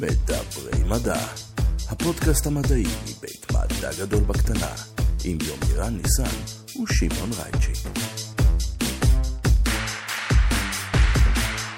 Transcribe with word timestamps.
מדברי 0.00 0.84
מדע, 0.88 1.18
הפודקאסט 1.90 2.46
המדעי 2.46 2.84
מבית 3.02 3.46
מדע 3.52 3.90
גדול 4.00 4.20
בקטנה, 4.20 4.70
עם 5.24 5.38
יומירן 5.46 5.96
ניסן 5.96 6.36
ושמעון 6.82 7.30
רייצ'י. 7.42 7.72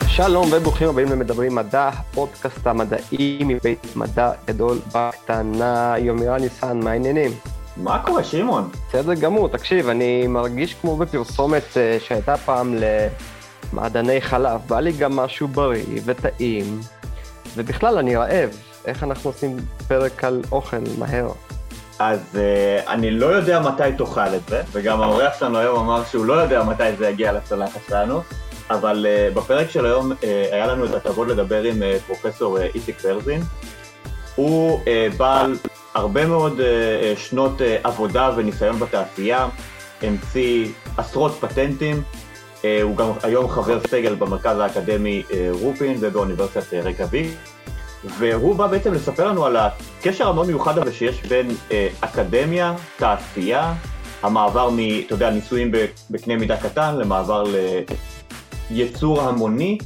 שלום 0.08 0.48
וברוכים 0.52 0.88
הבאים 0.88 1.08
למדברים 1.08 1.54
מדע, 1.54 1.88
הפודקאסט 1.88 2.66
המדעי 2.66 3.38
מבית 3.46 3.96
מדע 3.96 4.32
גדול 4.46 4.78
בקטנה. 4.94 5.94
יומירן 5.98 6.40
ניסן, 6.40 6.80
מה 6.80 6.90
העניינים? 6.90 7.30
מה 7.76 8.02
קורה, 8.06 8.24
שמעון? 8.24 8.70
בסדר 8.88 9.14
גמור, 9.14 9.48
תקשיב, 9.48 9.88
אני 9.88 10.26
מרגיש 10.26 10.74
כמו 10.74 10.96
בפרסומת 10.96 11.76
אה, 11.76 11.96
שהייתה 12.00 12.36
פעם 12.36 12.74
למעדני 13.72 14.20
חלב. 14.20 14.60
בא 14.66 14.80
לי 14.80 14.92
גם 14.92 15.16
משהו 15.16 15.48
בריא 15.48 16.00
וטעים, 16.04 16.80
ובכלל, 17.56 17.98
אני 17.98 18.16
רעב. 18.16 18.50
איך 18.84 19.02
אנחנו 19.02 19.30
עושים 19.30 19.56
פרק 19.88 20.24
על 20.24 20.42
אוכל 20.52 20.76
מהר? 20.98 21.28
אז 21.98 22.20
uh, 22.32 22.88
אני 22.90 23.10
לא 23.10 23.26
יודע 23.26 23.60
מתי 23.60 23.82
תאכל 23.98 24.34
את 24.36 24.48
זה, 24.48 24.62
וגם 24.72 25.02
האורח 25.02 25.38
שלנו 25.38 25.58
היום 25.58 25.78
אמר 25.78 26.04
שהוא 26.04 26.24
לא 26.24 26.32
יודע 26.32 26.62
מתי 26.62 26.96
זה 26.98 27.08
יגיע 27.08 27.32
לצלחת 27.32 27.80
שלנו, 27.88 28.20
אבל 28.70 29.06
uh, 29.06 29.34
בפרק 29.34 29.70
של 29.70 29.86
היום 29.86 30.12
uh, 30.12 30.16
היה 30.52 30.66
לנו 30.66 30.84
את 30.84 30.94
הכבוד 30.94 31.28
לדבר 31.28 31.62
עם 31.62 31.82
uh, 31.82 32.02
פרופסור 32.06 32.58
uh, 32.58 32.60
איציק 32.74 33.02
ברזין. 33.02 33.42
הוא 34.34 34.80
uh, 34.84 35.16
בעל 35.16 35.56
הרבה 35.94 36.26
מאוד 36.26 36.60
uh, 36.60 37.18
שנות 37.18 37.60
uh, 37.60 37.64
עבודה 37.84 38.30
וניסיון 38.36 38.78
בתעשייה, 38.78 39.48
המציא 40.02 40.68
עשרות 40.96 41.32
פטנטים, 41.40 42.02
הוא 42.82 42.96
גם 42.96 43.10
היום 43.22 43.48
חבר 43.48 43.80
סגל 43.86 44.14
במרכז 44.14 44.58
האקדמי 44.58 45.22
uh, 45.28 45.32
רופין 45.50 45.96
ובאוניברסיטת 46.00 46.72
uh, 46.72 46.76
רקביק. 46.76 47.30
והוא 48.04 48.56
בא 48.56 48.66
בעצם 48.66 48.94
לספר 48.94 49.28
לנו 49.28 49.44
על 49.44 49.56
הקשר 49.56 50.28
המאוד 50.28 50.46
מיוחד 50.46 50.78
הזה 50.78 50.92
שיש 50.92 51.22
בין 51.22 51.48
אה, 51.72 51.88
אקדמיה, 52.00 52.74
תעשייה, 52.96 53.74
המעבר 54.22 54.70
מ, 54.70 54.78
אתה 55.06 55.14
יודע, 55.14 55.30
ניסויים 55.30 55.72
בקנה 56.10 56.36
מידה 56.36 56.56
קטן 56.56 56.96
למעבר 56.96 57.44
ליצור 58.70 59.20
המוני, 59.20 59.78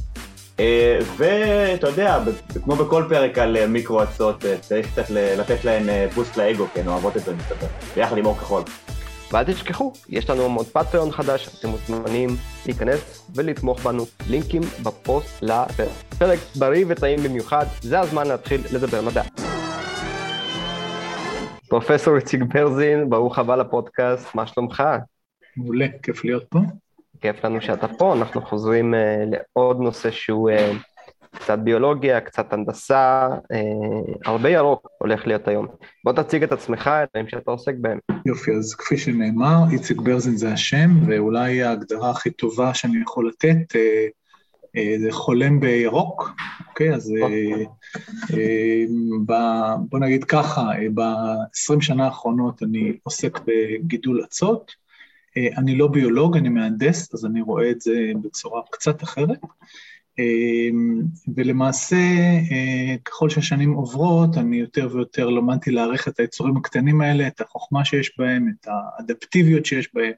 אה, 0.59 0.99
ואתה 1.17 1.87
יודע, 1.87 2.19
כמו 2.63 2.75
בכל 2.75 3.03
פרק 3.09 3.37
על 3.37 3.57
אה, 3.57 3.67
מיקרו-אצות, 3.67 4.45
אה, 4.45 4.57
צריך 4.57 4.87
קצת 4.91 5.09
לתת 5.09 5.65
להן 5.65 5.89
אה, 5.89 6.07
בוסט 6.15 6.37
לאגו, 6.37 6.65
כי 6.73 6.79
הן 6.79 6.87
אוהבות 6.87 7.17
את 7.17 7.23
זה 7.25 7.35
מסתבר, 7.35 7.67
ביחד 7.95 8.17
עם 8.17 8.25
אור 8.25 8.37
כחול. 8.37 8.61
ואל 9.35 9.43
תשכחו, 9.43 9.93
יש 10.09 10.29
לנו 10.29 10.43
עוד 10.43 10.65
פטריון 10.65 11.11
חדש, 11.11 11.59
אתם 11.59 11.69
מוזמנים 11.69 12.29
להיכנס 12.65 13.31
ולתמוך 13.35 13.79
בנו. 13.79 14.03
לינקים 14.29 14.61
בפוסט 14.83 15.41
לפרק 15.41 16.39
בריא 16.59 16.85
וטעים 16.87 17.19
במיוחד, 17.23 17.65
זה 17.81 17.99
הזמן 17.99 18.27
להתחיל 18.27 18.61
לדבר 18.73 19.01
מדע. 19.01 19.21
פרופסור 21.69 22.15
איציק 22.15 22.41
ברזין, 22.41 23.09
ברוך 23.09 23.39
הבא 23.39 23.55
לפודקאסט, 23.55 24.35
מה 24.35 24.47
שלומך? 24.47 24.83
מעולה, 25.57 25.85
כיף 26.03 26.25
להיות 26.25 26.43
פה. 26.49 26.59
כיף 27.21 27.45
לנו 27.45 27.61
שאתה 27.61 27.87
פה, 27.87 28.13
אנחנו 28.13 28.41
חוזרים 28.41 28.93
uh, 28.93 28.97
לעוד 29.55 29.79
נושא 29.79 30.11
שהוא 30.11 30.51
uh, 30.51 30.53
קצת 31.39 31.59
ביולוגיה, 31.59 32.21
קצת 32.21 32.53
הנדסה, 32.53 33.27
אה, 33.51 33.59
הרבה 34.25 34.49
ירוק 34.49 34.87
הולך 34.97 35.27
להיות 35.27 35.47
היום. 35.47 35.67
בוא 36.03 36.13
תציג 36.13 36.43
את 36.43 36.51
עצמך, 36.51 36.87
את 36.87 37.07
הדברים 37.09 37.29
שאתה 37.29 37.51
עוסק 37.51 37.73
בהם. 37.81 37.99
יופי, 38.25 38.51
אז 38.51 38.75
כפי 38.75 38.97
שנאמר, 38.97 39.57
איציק 39.71 40.01
ברזין 40.01 40.37
זה 40.37 40.53
השם, 40.53 40.89
ואולי 41.07 41.63
ההגדרה 41.63 42.09
הכי 42.09 42.31
טובה 42.31 42.73
שאני 42.73 43.01
יכול 43.01 43.29
לתת, 43.29 43.75
אה, 43.75 44.07
אה, 44.77 44.95
זה 44.99 45.11
חולם 45.11 45.59
בירוק, 45.59 46.31
אוקיי? 46.69 46.93
אז 46.93 47.13
ב, 49.25 49.33
בוא 49.89 49.99
נגיד 49.99 50.23
ככה, 50.23 50.61
אה, 50.61 50.87
ב-20 50.93 51.81
שנה 51.81 52.05
האחרונות 52.05 52.63
אני 52.63 52.97
עוסק 53.03 53.39
בגידול 53.47 54.23
אצות. 54.23 54.85
אני 55.57 55.75
לא 55.75 55.87
ביולוג, 55.87 56.37
אני 56.37 56.49
מהנדס, 56.49 57.13
אז 57.13 57.25
אני 57.25 57.41
רואה 57.41 57.71
את 57.71 57.81
זה 57.81 58.11
בצורה 58.21 58.61
קצת 58.71 59.03
אחרת. 59.03 59.39
אמ, 60.19 61.01
ולמעשה, 61.35 61.95
אה, 62.51 62.95
ככל 63.05 63.29
שהשנים 63.29 63.73
עוברות, 63.73 64.37
אני 64.37 64.57
יותר 64.57 64.87
ויותר 64.91 65.29
למדתי 65.29 65.71
להעריך 65.71 66.07
את 66.07 66.19
היצורים 66.19 66.57
הקטנים 66.57 67.01
האלה, 67.01 67.27
את 67.27 67.41
החוכמה 67.41 67.85
שיש 67.85 68.17
בהם, 68.17 68.47
את 68.49 68.67
האדפטיביות 68.67 69.65
שיש 69.65 69.89
בהם, 69.93 70.11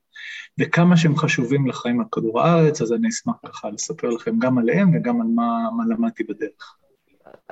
וכמה 0.59 0.97
שהם 0.97 1.15
חשובים 1.15 1.67
לחיים 1.67 1.99
על 1.99 2.05
כדור 2.11 2.41
הארץ, 2.41 2.81
אז 2.81 2.93
אני 2.93 3.09
אשמח 3.09 3.35
ככה 3.45 3.69
לספר 3.69 4.09
לכם 4.09 4.39
גם 4.39 4.57
עליהם 4.57 4.91
וגם 4.95 5.21
על 5.21 5.27
מה, 5.27 5.69
מה 5.77 5.83
למדתי 5.95 6.23
בדרך. 6.23 6.75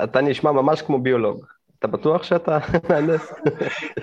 אתה 0.04 0.22
נשמע 0.22 0.52
ממש 0.52 0.82
כמו 0.82 1.00
ביולוג. 1.00 1.55
אתה 1.86 1.98
בטוח 1.98 2.24
שאתה 2.24 2.58
מהנדס? 2.90 3.34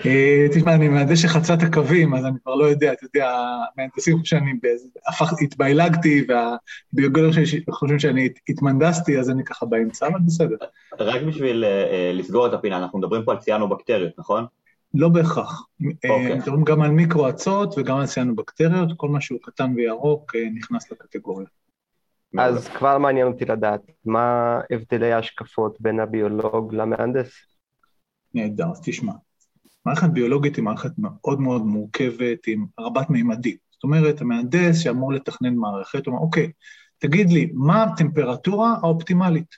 אה, 0.07 0.47
תשמע, 0.55 0.75
אני 0.75 0.89
מהנדס 0.89 1.19
שחצה 1.19 1.55
את 1.55 1.63
הקווים, 1.63 2.15
אז 2.15 2.25
אני 2.25 2.35
כבר 2.43 2.55
לא 2.55 2.65
יודע, 2.65 2.93
אתה 2.93 3.05
יודע, 3.05 3.37
מהנדסים 3.77 4.25
שאני 4.25 4.53
התביילגתי, 5.43 6.27
והביוגרים 6.29 7.31
חושבים 7.71 7.99
שאני 7.99 8.29
התמנדסתי, 8.49 9.19
אז 9.19 9.31
אני 9.31 9.45
ככה 9.45 9.67
באמצע, 9.67 10.07
אבל 10.07 10.19
בסדר. 10.27 10.57
רק 11.01 11.23
בשביל 11.23 11.65
אה, 11.65 12.11
לסגור 12.15 12.47
את 12.47 12.53
הפינה, 12.53 12.77
אנחנו 12.77 12.99
מדברים 12.99 13.25
פה 13.25 13.33
על 13.33 13.39
ציאנו-בקטריות, 13.39 14.13
נכון? 14.19 14.45
לא 14.95 15.09
בהכרח. 15.09 15.67
אה, 16.05 16.11
אוקיי. 16.11 16.35
מדברים 16.35 16.65
גם 16.65 16.83
על 16.83 16.91
מיקרו-אצות 16.91 17.75
וגם 17.79 17.97
על 17.97 18.07
ציאנו-בקטריות, 18.07 18.89
כל 18.97 19.09
מה 19.09 19.21
שהוא 19.21 19.39
קטן 19.43 19.73
וירוק 19.77 20.33
נכנס 20.55 20.93
לקטגוריה. 20.93 21.47
אז 22.39 22.69
כבר 22.69 22.99
מעניין 22.99 23.27
אותי 23.27 23.45
לדעת, 23.45 23.81
מה 24.05 24.61
הבדלי 24.71 25.13
ההשקפות 25.13 25.81
בין 25.81 26.01
הביולוג 26.01 26.75
למהנדס? 26.75 27.52
נהדר, 28.35 28.71
אז 28.71 28.81
תשמע. 28.85 29.13
מערכת 29.87 30.11
ביולוגית 30.11 30.57
היא 30.57 30.65
מערכת 30.65 30.91
מאוד 30.99 31.41
מאוד 31.41 31.67
מורכבת, 31.67 32.47
עם 32.47 32.67
רבת 32.81 33.11
מימדים. 33.11 33.57
זאת 33.73 33.85
אומרת, 33.85 34.21
המהנדס 34.21 34.79
שאמור 34.79 35.13
לתכנן 35.13 35.55
מערכת, 35.55 36.07
הוא 36.07 36.13
אומר, 36.13 36.25
אוקיי, 36.25 36.51
תגיד 36.99 37.31
לי, 37.31 37.51
מה 37.55 37.83
הטמפרטורה 37.83 38.75
האופטימלית? 38.83 39.57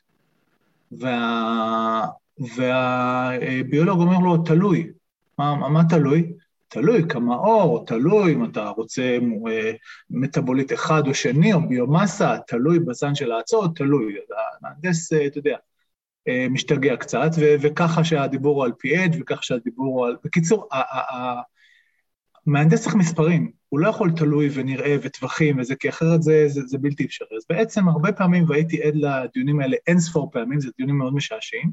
וה... 0.93 2.07
והביולוג 2.57 4.01
אומר 4.01 4.19
לו, 4.19 4.37
תלוי. 4.37 4.91
מה, 5.39 5.69
מה 5.69 5.83
תלוי? 5.89 6.33
תלוי 6.69 7.09
כמה 7.09 7.37
אור, 7.37 7.87
תלוי 7.87 8.35
אם 8.35 8.45
אתה 8.45 8.69
רוצה 8.69 9.19
אה, 9.49 9.73
מטאבוליט 10.11 10.73
אחד 10.73 11.03
או 11.07 11.15
שני, 11.15 11.53
או 11.53 11.69
ביומאסה, 11.69 12.37
תלוי 12.47 12.79
בזן 12.79 13.15
של 13.15 13.33
האצות, 13.33 13.77
תלוי. 13.77 14.15
המהנדס, 14.61 15.13
אה, 15.13 15.27
אתה 15.27 15.39
יודע, 15.39 15.57
משתגע 16.51 16.97
קצת, 16.97 17.31
וככה 17.39 18.05
שהדיבור 18.05 18.57
הוא 18.57 18.65
על 18.65 18.73
PH, 18.73 19.17
וככה 19.21 19.43
שהדיבור 19.43 19.87
הוא 19.87 20.07
על... 20.07 20.17
בקיצור, 20.25 20.69
המהנדס 22.47 22.83
צריך 22.83 22.95
מספרים, 22.95 23.51
הוא 23.69 23.81
לא 23.81 23.89
יכול 23.89 24.11
תלוי 24.17 24.49
ונראה 24.55 24.97
וטווחים 25.03 25.59
וזה, 25.59 25.77
כי 25.77 25.89
אחרת 25.89 26.23
זה, 26.23 26.45
זה, 26.49 26.61
זה 26.67 26.79
בלתי 26.79 27.05
אפשרי. 27.05 27.37
אז 27.37 27.43
בעצם 27.49 27.89
הרבה 27.89 28.13
פעמים, 28.13 28.45
והייתי 28.49 28.83
עד 28.83 28.95
לדיונים 28.95 29.61
האלה 29.61 29.77
אין 29.87 30.01
ספור 30.01 30.31
פעמים, 30.33 30.61
זה 30.61 30.71
דיונים 30.77 30.99
מאוד 30.99 31.15
משעשעים, 31.15 31.71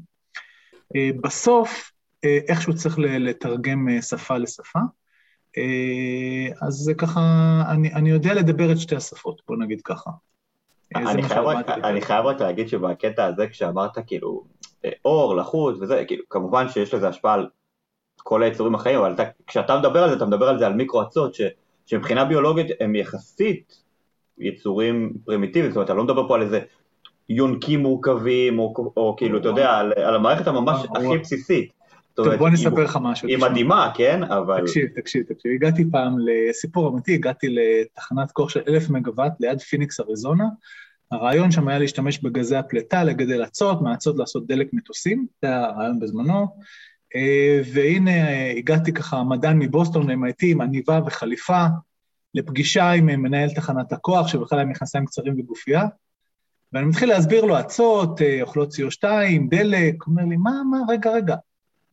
אה, 0.96 1.10
בסוף 1.22 1.92
אה, 2.24 2.38
איכשהו 2.48 2.74
צריך 2.74 2.98
לתרגם 2.98 3.88
שפה 4.00 4.38
לשפה, 4.38 4.80
אז 6.62 6.74
זה 6.74 6.94
ככה, 6.94 7.20
אני, 7.70 7.94
אני 7.94 8.10
יודע 8.10 8.34
לדבר 8.34 8.72
את 8.72 8.78
שתי 8.78 8.96
השפות, 8.96 9.42
בוא 9.48 9.56
נגיד 9.56 9.80
ככה. 9.84 10.10
אני 10.96 11.22
חייב, 11.22 11.44
רק, 11.44 11.68
אני 11.68 12.00
חייב 12.00 12.26
רק 12.26 12.40
להגיד 12.40 12.68
שבקטע 12.68 13.24
הזה 13.24 13.46
כשאמרת 13.46 13.98
כאילו 14.06 14.44
אור, 15.04 15.36
לחות 15.36 15.76
וזה, 15.80 16.04
כאילו 16.06 16.24
כמובן 16.30 16.68
שיש 16.68 16.94
לזה 16.94 17.08
השפעה 17.08 17.34
על 17.34 17.46
כל 18.16 18.42
היצורים 18.42 18.74
החיים, 18.74 18.98
אבל 18.98 19.12
אתה, 19.12 19.22
כשאתה 19.46 19.78
מדבר 19.78 20.02
על 20.02 20.10
זה, 20.10 20.16
אתה 20.16 20.26
מדבר 20.26 20.48
על 20.48 20.58
זה 20.58 20.66
על 20.66 20.72
מיקרו-אצות, 20.72 21.36
שמבחינה 21.86 22.24
ביולוגית 22.24 22.66
הם 22.80 22.94
יחסית 22.94 23.82
יצורים 24.38 25.12
פרימיטיביים, 25.24 25.70
זאת 25.70 25.76
אומרת, 25.76 25.86
אתה 25.86 25.94
לא 25.94 26.04
מדבר 26.04 26.28
פה 26.28 26.34
על 26.34 26.42
איזה 26.42 26.60
יונקים 27.28 27.80
מורכבים, 27.80 28.58
או, 28.58 28.74
או, 28.76 28.92
או 28.96 29.14
כאילו, 29.18 29.38
אתה 29.38 29.48
יודע, 29.48 29.70
על, 29.70 29.92
על 29.96 30.14
המערכת 30.14 30.46
הממש 30.46 30.86
הכי 30.96 31.18
בסיסית. 31.18 31.72
טוב, 32.14 32.34
בוא 32.34 32.48
נספר 32.48 32.84
לך 32.84 32.98
משהו. 33.02 33.28
היא 33.28 33.38
מדהימה, 33.38 33.90
כן? 33.94 34.22
אבל... 34.22 34.60
תקשיב, 34.60 34.88
תקשיב, 34.94 35.22
תקשיב. 35.22 35.52
הגעתי 35.52 35.84
פעם 35.92 36.16
לסיפור 36.18 36.88
אמיתי, 36.88 37.14
הגעתי 37.14 37.46
לתחנת 37.50 38.32
כוח 38.32 38.48
של 38.48 38.60
אלף 38.68 38.90
מגוואט 38.90 39.40
ליד 39.40 39.60
פיניקס, 39.60 40.00
אריזונה. 40.00 40.44
הרעיון 41.12 41.50
שם 41.50 41.68
היה 41.68 41.78
להשתמש 41.78 42.18
בגזי 42.18 42.56
הפליטה, 42.56 43.04
לגדל 43.04 43.44
אצות, 43.44 43.82
מהאצות 43.82 44.16
לעשות 44.18 44.46
דלק 44.46 44.68
מטוסים, 44.72 45.26
זה 45.42 45.48
היה 45.48 45.64
הרעיון 45.64 46.00
בזמנו. 46.00 46.46
אה, 47.16 47.60
והנה 47.72 48.50
הגעתי 48.58 48.92
ככה, 48.92 49.22
מדען 49.22 49.58
מבוסטון 49.58 50.10
ל-MIT 50.10 50.42
עם 50.42 50.60
עניבה 50.60 51.00
וחליפה, 51.06 51.66
לפגישה 52.34 52.90
עם 52.90 53.06
מנהל 53.06 53.50
תחנת 53.50 53.92
הכוח, 53.92 54.28
שבכלל 54.28 54.58
היה 54.58 54.68
מכנסיים 54.68 55.06
קצרים 55.06 55.34
וגופייה. 55.38 55.84
ואני 56.72 56.86
מתחיל 56.86 57.08
להסביר 57.08 57.44
לו, 57.44 57.60
אצות, 57.60 58.22
אה, 58.22 58.42
אוכלות 58.42 58.72
CO2, 58.72 59.04
דלק, 59.48 60.06
אומר 60.06 60.24
לי, 60.24 60.36
מה, 60.36 60.62
מה, 60.70 60.78
רגע, 60.88 61.10
רגע, 61.10 61.36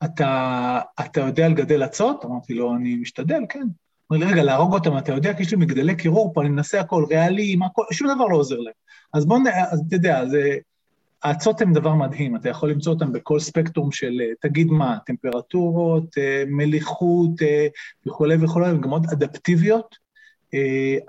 אתה, 0.04 0.80
אתה 1.00 1.22
יודע 1.22 1.48
לגדל 1.48 1.86
אצות? 1.86 2.26
אמרתי 2.26 2.54
לו, 2.54 2.76
אני 2.76 2.96
משתדל, 2.96 3.42
כן. 3.50 3.68
אומר 4.10 4.26
לי, 4.26 4.32
רגע, 4.32 4.44
להרוג 4.44 4.74
אותם, 4.74 4.98
אתה 4.98 5.14
יודע, 5.14 5.34
כי 5.34 5.44
יש 5.44 5.52
לי 5.52 5.58
מגדלי 5.58 5.96
קירור 5.96 6.34
פה, 6.34 6.42
אני 6.42 6.50
מנסה 6.50 6.80
הכל, 6.80 7.06
ריאליים, 7.10 7.64
הכל, 7.64 7.84
שום 7.92 8.16
דבר 8.16 8.26
לא 8.26 8.38
עוזר 8.38 8.58
להם. 8.58 8.74
אז 9.14 9.26
בואו, 9.26 9.40
אז 9.72 9.84
אתה 9.88 9.96
יודע, 9.96 10.26
זה... 10.26 10.58
האצות 11.24 11.62
הן 11.62 11.74
דבר 11.74 11.94
מדהים, 11.94 12.36
אתה 12.36 12.50
יכול 12.50 12.72
למצוא 12.72 12.94
אותן 12.94 13.12
בכל 13.12 13.40
ספקטרום 13.40 13.92
של, 13.92 14.22
תגיד 14.42 14.68
מה, 14.68 14.98
טמפרטורות, 15.06 16.16
מליחות 16.48 17.32
וכולי 18.08 18.36
וכולי, 18.42 18.68
הן 18.68 18.82
גם 18.82 18.90
מאוד 18.90 19.06
אדפטיביות. 19.14 19.96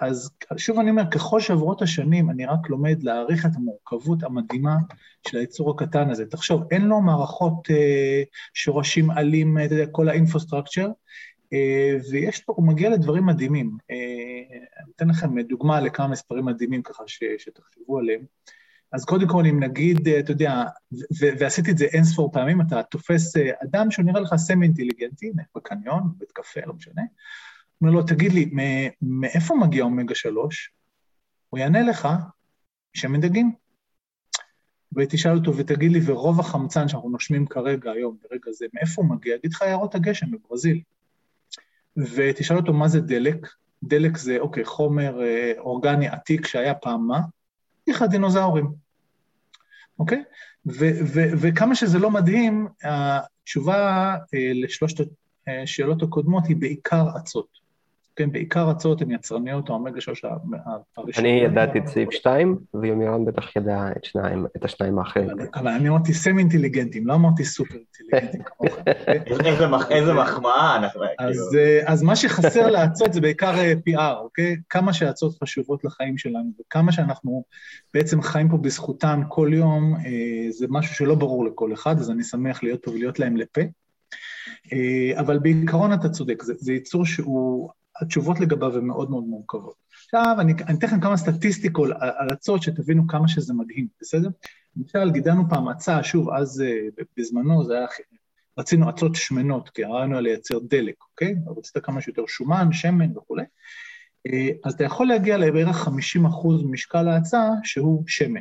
אז 0.01 0.31
שוב 0.57 0.79
אני 0.79 0.91
אומר, 0.91 1.11
ככל 1.11 1.41
שעברות 1.41 1.83
השנים, 1.83 2.31
אני 2.31 2.47
רק 2.47 2.71
לומד 2.71 3.03
להעריך 3.03 3.47
את 3.47 3.51
המורכבות 3.57 4.23
המדהימה 4.23 4.77
של 5.29 5.39
היצור 5.39 5.71
הקטן 5.71 6.11
הזה. 6.11 6.27
תחשוב, 6.27 6.63
אין 6.71 6.83
לו 6.83 7.01
מערכות 7.01 7.69
שורשים 8.55 9.11
עלים, 9.11 9.59
אתה 9.59 9.75
יודע, 9.75 9.87
כל 9.87 10.09
האינפוסטרקצ'ר, 10.09 10.89
ויש 12.11 12.41
פה, 12.41 12.53
הוא 12.57 12.67
מגיע 12.67 12.91
לדברים 12.91 13.27
מדהימים. 13.27 13.77
אני 13.91 14.91
אתן 14.97 15.09
לכם 15.09 15.41
דוגמה 15.41 15.81
לכמה 15.81 16.09
מספרים 16.09 16.45
מדהימים 16.45 16.83
ככה 16.83 17.03
ש, 17.07 17.25
שתחשבו 17.39 17.99
עליהם. 17.99 18.21
אז 18.93 19.05
קודם 19.05 19.29
כל, 19.29 19.47
אם 19.47 19.63
נגיד, 19.63 20.09
אתה 20.09 20.33
יודע, 20.33 20.65
ועשיתי 21.21 21.71
את 21.71 21.79
זה 21.79 21.85
אין 21.85 22.05
ספור 22.05 22.33
פעמים, 22.33 22.61
אתה 22.61 22.83
תופס 22.83 23.37
אדם 23.37 23.91
שהוא 23.91 24.05
נראה 24.05 24.21
לך 24.21 24.35
סמי-אינטליגנטי, 24.37 25.33
בקניון, 25.57 26.03
בבית 26.17 26.33
קפה, 26.33 26.61
לא 26.67 26.75
משנה, 26.75 27.03
אומר 27.81 27.93
לו, 27.93 28.03
תגיד 28.03 28.33
לי, 28.33 28.51
מאיפה 29.03 29.55
מגיע 29.55 29.85
אומגה 29.85 30.15
3? 30.15 30.73
הוא 31.49 31.59
יענה 31.59 31.83
לך, 31.83 32.09
שמן 32.93 33.21
דגים. 33.21 33.53
ותשאל 34.97 35.37
אותו, 35.37 35.57
ותגיד 35.57 35.93
לי, 35.93 36.01
ורוב 36.05 36.41
החמצן 36.41 36.89
שאנחנו 36.89 37.11
נושמים 37.11 37.47
כרגע, 37.47 37.91
היום, 37.91 38.17
ברגע 38.23 38.53
זה, 38.53 38.67
מאיפה 38.75 39.03
הוא 39.03 39.11
מגיע? 39.11 39.35
יגיד 39.35 39.53
לך 39.53 39.61
יערות 39.63 39.95
הגשם 39.95 40.31
בברזיל. 40.31 40.81
ותשאל 42.15 42.57
אותו 42.57 42.73
מה 42.73 42.89
זה 42.89 43.01
דלק, 43.01 43.47
דלק 43.83 44.17
זה, 44.17 44.39
אוקיי, 44.39 44.65
חומר 44.65 45.23
אה, 45.23 45.53
אורגני 45.59 46.09
עתיק 46.09 46.47
שהיה 46.47 46.75
פעם 46.75 47.07
מה? 47.07 47.21
איך 47.89 48.03
הדינוזאורים, 48.03 48.73
אוקיי? 49.99 50.23
ו- 50.67 51.01
ו- 51.15 51.31
וכמה 51.41 51.75
שזה 51.75 51.99
לא 51.99 52.11
מדהים, 52.11 52.69
התשובה 52.83 54.15
אה, 54.35 54.53
לשלושת 54.55 55.05
השאלות 55.47 56.03
הקודמות 56.03 56.47
היא 56.47 56.57
בעיקר 56.57 57.07
אצות. 57.17 57.60
כן, 58.17 58.33
בעיקר 58.33 58.71
אצות 58.71 59.03
הן 59.03 59.11
יצרניות, 59.11 59.69
האומגה 59.69 60.01
שלוש 60.01 60.25
הראשונות. 60.25 61.19
אני 61.19 61.29
ידעתי 61.29 61.79
את 61.79 61.87
סעיף 61.87 62.11
2, 62.13 62.59
ויומירן 62.75 63.25
בטח 63.25 63.57
ידע 63.57 63.89
את 63.97 64.05
שניים, 64.05 64.47
את 64.57 64.65
השניים 64.65 64.99
האחרים. 64.99 65.29
אבל 65.55 65.69
אני 65.69 65.89
אמרתי 65.89 66.15
סמי 66.15 66.43
אינטליגנטים, 66.43 67.07
לא 67.07 67.15
אמרתי 67.15 67.45
סופר 67.45 67.75
אינטליגנטים 67.75 68.43
כמוך. 68.59 68.77
איזה 69.91 70.13
מחמאה. 70.13 70.89
אז 71.87 72.03
מה 72.03 72.17
שחסר 72.17 72.71
לאצות 72.71 73.13
זה 73.13 73.21
בעיקר 73.21 73.55
PR, 73.89 74.17
אוקיי? 74.21 74.57
כמה 74.69 74.93
שאצות 74.93 75.39
חשובות 75.43 75.85
לחיים 75.85 76.19
שלנו, 76.19 76.51
וכמה 76.61 76.93
שאנחנו 76.93 77.45
בעצם 77.95 78.23
חיים 78.23 78.49
פה 78.49 78.57
בזכותן 78.57 79.21
כל 79.29 79.51
יום, 79.53 79.97
זה 80.51 80.67
משהו 80.69 80.95
שלא 80.95 81.15
ברור 81.15 81.45
לכל 81.45 81.73
אחד, 81.73 81.99
אז 81.99 82.11
אני 82.11 82.23
שמח 82.23 82.63
להיות 82.63 82.85
פה 82.85 82.91
ולהיות 82.91 83.19
להם 83.19 83.37
לפה. 83.37 83.61
אבל 85.19 85.39
בעיקרון 85.39 85.93
אתה 85.93 86.09
צודק, 86.09 86.43
זה, 86.43 86.55
זה 86.57 86.73
יצור 86.73 87.07
שהוא 87.07 87.71
התשובות 88.03 88.41
לגביו 88.41 88.77
הן 88.77 88.85
מאוד 88.85 89.11
מאוד 89.11 89.25
מורכבות. 89.25 89.75
עכשיו, 90.05 90.37
אני, 90.39 90.53
אני 90.53 90.79
אתן 90.79 90.87
לכם 90.87 91.01
כמה 91.01 91.17
סטטיסטיקות 91.17 91.91
על 92.01 92.29
הצעות 92.33 92.63
שתבינו 92.63 93.07
כמה 93.07 93.29
שזה 93.29 93.55
מדהים, 93.55 93.87
בסדר? 94.01 94.29
למשל, 94.77 95.11
גידלנו 95.11 95.49
פעם 95.49 95.69
הצעה, 95.69 96.05
שוב, 96.05 96.31
אז 96.31 96.65
uh, 97.01 97.05
בזמנו 97.17 97.65
זה 97.65 97.79
היה, 97.79 97.87
רצינו 98.59 98.89
הצעות 98.89 99.15
שמנות, 99.15 99.69
כי 99.69 99.85
הרעיון 99.85 100.13
היה 100.13 100.21
לייצר 100.21 100.59
דלק, 100.59 100.95
אוקיי? 101.11 101.35
רצית 101.57 101.79
כמה 101.85 102.01
שיותר 102.01 102.23
שומן, 102.27 102.73
שמן 102.73 103.19
וכולי. 103.19 103.45
Uh, 104.29 104.33
אז 104.65 104.75
אתה 104.75 104.85
יכול 104.85 105.09
להגיע 105.09 105.39
לבערך 105.39 105.77
50 105.77 106.27
אחוז 106.27 106.63
ממשקל 106.63 107.09
ההצעה 107.09 107.51
שהוא 107.65 108.05
שמן. 108.07 108.41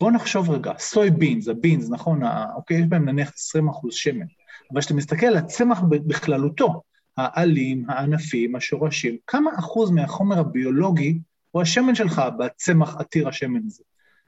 בואו 0.00 0.10
נחשוב 0.10 0.50
רגע, 0.50 0.72
סוי 0.78 1.10
בינס, 1.10 1.48
הבינס, 1.48 1.90
נכון, 1.90 2.20
אוקיי, 2.56 2.80
יש 2.80 2.86
בהם 2.86 3.08
נניח 3.08 3.32
20 3.34 3.68
אחוז 3.68 3.94
שמן, 3.94 4.26
אבל 4.72 4.80
כשאתה 4.80 4.94
מסתכל 4.94 5.26
על 5.26 5.36
הצמח 5.36 5.80
בכללותו, 5.88 6.82
העלים, 7.16 7.84
הענפים, 7.90 8.56
השורשים, 8.56 9.16
כמה 9.26 9.50
אחוז 9.58 9.90
מהחומר 9.90 10.38
הביולוגי 10.38 11.18
הוא 11.50 11.62
השמן 11.62 11.94
שלך 11.94 12.22
בצמח 12.38 12.96
עתיר 12.96 13.28
השמן 13.28 13.60
הזה? 13.66 13.82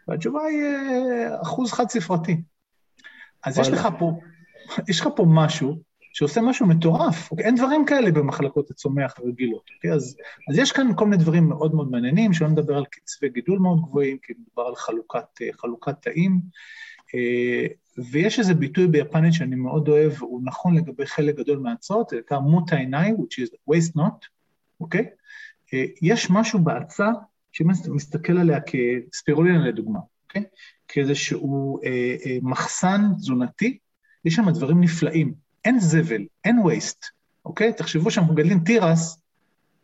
והתשובה 0.08 0.44
היא 0.44 0.62
אה, 0.62 1.42
אחוז 1.42 1.72
חד-ספרתי. 1.72 2.42
אז 3.44 3.58
יש 3.58 3.68
לך 3.68 3.88
פה, 3.98 4.18
יש 4.88 5.00
לך 5.00 5.08
פה 5.16 5.26
משהו 5.28 5.78
שעושה 6.12 6.40
משהו 6.40 6.66
מטורף, 6.66 7.30
אוקיי? 7.30 7.46
אין 7.46 7.54
דברים 7.54 7.84
כאלה 7.86 8.10
במחלקות 8.10 8.70
הצומח 8.70 9.14
הרגילות, 9.18 9.62
אוקיי? 9.76 9.92
אז, 9.92 10.16
אז 10.50 10.58
יש 10.58 10.72
כאן 10.72 10.86
כל 10.96 11.04
מיני 11.04 11.22
דברים 11.22 11.48
מאוד 11.48 11.74
מאוד 11.74 11.90
מעניינים, 11.90 12.32
שלא 12.32 12.48
נדבר 12.48 12.76
על 12.76 12.84
קצבי 12.84 13.28
גידול 13.28 13.58
מאוד 13.58 13.80
גבוהים, 13.82 14.18
כי 14.22 14.32
מדובר 14.38 14.68
על 14.68 14.76
חלוקת, 14.76 15.42
אה, 15.42 15.48
חלוקת 15.52 16.02
תאים. 16.02 16.40
אה, 17.98 18.04
ויש 18.10 18.38
איזה 18.38 18.54
ביטוי 18.54 18.86
ביפנית 18.86 19.32
שאני 19.32 19.56
מאוד 19.56 19.88
אוהב, 19.88 20.12
הוא 20.20 20.40
נכון 20.44 20.74
לגבי 20.74 21.06
חלק 21.06 21.36
גדול 21.36 21.58
מההצעות, 21.58 22.08
זה 22.08 22.16
נקרא 22.18 22.38
מוטה 22.38 22.76
עיניי, 22.76 23.12
which 23.12 23.46
is 23.46 23.74
waste 23.74 23.92
not, 23.96 24.28
אוקיי? 24.80 25.06
Okay? 25.66 25.74
יש 26.02 26.30
משהו 26.30 26.58
בהצעה 26.58 27.12
שמסתכל 27.52 28.38
עליה 28.38 28.58
כספירולינה 28.60 29.68
לדוגמה, 29.68 29.98
אוקיי? 30.26 30.42
Okay? 30.42 30.44
כאיזשהו 30.88 31.80
אה, 31.84 32.16
אה, 32.26 32.38
מחסן 32.42 33.00
תזונתי, 33.16 33.78
יש 34.24 34.34
שם 34.34 34.50
דברים 34.50 34.80
נפלאים, 34.80 35.34
אין 35.64 35.80
זבל, 35.80 36.22
אין 36.44 36.58
waste, 36.58 37.10
אוקיי? 37.44 37.70
Okay? 37.70 37.72
תחשבו 37.72 38.10
שאנחנו 38.10 38.32
מגדלים 38.32 38.60
תירס, 38.60 39.20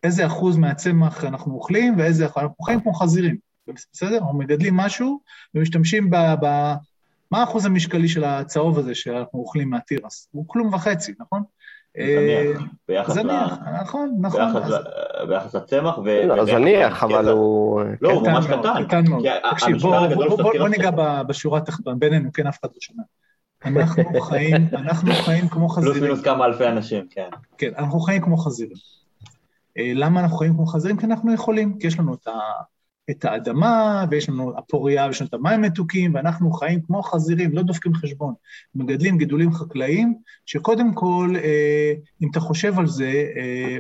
איזה 0.02 0.26
אחוז 0.26 0.56
מהצמח 0.56 1.24
אנחנו 1.24 1.54
אוכלים 1.54 1.98
ואיזה 1.98 2.26
אחוז, 2.26 2.42
אנחנו 2.42 2.64
חיים 2.64 2.80
כמו 2.80 2.94
חזירים, 2.94 3.36
בסדר? 3.92 4.18
אנחנו 4.18 4.38
מגדלים 4.38 4.76
משהו 4.76 5.20
ומשתמשים 5.54 6.10
ב... 6.10 6.16
ב 6.16 6.74
מה 7.30 7.40
האחוז 7.40 7.66
המשקלי 7.66 8.08
של 8.08 8.24
הצהוב 8.24 8.78
הזה 8.78 8.94
שאנחנו 8.94 9.38
אוכלים 9.38 9.70
מהתירס? 9.70 10.28
הוא 10.30 10.44
כלום 10.46 10.74
וחצי, 10.74 11.14
נכון? 11.20 11.42
זניח, 11.96 12.62
ביחס 12.88 13.16
ל... 13.16 13.22
זניח, 13.22 13.58
נכון, 13.82 14.16
נכון. 14.20 14.40
ביחס 15.28 15.54
לצמח 15.54 15.98
ו... 15.98 16.26
לא, 16.26 16.44
זניח, 16.44 17.04
אבל 17.04 17.28
הוא... 17.28 17.82
לא, 18.00 18.12
הוא 18.12 18.28
ממש 18.28 18.46
קטן. 18.46 18.84
קטן 18.86 19.04
מאוד. 19.08 19.24
תקשיב, 19.50 19.76
בוא 20.58 20.68
ניגע 20.68 20.90
בשורה 21.26 21.58
התחתונה, 21.58 21.96
בינינו, 21.96 22.32
כן, 22.32 22.46
אף 22.46 22.58
אחד 22.60 22.68
לא 22.74 22.80
שומע. 22.80 23.02
אנחנו 23.64 24.20
חיים, 24.28 24.68
אנחנו 24.72 25.12
חיים 25.12 25.48
כמו 25.48 25.68
חזירים. 25.68 25.94
פלוס 25.94 26.02
מינוס 26.02 26.24
כמה 26.24 26.44
אלפי 26.44 26.68
אנשים, 26.68 27.06
כן. 27.10 27.28
כן, 27.58 27.70
אנחנו 27.78 28.00
חיים 28.00 28.22
כמו 28.22 28.36
חזירים. 28.36 28.76
למה 29.76 30.20
אנחנו 30.20 30.36
חיים 30.36 30.54
כמו 30.54 30.66
חזירים? 30.66 30.96
כי 30.96 31.06
אנחנו 31.06 31.34
יכולים, 31.34 31.78
כי 31.78 31.86
יש 31.86 31.98
לנו 31.98 32.14
את 32.14 32.26
ה... 32.26 32.32
את 33.10 33.24
האדמה, 33.24 34.04
ויש 34.10 34.28
לנו 34.28 34.58
הפוריה, 34.58 35.06
ויש 35.06 35.20
לנו 35.20 35.28
את 35.28 35.34
המים 35.34 35.62
מתוקים, 35.62 36.14
ואנחנו 36.14 36.52
חיים 36.52 36.80
כמו 36.82 37.02
חזירים, 37.02 37.52
לא 37.52 37.62
דופקים 37.62 37.94
חשבון. 37.94 38.34
מגדלים 38.75 39.18
גידולים 39.18 39.52
חקלאיים, 39.52 40.14
שקודם 40.46 40.94
כל, 40.94 41.35
אה, 41.44 41.92
אם 42.23 42.28
אתה 42.30 42.40
חושב 42.40 42.78
על 42.78 42.87
זה, 42.87 43.25
אה, 43.37 43.78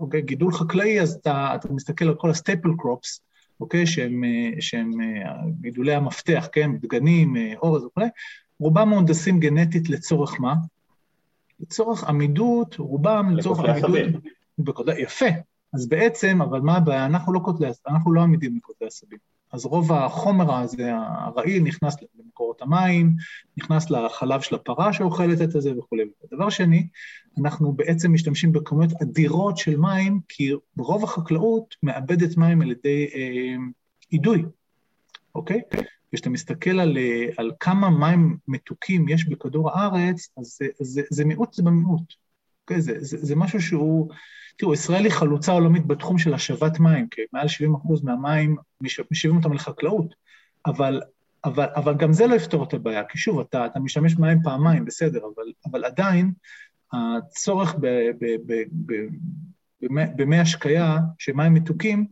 אוקיי, 0.00 0.22
גידול 0.22 0.52
חקלאי, 0.52 1.00
אז 1.00 1.14
אתה, 1.14 1.52
אתה 1.54 1.72
מסתכל 1.72 2.04
על 2.04 2.14
כל 2.14 2.30
הסטייפל 2.30 2.70
קרופס, 2.78 3.20
אוקיי, 3.60 3.86
שהם, 3.86 4.24
אה, 4.24 4.60
שהם 4.60 4.90
גידולי 5.60 5.94
המפתח, 5.94 6.48
כן, 6.52 6.70
דגנים, 6.76 7.36
אורז 7.56 7.84
וכולי, 7.84 8.06
רובם 8.60 8.88
מהונדסים 8.88 9.40
גנטית 9.40 9.88
לצורך 9.90 10.40
מה? 10.40 10.54
לצורך 11.60 12.04
עמידות, 12.04 12.74
רובם 12.78 13.30
לצורך 13.36 13.60
עמידות... 13.60 14.22
יפה, 14.98 15.26
אז 15.74 15.88
בעצם, 15.88 16.42
אבל 16.42 16.60
מה 16.60 16.76
הבעיה? 16.76 17.06
אנחנו 17.06 17.32
לא 17.32 17.38
קוטלי, 17.38 17.68
אנחנו 17.88 18.12
לא 18.12 18.20
עמידים 18.20 18.56
לקוטלי 18.56 18.88
עשבים. 18.88 19.18
אז 19.52 19.64
רוב 19.64 19.92
החומר 19.92 20.54
הזה, 20.54 20.92
הרעיל, 20.94 21.62
נכנס 21.62 21.96
למקורות 22.18 22.62
המים, 22.62 23.16
נכנס 23.56 23.90
לחלב 23.90 24.40
של 24.40 24.54
הפרה 24.54 24.92
שאוכלת 24.92 25.40
את 25.40 25.50
זה 25.50 25.78
וכולי. 25.78 26.02
דבר 26.32 26.50
שני, 26.50 26.88
אנחנו 27.38 27.72
בעצם 27.72 28.12
משתמשים 28.12 28.52
בכמויות 28.52 28.92
אדירות 29.02 29.56
של 29.58 29.76
מים, 29.76 30.20
כי 30.28 30.52
רוב 30.78 31.04
החקלאות 31.04 31.74
מאבדת 31.82 32.36
מים 32.36 32.62
על 32.62 32.70
ידי 32.70 33.08
אה, 33.14 33.56
אידוי, 34.12 34.44
אוקיי? 35.34 35.60
כשאתה 36.14 36.30
מסתכל 36.30 36.80
על, 36.80 36.98
על 37.36 37.50
כמה 37.60 37.90
מים 37.90 38.36
מתוקים 38.48 39.08
יש 39.08 39.28
בכדור 39.28 39.70
הארץ, 39.70 40.28
אז 40.36 40.56
זה, 40.58 40.66
זה, 40.80 41.02
זה 41.10 41.24
מיעוט 41.24 41.54
זה 41.54 41.62
במיעוט. 41.62 42.14
אוקיי? 42.62 42.80
זה, 42.80 42.92
זה, 42.98 43.16
זה 43.20 43.36
משהו 43.36 43.60
שהוא... 43.60 44.10
תראו, 44.56 44.74
ישראל 44.74 45.04
היא 45.04 45.12
חלוצה 45.12 45.52
עולמית 45.52 45.86
בתחום 45.86 46.18
של 46.18 46.34
השבת 46.34 46.80
מים, 46.80 47.08
כי 47.08 47.22
מעל 47.32 47.46
70% 47.46 48.04
מהמים 48.04 48.56
משיבים 49.10 49.36
אותם 49.36 49.52
לחקלאות, 49.52 50.14
אבל, 50.66 51.00
אבל, 51.44 51.66
אבל 51.76 51.94
גם 51.94 52.12
זה 52.12 52.26
לא 52.26 52.34
יפתור 52.34 52.64
את 52.64 52.74
הבעיה, 52.74 53.04
כי 53.04 53.18
שוב, 53.18 53.40
אתה, 53.40 53.66
אתה 53.66 53.80
משתמש 53.80 54.14
במים 54.14 54.38
פעמיים, 54.42 54.84
בסדר, 54.84 55.18
אבל, 55.18 55.52
אבל 55.66 55.84
עדיין 55.84 56.32
הצורך 56.92 57.74
במי 60.16 60.38
השקיה, 60.38 60.98
שמים 61.18 61.54
מתוקים, 61.54 62.06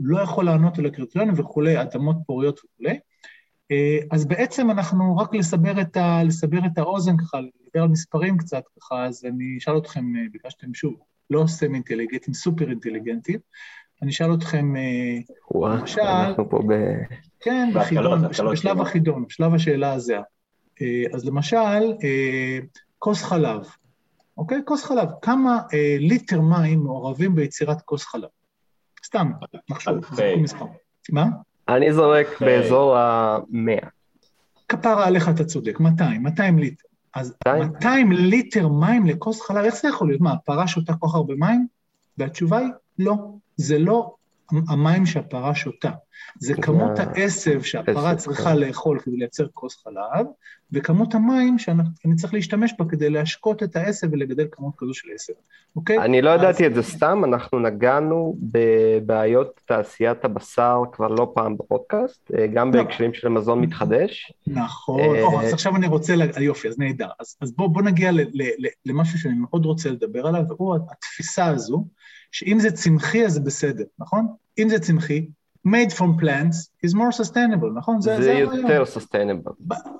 לא 0.00 0.20
יכול 0.20 0.44
לענות 0.44 0.78
על 0.78 0.86
הקריטריונים 0.86 1.34
וכולי, 1.36 1.82
אדמות 1.82 2.16
פוריות 2.26 2.60
וכולי. 2.64 2.98
אה, 3.70 3.98
אז 4.10 4.24
בעצם 4.24 4.70
אנחנו, 4.70 5.16
רק 5.16 5.34
לסבר 5.34 5.80
את, 5.80 5.96
ה, 5.96 6.22
לסבר 6.24 6.58
את 6.66 6.78
האוזן 6.78 7.16
ככה, 7.16 7.40
לדבר 7.40 7.82
על 7.82 7.88
מספרים 7.88 8.36
קצת 8.36 8.62
ככה, 8.80 9.06
אז 9.06 9.24
אני 9.24 9.58
אשאל 9.58 9.78
אתכם, 9.78 10.16
אה, 10.16 10.22
ביקשתם 10.32 10.74
שוב, 10.74 10.94
לא 11.30 11.44
סמי 11.46 11.74
אינטליגנטים, 11.74 12.34
סופר 12.34 12.70
אינטליגנטים, 12.70 13.38
אני 14.02 14.10
אשאל 14.10 14.34
אתכם, 14.34 14.74
וואו, 15.50 15.76
למשל- 15.76 16.00
אנחנו 16.00 16.50
פה 16.50 16.60
ב... 16.68 16.72
כן, 17.40 17.70
בחידון, 17.74 18.28
בשלב. 18.28 18.80
החידון, 18.80 19.24
בשלב 19.26 19.54
השאלה 19.54 19.92
הזהה. 19.92 20.22
אה, 20.82 21.02
אז 21.14 21.24
למשל, 21.24 21.56
אה, 22.04 22.58
כוס 22.98 23.22
חלב, 23.22 23.60
אוקיי? 24.38 24.58
כוס 24.64 24.84
חלב, 24.84 25.08
כמה 25.22 25.58
אה, 25.74 25.96
ליטר 25.98 26.40
מים 26.40 26.78
מעורבים 26.80 27.34
ביצירת 27.34 27.82
כוס 27.82 28.04
חלב? 28.04 28.28
סתם, 29.04 29.30
נחשוב. 29.70 29.94
זרקו 30.12 30.40
מספר. 30.40 30.64
מה? 31.12 31.26
אני 31.68 31.92
זורק 31.92 32.26
אה. 32.26 32.46
באזור 32.46 32.96
המאה. 32.98 33.88
כפרה 34.68 35.06
עליך, 35.06 35.28
אתה 35.28 35.44
צודק, 35.44 35.80
200, 35.80 36.22
200 36.22 36.58
ליטר. 36.58 36.88
אז 37.14 37.34
200? 37.46 37.62
200 37.72 38.12
ליטר 38.12 38.68
מים 38.68 39.06
לכוס 39.06 39.42
חלב, 39.42 39.64
איך 39.64 39.74
זה 39.74 39.88
יכול 39.88 40.08
להיות? 40.08 40.20
מה, 40.20 40.32
הפרה 40.32 40.66
שותה 40.66 40.92
כל 40.94 41.08
כך 41.08 41.14
הרבה 41.14 41.34
מים? 41.34 41.66
והתשובה 42.18 42.58
היא, 42.58 42.68
לא. 42.98 43.14
זה 43.56 43.78
לא 43.78 44.14
המים 44.68 45.06
שהפרה 45.06 45.54
שותה. 45.54 45.90
זה 46.38 46.54
כמות 46.54 46.98
העשב 46.98 47.62
שהפרה 47.62 48.14
צריכה 48.16 48.50
כן. 48.50 48.56
לאכול 48.56 48.98
כדי 48.98 49.16
לייצר 49.16 49.46
כוס 49.54 49.84
חלב, 49.84 50.26
וכמות 50.72 51.14
המים 51.14 51.58
שאני 51.58 52.14
צריך 52.16 52.34
להשתמש 52.34 52.74
בה 52.78 52.84
כדי 52.88 53.10
להשקות 53.10 53.62
את 53.62 53.76
העשב 53.76 54.08
ולגדל 54.12 54.46
כמות 54.52 54.74
כזו 54.78 54.94
של 54.94 55.08
עשב, 55.14 55.32
אוקיי? 55.76 55.98
אני 55.98 56.22
לא 56.22 56.30
ידעתי 56.30 56.66
את 56.66 56.74
זה 56.74 56.82
סתם, 56.82 57.22
אנחנו 57.24 57.58
נגענו 57.58 58.36
בבעיות 58.42 59.60
תעשיית 59.66 60.24
הבשר 60.24 60.82
כבר 60.92 61.08
לא 61.08 61.32
פעם 61.34 61.56
בפודקאסט, 61.56 62.30
אה, 62.38 62.46
גם 62.46 62.74
לא. 62.74 62.82
בהקשרים 62.82 63.14
של 63.14 63.28
מזון 63.28 63.60
מתחדש. 63.60 64.32
נכון, 64.46 65.00
אה, 65.00 65.22
או, 65.22 65.40
אז 65.42 65.52
עכשיו 65.52 65.76
אני 65.76 65.86
רוצה, 65.86 66.16
לה- 66.16 66.40
יופי, 66.40 66.68
אז 66.68 66.78
נהדר. 66.78 67.08
אז, 67.20 67.36
אז 67.40 67.52
בוא, 67.56 67.68
בוא 67.68 67.82
נגיע 67.82 68.10
למשהו 68.86 69.18
שאני 69.18 69.34
מאוד 69.34 69.64
רוצה 69.64 69.90
לדבר 69.90 70.26
עליו, 70.26 70.42
והוא 70.48 70.76
התפיסה 70.90 71.46
הזו, 71.46 71.84
שאם 72.34 72.58
זה 72.60 72.70
צמחי 72.70 73.26
אז 73.26 73.32
זה 73.32 73.40
בסדר, 73.40 73.84
נכון? 73.98 74.26
אם 74.58 74.68
זה 74.68 74.78
צמחי, 74.78 75.26
made 75.68 75.92
from 75.98 76.20
plants 76.20 76.86
is 76.86 76.90
more 76.94 77.22
sustainable, 77.22 77.70
נכון? 77.74 78.00
זה 78.00 78.14
הרעיון. 78.14 78.56
יותר 78.56 78.84
סוסטיינבל. 78.84 79.52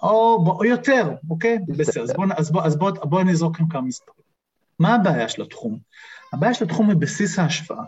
או, 0.02 0.44
בוא, 0.44 0.54
או 0.54 0.64
יותר, 0.64 1.10
אוקיי? 1.30 1.58
בסדר, 1.68 2.02
אז 2.02 2.50
בואו 2.50 2.70
בוא, 2.78 2.90
בוא, 2.90 3.04
בוא 3.04 3.20
אני 3.20 3.32
אזרוק 3.32 3.56
לכם 3.56 3.68
כמה 3.68 3.80
מספרים. 3.80 4.24
מה 4.78 4.94
הבעיה 4.94 5.28
של 5.28 5.42
התחום? 5.42 5.78
הבעיה 6.32 6.54
של 6.54 6.64
התחום 6.64 6.88
היא 6.90 6.96
בסיס 6.96 7.38
ההשוואה. 7.38 7.84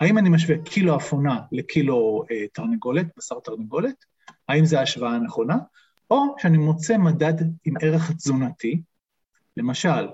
האם 0.00 0.18
אני 0.18 0.28
משווה 0.28 0.58
קילו 0.64 0.96
אפונה 0.96 1.40
לקילו 1.52 2.24
אה, 2.30 2.44
תרנגולת, 2.52 3.06
בשר 3.18 3.40
תרנגולת? 3.44 4.04
האם 4.48 4.64
זו 4.64 4.78
ההשוואה 4.78 5.10
הנכונה? 5.10 5.56
או 6.10 6.34
שאני 6.38 6.58
מוצא 6.58 6.96
מדד 6.96 7.34
עם 7.64 7.74
ערך 7.80 8.12
תזונתי, 8.12 8.82
למשל, 9.56 10.08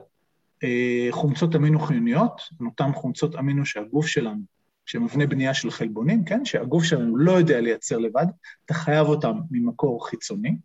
חומצות 1.10 1.56
אמינו 1.56 1.80
חיוניות, 1.80 2.40
אותן 2.66 2.92
חומצות 2.92 3.34
אמינו 3.34 3.66
שהגוף 3.66 4.06
שלנו, 4.06 4.40
שמבנה 4.86 5.26
בנייה 5.26 5.54
של 5.54 5.70
חלבונים, 5.70 6.24
כן? 6.24 6.44
שהגוף 6.44 6.84
שלנו 6.84 7.16
לא 7.16 7.32
יודע 7.32 7.60
לייצר 7.60 7.98
לבד, 7.98 8.26
אתה 8.64 8.74
חייב 8.74 9.06
אותם 9.06 9.38
ממקור 9.50 10.08
חיצוני. 10.08 10.56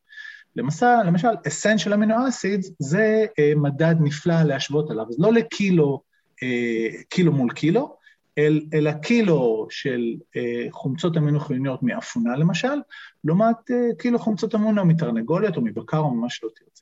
למשל, 0.55 1.03
למשל, 1.05 1.27
essential 1.27 1.91
amino 1.93 2.13
acids 2.13 2.71
זה 2.79 3.25
אה, 3.39 3.53
מדד 3.55 3.95
נפלא 3.99 4.43
להשוות 4.43 4.91
עליו, 4.91 5.05
אז 5.09 5.19
לא 5.19 5.33
לקילו, 5.33 6.01
אה, 6.43 6.87
קילו 7.09 7.31
מול 7.31 7.53
קילו, 7.53 7.97
אל, 8.37 8.65
אלא 8.73 8.91
קילו 8.91 9.67
של 9.69 10.15
אה, 10.35 10.67
חומצות 10.71 11.17
אמינו 11.17 11.39
חיוניות 11.39 11.83
מאפונה 11.83 12.35
למשל, 12.35 12.81
לעומת 13.23 13.71
אה, 13.71 13.95
קילו 13.97 14.19
חומצות 14.19 14.55
אמינו 14.55 14.85
מתרנגולת 14.85 15.57
או 15.57 15.61
מבקר 15.61 15.97
או 15.97 16.11
ממה 16.11 16.29
שלא 16.29 16.49
תרצה. 16.55 16.76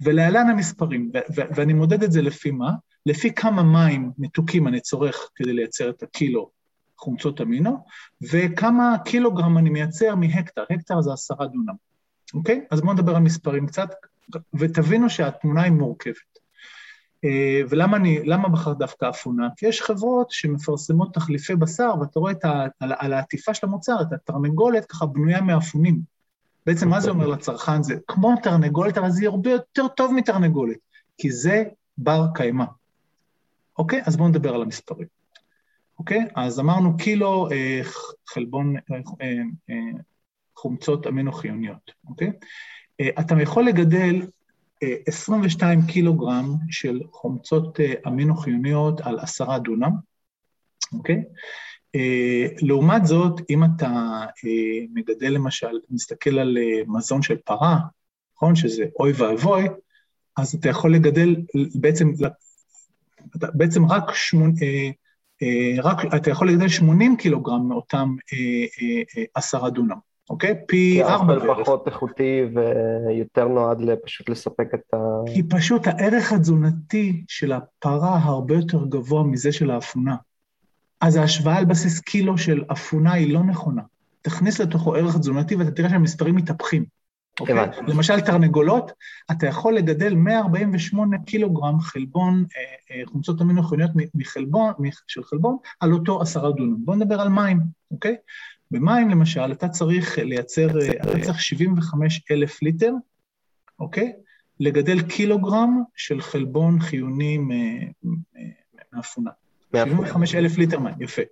ולהלן 0.00 0.48
המספרים, 0.48 1.10
ואני 1.36 1.72
מודד 1.72 2.02
את 2.02 2.12
זה 2.12 2.22
לפי 2.22 2.50
מה? 2.50 2.72
לפי 3.06 3.34
כמה 3.34 3.62
מים 3.62 4.10
מתוקים 4.18 4.68
אני 4.68 4.80
צורך 4.80 5.30
כדי 5.34 5.52
לייצר 5.52 5.90
את 5.90 6.02
הקילו 6.02 6.50
חומצות 6.98 7.40
אמינו, 7.40 7.84
וכמה 8.32 8.96
קילוגרם 9.04 9.58
אני 9.58 9.70
מייצר 9.70 10.14
מהקטר, 10.14 10.64
הקטר 10.70 11.00
זה 11.00 11.12
עשרה 11.12 11.46
דונם, 11.46 11.74
אוקיי? 12.34 12.64
אז 12.70 12.80
בואו 12.80 12.92
נדבר 12.92 13.16
על 13.16 13.22
מספרים 13.22 13.66
קצת, 13.66 13.88
ותבינו 14.54 15.10
שהתמונה 15.10 15.62
היא 15.62 15.72
מורכבת. 15.72 16.30
אה, 17.24 17.60
ולמה 17.70 17.96
אני, 17.96 18.20
למה 18.24 18.48
בחר 18.48 18.72
דווקא 18.72 19.08
אפונה? 19.10 19.48
כי 19.56 19.66
יש 19.66 19.82
חברות 19.82 20.30
שמפרסמות 20.30 21.14
תחליפי 21.14 21.56
בשר, 21.56 21.90
ואתה 22.00 22.20
רואה 22.20 22.32
את 22.32 22.44
ה, 22.44 22.66
על, 22.80 22.92
על 22.98 23.12
העטיפה 23.12 23.54
של 23.54 23.66
המוצר, 23.66 23.96
את 24.02 24.12
התרנגולת 24.12 24.86
ככה 24.86 25.06
בנויה 25.06 25.40
מאפונים. 25.40 26.00
בעצם 26.66 26.88
מה 26.88 27.00
זה 27.00 27.10
אומר 27.10 27.26
לצרכן? 27.26 27.82
זה 27.82 27.94
כמו 28.06 28.34
תרנגולת, 28.42 28.98
אבל 28.98 29.10
זה 29.10 29.26
הרבה 29.26 29.50
יותר 29.50 29.88
טוב 29.88 30.12
מתרנגולת, 30.14 30.78
כי 31.18 31.30
זה 31.30 31.64
בר 31.98 32.26
קיימא. 32.34 32.64
אוקיי? 33.78 34.02
אז 34.06 34.16
בואו 34.16 34.28
נדבר 34.28 34.54
על 34.54 34.62
המספרים. 34.62 35.06
אוקיי? 35.98 36.28
אז 36.36 36.60
אמרנו 36.60 36.96
קילו 36.96 37.48
אה, 37.52 37.80
חלבון, 38.28 38.76
אה, 38.76 38.96
אה, 39.70 39.76
חומצות 40.56 41.06
אמינו 41.06 41.32
חיוניות, 41.32 41.90
אוקיי? 42.08 42.32
אה, 43.00 43.08
אתה 43.20 43.34
יכול 43.42 43.64
לגדל 43.64 44.26
אה, 44.82 44.94
22 45.06 45.86
קילוגרם 45.86 46.54
של 46.70 47.00
חומצות 47.12 47.80
אה, 47.80 47.92
אמינו 48.06 48.36
חיוניות 48.36 49.00
על 49.00 49.18
עשרה 49.18 49.58
דונם, 49.58 49.92
אוקיי? 50.92 51.24
אה, 51.94 52.46
לעומת 52.62 53.06
זאת, 53.06 53.40
אם 53.50 53.64
אתה 53.64 53.86
אה, 54.46 54.84
מגדל 54.94 55.32
למשל, 55.32 55.78
מסתכל 55.90 56.38
על 56.38 56.58
אה, 56.58 56.82
מזון 56.86 57.22
של 57.22 57.36
פרה, 57.36 57.78
נכון? 58.36 58.56
שזה 58.56 58.84
אוי 59.00 59.12
ואבוי, 59.12 59.64
אז 60.36 60.54
אתה 60.54 60.68
יכול 60.68 60.94
לגדל 60.94 61.36
בעצם, 61.74 62.12
בעצם 63.34 63.86
רק 63.86 64.14
שמונה, 64.14 64.52
רק, 65.82 66.14
אתה 66.16 66.30
יכול 66.30 66.48
לגדל 66.48 66.68
80 66.68 67.16
קילוגרם 67.16 67.68
מאותם 67.68 68.16
עשרה 69.34 69.70
דונם, 69.70 69.96
אוקיי? 70.30 70.54
פי 70.66 71.02
ארבע 71.02 71.38
בערך. 71.38 71.58
פחות 71.60 71.86
איכותי 71.86 72.42
ויותר 72.54 73.48
נועד 73.48 73.78
פשוט 74.04 74.28
לספק 74.28 74.74
את 74.74 74.94
ה... 74.94 74.96
כי 75.34 75.42
פשוט 75.42 75.86
הערך 75.86 76.32
התזונתי 76.32 77.24
של 77.28 77.52
הפרה 77.52 78.18
הרבה 78.22 78.54
יותר 78.54 78.84
גבוה 78.86 79.22
מזה 79.22 79.52
של 79.52 79.70
האפונה. 79.70 80.16
אז 81.00 81.16
ההשוואה 81.16 81.56
על 81.56 81.64
בסיס 81.64 82.00
קילו 82.00 82.38
של 82.38 82.64
אפונה 82.72 83.12
היא 83.12 83.32
לא 83.32 83.44
נכונה. 83.44 83.82
תכניס 84.22 84.60
לתוכו 84.60 84.94
ערך 84.94 85.16
תזונתי 85.16 85.56
ואתה 85.56 85.70
תראה 85.70 85.90
שהמספרים 85.90 86.36
מתהפכים. 86.36 86.84
אוקיי? 87.40 87.56
למשל 87.86 88.20
תרנגולות, 88.20 88.92
אתה 89.30 89.46
יכול 89.46 89.74
לגדל 89.74 90.14
148 90.14 91.18
קילוגרם 91.18 91.80
חלבון, 91.80 92.44
אה, 92.56 92.96
אה, 92.96 93.02
חומצות 93.06 93.40
אמינו 93.40 93.62
חיוניות 93.62 93.90
מחלבון, 94.14 94.72
של 95.06 95.24
חלבון, 95.24 95.56
על 95.80 95.92
אותו 95.92 96.22
עשרה 96.22 96.52
דונם. 96.52 96.76
בואו 96.78 96.96
נדבר 96.96 97.20
על 97.20 97.28
מים, 97.28 97.60
אוקיי? 97.90 98.16
במים 98.70 99.10
למשל, 99.10 99.52
אתה 99.52 99.68
צריך 99.68 100.18
לייצר, 100.18 100.80
אה, 100.80 100.90
אתה 100.90 101.20
צריך 101.24 101.40
75 101.40 102.22
אלף 102.30 102.62
ליטר, 102.62 102.92
אוקיי? 103.78 104.12
לגדל 104.60 105.02
קילוגרם 105.02 105.82
של 105.96 106.20
חלבון 106.20 106.80
חיוני 106.80 107.38
מאפונה. 108.92 109.30
מאפונה. 109.74 110.08
75 110.08 110.34
אלף 110.34 110.58
ליטר 110.58 110.78
מים, 110.78 110.94
יפה. 111.00 111.22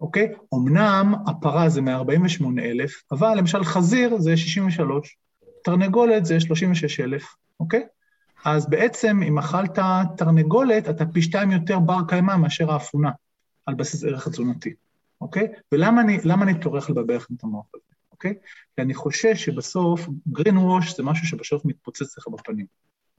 אוקיי? 0.00 0.32
אמנם 0.54 1.14
הפרה 1.26 1.68
זה 1.68 1.80
148 1.80 2.62
אלף, 2.62 3.02
אבל 3.10 3.34
למשל 3.38 3.64
חזיר 3.64 4.18
זה 4.18 4.36
63, 4.36 5.16
תרנגולת 5.64 6.24
זה 6.24 6.40
36 6.40 7.00
אלף, 7.00 7.36
אוקיי? 7.60 7.86
אז 8.44 8.70
בעצם 8.70 9.22
אם 9.22 9.38
אכלת 9.38 9.78
תרנגולת, 10.16 10.88
אתה 10.88 11.06
פי 11.06 11.22
שתיים 11.22 11.50
יותר 11.50 11.78
בר 11.78 12.00
קיימא 12.08 12.36
מאשר 12.36 12.72
האפונה, 12.72 13.10
על 13.66 13.74
בסיס 13.74 14.04
ערך 14.04 14.26
התזונתי, 14.26 14.74
אוקיי? 15.20 15.48
ולמה 15.72 16.00
אני, 16.42 16.60
טורח 16.60 16.90
לבלבל 16.90 17.16
לכם 17.16 17.34
את 17.34 17.44
המוח 17.44 17.66
הזה, 17.74 17.94
אוקיי? 18.12 18.34
כי 18.76 18.82
אני 18.82 18.94
חושש 18.94 19.44
שבסוף 19.44 20.08
green 20.38 20.54
wash 20.54 20.96
זה 20.96 21.02
משהו 21.02 21.26
שבסוף 21.26 21.64
מתפוצץ 21.64 22.18
לך 22.18 22.28
בפנים, 22.28 22.66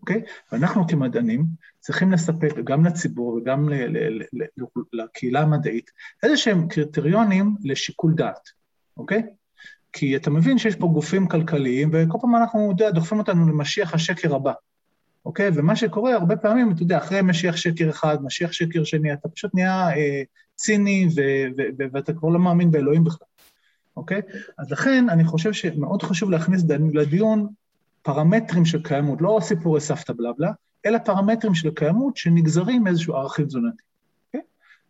אוקיי? 0.05 0.21
ואנחנו 0.51 0.87
כמדענים 0.87 1.45
צריכים 1.79 2.11
לספק 2.11 2.55
גם 2.63 2.85
לציבור 2.85 3.33
וגם 3.33 3.69
לקהילה 4.93 5.41
המדעית 5.41 5.91
איזה 6.23 6.37
שהם 6.37 6.67
קריטריונים 6.67 7.55
לשיקול 7.63 8.13
דעת, 8.13 8.49
אוקיי? 8.97 9.23
כי 9.93 10.15
אתה 10.15 10.29
מבין 10.29 10.57
שיש 10.57 10.75
פה 10.75 10.87
גופים 10.87 11.27
כלכליים, 11.27 11.89
וכל 11.93 12.17
פעם 12.21 12.35
אנחנו, 12.35 12.71
אתה 12.75 12.83
יודע, 12.83 12.91
דוחפים 12.91 13.19
אותנו 13.19 13.47
למשיח 13.47 13.93
השקר 13.93 14.35
הבא, 14.35 14.53
אוקיי? 15.25 15.49
ומה 15.55 15.75
שקורה 15.75 16.13
הרבה 16.13 16.35
פעמים, 16.35 16.71
אתה 16.71 16.83
יודע, 16.83 16.97
אחרי 16.97 17.21
משיח 17.21 17.55
שקר 17.55 17.89
אחד, 17.89 18.17
משיח 18.23 18.51
שקר 18.51 18.83
שני, 18.83 19.13
אתה 19.13 19.29
פשוט 19.29 19.51
נהיה 19.53 19.89
אה, 19.89 20.23
ציני, 20.55 21.07
ו- 21.15 21.51
ו- 21.57 21.69
ו- 21.79 21.85
ואתה 21.93 22.13
כבר 22.13 22.29
לא 22.29 22.39
מאמין 22.39 22.71
באלוהים 22.71 23.03
בכלל, 23.03 23.27
אוקיי? 23.97 24.21
אז 24.57 24.71
לכן 24.71 25.09
אני 25.09 25.25
חושב 25.25 25.53
שמאוד 25.53 26.03
חשוב 26.03 26.31
להכניס 26.31 26.63
לדיון 26.93 27.47
פרמטרים 28.05 28.65
של 28.65 28.83
קיימות, 28.83 29.21
לא 29.21 29.37
סיפורי 29.41 29.81
סבתא 29.81 30.13
בלבלה, 30.13 30.51
אלא 30.85 30.97
פרמטרים 30.97 31.55
של 31.55 31.71
קיימות 31.71 32.17
שנגזרים 32.17 32.83
מאיזשהו 32.83 33.15
ערכים 33.15 33.45
תזונתי. 33.45 33.83
Okay? 34.35 34.39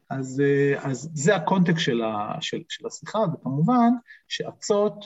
אז, 0.09 0.41
אה, 0.45 0.89
אז 0.89 1.09
זה 1.13 1.35
הקונטקסט 1.35 1.79
של, 1.79 2.01
ה, 2.01 2.35
של, 2.41 2.61
של 2.69 2.87
השיחה, 2.87 3.19
וכמובן 3.33 3.89
שאצות 4.27 5.05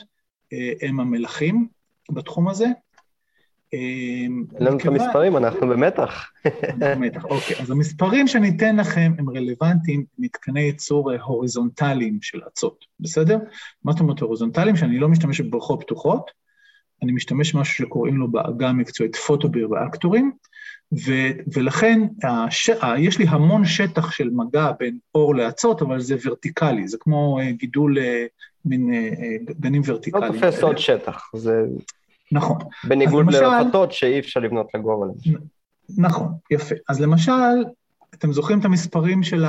אה, 0.52 0.72
הם 0.82 1.00
המלכים 1.00 1.68
בתחום 2.10 2.48
הזה, 2.48 2.66
אין 3.72 4.46
לנו 4.60 4.76
את 4.76 4.86
המספרים, 4.86 5.36
אנחנו 5.36 5.68
במתח. 5.68 6.30
במתח, 6.78 7.24
אוקיי. 7.24 7.56
אז 7.60 7.70
המספרים 7.70 8.26
שאני 8.26 8.56
אתן 8.56 8.76
לכם 8.76 9.12
הם 9.18 9.30
רלוונטיים 9.30 10.04
למתקני 10.18 10.60
ייצור 10.60 11.12
הוריזונטליים 11.12 12.18
של 12.22 12.40
אצות, 12.48 12.84
בסדר? 13.00 13.38
מה 13.84 13.92
זאת 13.92 14.00
אומרת 14.00 14.20
הוריזונטליים? 14.20 14.76
שאני 14.76 14.98
לא 14.98 15.08
משתמש 15.08 15.40
בברכות 15.40 15.80
פתוחות, 15.82 16.30
אני 17.02 17.12
משתמש 17.12 17.54
במשהו 17.54 17.74
שקוראים 17.74 18.16
לו 18.16 18.28
בעגה 18.28 18.68
המקצועית 18.68 19.16
פוטוביר 19.16 19.70
ואקטורים, 19.70 20.32
ו- 20.92 21.30
ולכן 21.54 22.00
הש... 22.22 22.70
יש 22.98 23.18
לי 23.18 23.26
המון 23.28 23.64
שטח 23.64 24.10
של 24.10 24.30
מגע 24.32 24.70
בין 24.78 24.98
אור 25.14 25.34
לאצות, 25.34 25.82
אבל 25.82 26.00
זה 26.00 26.16
ורטיקלי, 26.24 26.88
זה 26.88 26.96
כמו 27.00 27.38
גידול 27.50 27.98
מין 28.64 28.90
גנים 29.60 29.82
ורטיקליים. 29.84 30.32
לא 30.32 30.40
תופס 30.40 30.62
עוד 30.62 30.78
שטח, 30.78 31.30
זה... 31.34 31.64
נכון. 32.32 32.58
בניגוד 32.84 33.26
למשל, 33.26 33.40
לרפתות 33.40 33.92
שאי 33.92 34.18
אפשר 34.18 34.40
לבנות 34.40 34.66
לגובה. 34.74 35.06
נכון, 35.98 36.28
יפה. 36.50 36.74
אז 36.88 37.00
למשל, 37.00 37.32
אתם 38.14 38.32
זוכרים 38.32 38.60
את 38.60 38.64
המספרים 38.64 39.22
של 39.22 39.44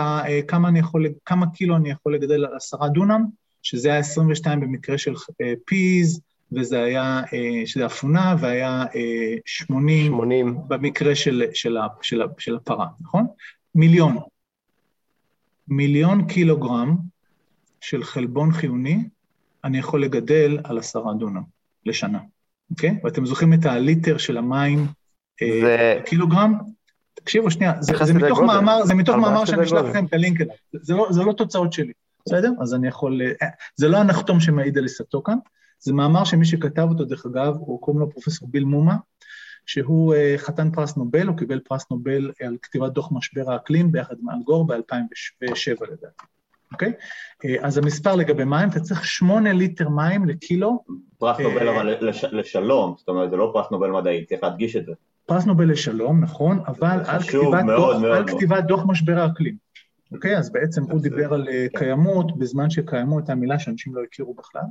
כמה, 0.47 0.67
אני 0.67 0.79
יכול, 0.79 1.07
כמה 1.25 1.51
קילו 1.51 1.75
אני 1.75 1.91
יכול 1.91 2.15
לגדל 2.15 2.45
על 2.45 2.55
עשרה 2.55 2.89
דונם? 2.89 3.25
שזה 3.63 3.89
היה 3.89 3.97
22 3.97 4.59
במקרה 4.59 4.97
של 4.97 5.13
פיז, 5.65 6.21
וזה 6.55 6.83
היה, 6.83 7.21
שזה 7.65 7.85
אפונה, 7.85 8.35
והיה 8.39 8.85
80, 9.45 10.11
80. 10.11 10.57
במקרה 10.67 11.15
של, 11.15 11.43
של, 11.53 11.77
של, 12.01 12.21
של 12.37 12.55
הפרה, 12.55 12.87
נכון? 13.01 13.27
מיליון. 13.75 14.17
מיליון 15.67 16.27
קילוגרם 16.27 16.97
של 17.81 18.03
חלבון 18.03 18.51
חיוני 18.51 19.03
אני 19.63 19.77
יכול 19.77 20.03
לגדל 20.03 20.59
על 20.63 20.77
עשרה 20.77 21.13
דונם 21.13 21.41
לשנה. 21.85 22.19
אוקיי? 22.71 22.99
ואתם 23.03 23.25
זוכרים 23.25 23.53
את 23.53 23.65
הליטר 23.65 24.17
של 24.17 24.37
המים 24.37 24.87
זה... 25.61 25.99
קילוגרם? 26.05 26.53
תקשיבו 27.13 27.51
שנייה, 27.51 27.73
זה, 27.79 27.93
זה 28.05 28.13
מתוך 28.13 28.39
גודל. 28.39 28.53
מאמר, 28.53 28.85
זה 28.85 28.93
מתוך 28.93 29.15
מאמר 29.15 29.45
שאני 29.45 29.63
אשלח 29.63 29.81
לכם 29.81 30.05
את 30.05 30.13
הלינק 30.13 30.41
אליו, 30.41 30.55
זה, 30.73 30.93
לא, 30.93 31.07
זה 31.11 31.23
לא 31.23 31.33
תוצאות 31.33 31.73
שלי, 31.73 31.93
בסדר? 32.25 32.51
אז 32.61 32.73
אני 32.73 32.87
יכול, 32.87 33.21
זה 33.75 33.87
לא 33.87 33.97
הנחתום 33.97 34.39
שמעיד 34.39 34.77
על 34.77 34.83
עיסתו 34.83 35.23
כאן, 35.23 35.37
זה 35.81 35.93
מאמר 35.93 36.23
שמי 36.23 36.45
שכתב 36.45 36.87
אותו, 36.89 37.05
דרך 37.05 37.25
אגב, 37.25 37.55
הוא 37.59 37.81
קוראים 37.81 38.01
לו 38.01 38.09
פרופסור 38.09 38.47
ביל 38.51 38.63
מומה, 38.63 38.95
שהוא 39.65 40.13
חתן 40.37 40.71
פרס 40.71 40.97
נובל, 40.97 41.27
הוא 41.27 41.37
קיבל 41.37 41.59
פרס 41.59 41.85
נובל 41.91 42.31
על 42.41 42.57
כתיבת 42.61 42.91
דוח 42.91 43.11
משבר 43.11 43.51
האקלים 43.51 43.91
ביחד 43.91 44.15
עם 44.21 44.29
אלגור 44.29 44.67
ב-2007 44.67 45.83
לדעתי. 45.83 46.25
אוקיי? 46.71 46.93
אז 47.61 47.77
המספר 47.77 48.15
לגבי 48.15 48.43
מים, 48.43 48.69
אתה 48.69 48.79
צריך 48.79 49.05
שמונה 49.05 49.53
ליטר 49.53 49.89
מים 49.89 50.25
לקילו. 50.25 50.83
פרס 51.17 51.39
נובל 51.39 51.67
אבל 51.67 51.97
לשלום, 52.31 52.95
זאת 52.97 53.09
אומרת, 53.09 53.29
זה 53.29 53.35
לא 53.35 53.51
פרס 53.53 53.65
נובל 53.71 53.91
מדעי, 53.91 54.25
צריך 54.25 54.43
להדגיש 54.43 54.75
את 54.75 54.85
זה. 54.85 54.91
פרס 55.25 55.45
נובל 55.45 55.71
לשלום, 55.71 56.23
נכון, 56.23 56.59
אבל 56.67 56.99
על 57.05 57.21
כתיבת, 57.21 57.63
מאוד, 57.63 57.93
דוח, 57.93 58.01
מאוד, 58.01 58.17
על 58.17 58.27
כתיבת 58.27 58.63
דוח 58.63 58.83
משבר 58.87 59.19
האקלים. 59.19 59.55
אוקיי? 60.11 60.37
אז 60.37 60.51
בעצם 60.51 60.83
הוא 60.83 61.01
דיבר 61.01 61.33
על 61.33 61.47
קיימות, 61.77 62.37
בזמן 62.37 62.69
שקיימות 62.69 63.19
הייתה 63.19 63.35
מילה 63.35 63.59
שאנשים 63.59 63.95
לא 63.95 64.01
הכירו 64.03 64.33
בכלל. 64.33 64.61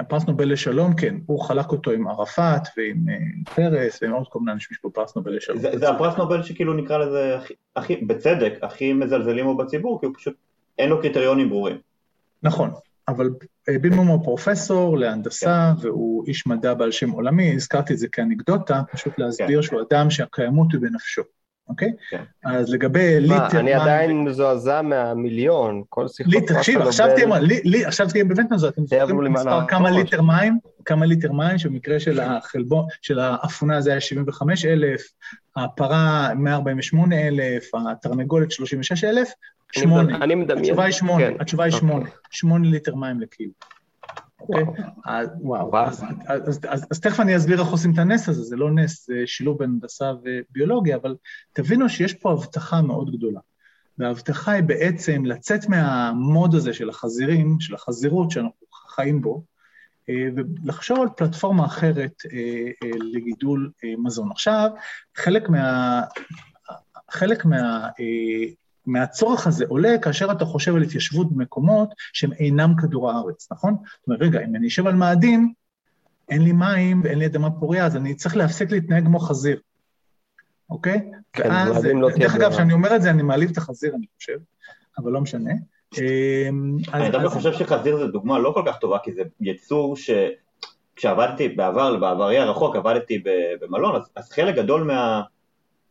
הפרס 0.00 0.26
נובל 0.26 0.52
לשלום, 0.52 0.94
כן, 0.94 1.14
הוא 1.26 1.40
חלק 1.40 1.72
אותו 1.72 1.90
עם 1.90 2.08
ערפאת 2.08 2.62
ועם 2.76 3.06
פרס 3.54 4.02
ועם 4.02 4.12
עוד 4.12 4.28
כל 4.28 4.38
מיני 4.38 4.52
אנשים 4.52 4.68
שפה 4.76 4.90
פרס 4.94 5.16
נובל 5.16 5.36
לשלום. 5.36 5.58
זה, 5.58 5.78
זה 5.78 5.90
הפרס 5.90 6.16
נובל 6.16 6.42
שכאילו 6.42 6.74
נקרא 6.74 6.98
לזה, 6.98 7.36
הכי, 7.36 7.54
הכי, 7.76 7.96
בצדק, 7.96 8.52
הכי 8.62 8.92
מזלזלים 8.92 9.44
בו 9.44 9.56
בציבור, 9.56 10.00
כי 10.00 10.06
הוא 10.06 10.14
פשוט 10.14 10.34
אין 10.78 10.90
לו 10.90 11.00
קריטריונים 11.00 11.48
ברורים. 11.48 11.76
נכון, 12.42 12.70
אבל 13.08 13.30
בילמום 13.80 14.06
הוא 14.06 14.24
פרופסור 14.24 14.98
להנדסה, 14.98 15.72
כן. 15.82 15.86
והוא 15.86 16.24
איש 16.26 16.46
מדע 16.46 16.74
בעל 16.74 16.90
שם 16.90 17.10
עולמי, 17.10 17.54
הזכרתי 17.54 17.92
את 17.92 17.98
זה 17.98 18.08
כאנקדוטה, 18.08 18.82
פשוט 18.92 19.18
להסביר 19.18 19.60
כן. 19.60 19.62
שהוא 19.62 19.80
אדם 19.90 20.10
שהקיימות 20.10 20.72
היא 20.72 20.80
בנפשו, 20.80 21.22
אוקיי? 21.68 21.92
כן. 22.10 22.22
אז 22.44 22.72
לגבי 22.72 23.20
ליטר... 23.20 23.36
מה, 23.36 23.60
אני 23.60 23.72
עדיין 23.74 24.24
מזועזע 24.24 24.82
מהמיליון, 24.82 25.82
כל 25.88 26.08
שיחות... 26.08 26.32
לי, 26.32 26.40
תקשיב, 26.46 26.80
עכשיו 26.80 27.08
תהיה, 27.14 27.38
לי, 27.64 27.84
עכשיו 27.84 28.08
תהיה 28.08 28.24
באמת 28.24 28.46
מזועזע, 28.50 28.74
אתם 28.74 28.86
זוכרים 28.86 29.32
מספר 29.32 29.66
כמה 29.68 29.90
ליטר 29.90 30.22
מים, 30.22 30.58
כמה 30.84 31.06
ליטר 31.06 31.32
מים, 31.32 31.58
שבמקרה 31.58 32.00
של 32.00 32.20
החלבון, 32.20 32.86
של 33.02 33.18
האפונה 33.18 33.80
זה 33.80 33.90
היה 33.90 34.00
75 34.00 34.64
אלף, 34.64 35.02
הפרה 35.56 36.34
148 36.36 37.28
אלף, 37.28 37.70
התרנגולת 37.74 38.50
36 38.50 39.04
אלף, 39.04 39.32
שמונה. 39.72 40.16
אני 40.16 40.34
מדמיין. 40.34 40.64
התשובה 40.64 40.84
היא 40.84 40.92
שמונה, 40.92 41.26
כן. 41.26 41.34
התשובה 41.40 41.64
היא 41.64 41.72
שמונה. 41.72 42.04
אוקיי. 42.04 42.12
שמונה 42.30 42.68
ליטר 42.68 42.94
מים 42.94 43.20
לקילו. 43.20 43.50
אוקיי? 44.40 44.64
וואו. 45.40 45.76
אז 46.90 47.00
תכף 47.02 47.20
אני 47.20 47.36
אסביר 47.36 47.60
איך 47.60 47.68
עושים 47.68 47.92
את 47.92 47.98
הנס 47.98 48.28
הזה, 48.28 48.42
זה 48.42 48.56
לא 48.56 48.70
נס, 48.70 49.06
זה 49.06 49.22
שילוב 49.26 49.58
בין 49.58 49.70
הנדסה 49.70 50.12
וביולוגיה, 50.22 50.96
אבל 50.96 51.16
תבינו 51.52 51.88
שיש 51.88 52.14
פה 52.14 52.32
הבטחה 52.32 52.82
מאוד 52.82 53.16
גדולה. 53.16 53.40
וההבטחה 53.98 54.52
היא 54.52 54.62
בעצם 54.62 55.24
לצאת 55.24 55.68
מהמוד 55.68 56.54
הזה 56.54 56.72
של 56.74 56.88
החזירים, 56.88 57.56
של 57.60 57.74
החזירות 57.74 58.30
שאנחנו 58.30 58.66
חיים 58.94 59.20
בו, 59.20 59.44
ולחשוב 60.08 61.00
על 61.00 61.08
פלטפורמה 61.16 61.66
אחרת 61.66 62.12
לגידול 63.14 63.70
מזון. 63.98 64.30
עכשיו, 64.30 64.70
חלק 65.16 65.48
מה... 65.48 66.02
חלק 67.10 67.44
מה... 67.44 67.88
מהצורך 68.88 69.46
הזה 69.46 69.64
עולה 69.68 69.98
כאשר 70.02 70.32
אתה 70.32 70.44
חושב 70.44 70.76
על 70.76 70.82
התיישבות 70.82 71.32
במקומות 71.32 71.88
שהם 72.12 72.32
אינם 72.32 72.74
כדור 72.82 73.10
הארץ, 73.10 73.48
נכון? 73.52 73.76
זאת 74.00 74.06
אומרת, 74.06 74.22
רגע, 74.22 74.44
אם 74.44 74.56
אני 74.56 74.68
אשב 74.68 74.86
על 74.86 74.94
מאדים, 74.94 75.52
אין 76.28 76.42
לי 76.42 76.52
מים 76.52 77.00
ואין 77.04 77.18
לי 77.18 77.26
אדמה 77.26 77.50
פוריה, 77.50 77.86
אז 77.86 77.96
אני 77.96 78.14
צריך 78.14 78.36
להפסיק 78.36 78.70
להתנהג 78.70 79.04
כמו 79.04 79.18
חזיר, 79.18 79.60
אוקיי? 80.70 81.10
כן, 81.32 81.48
ואז, 81.50 81.84
לא 81.84 82.08
דרך 82.18 82.34
אגב, 82.34 82.52
כשאני 82.52 82.72
אומר 82.72 82.96
את 82.96 83.02
זה, 83.02 83.10
אני 83.10 83.22
מעליב 83.22 83.50
את 83.50 83.56
החזיר, 83.56 83.94
אני 83.94 84.06
חושב, 84.16 84.38
אבל 84.98 85.12
לא 85.12 85.20
משנה. 85.20 85.52
אמ, 85.98 86.76
אני 86.92 87.10
דווקא 87.10 87.28
חושב 87.28 87.52
שחזיר 87.52 87.96
זה 87.96 88.06
דוגמה 88.06 88.38
לא 88.38 88.50
כל 88.54 88.62
כך 88.66 88.78
טובה, 88.78 88.98
כי 89.02 89.12
זה 89.12 89.22
יצור 89.40 89.96
ש... 89.96 90.10
כשעבדתי 90.96 91.48
בעבר, 91.48 91.96
בעברי 91.96 92.38
הרחוק, 92.38 92.76
עבדתי 92.76 93.22
במלון, 93.60 93.96
אז, 93.96 94.02
אז 94.16 94.30
חלק 94.30 94.54
גדול 94.54 94.82
מה... 94.82 95.22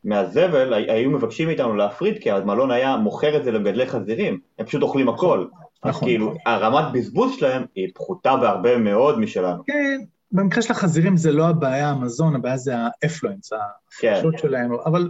מהזבל 0.08 0.74
היו 0.74 1.12
מבקשים 1.12 1.48
מאיתנו 1.48 1.76
להפריד 1.76 2.18
כי 2.22 2.32
המלון 2.32 2.72
היה 2.72 2.98
מוכר 2.98 3.38
את 3.38 3.44
זה 3.44 3.52
למגדלי 3.52 3.86
חזירים, 3.86 4.40
הם 4.60 4.66
פשוט 4.66 4.82
אוכלים 4.82 5.10
הכל. 5.10 5.46
אז 5.84 5.90
נכון. 5.90 6.08
כאילו 6.08 6.34
הרמת 6.46 6.94
בזבוז 6.94 7.32
שלהם 7.40 7.66
היא 7.76 7.88
פחותה 7.94 8.36
בהרבה 8.36 8.78
מאוד 8.78 9.20
משלנו. 9.20 9.64
כן, 9.66 10.00
במקרה 10.32 10.62
של 10.62 10.72
החזירים 10.72 11.18
זה 11.18 11.32
לא 11.32 11.48
הבעיה 11.48 11.90
המזון, 11.90 12.36
הבעיה 12.36 12.58
זה 12.58 12.74
האפלואנס, 12.78 13.54
ההפרשות 13.54 14.34
כן. 14.34 14.42
שלהם, 14.42 14.72
אבל 14.86 15.10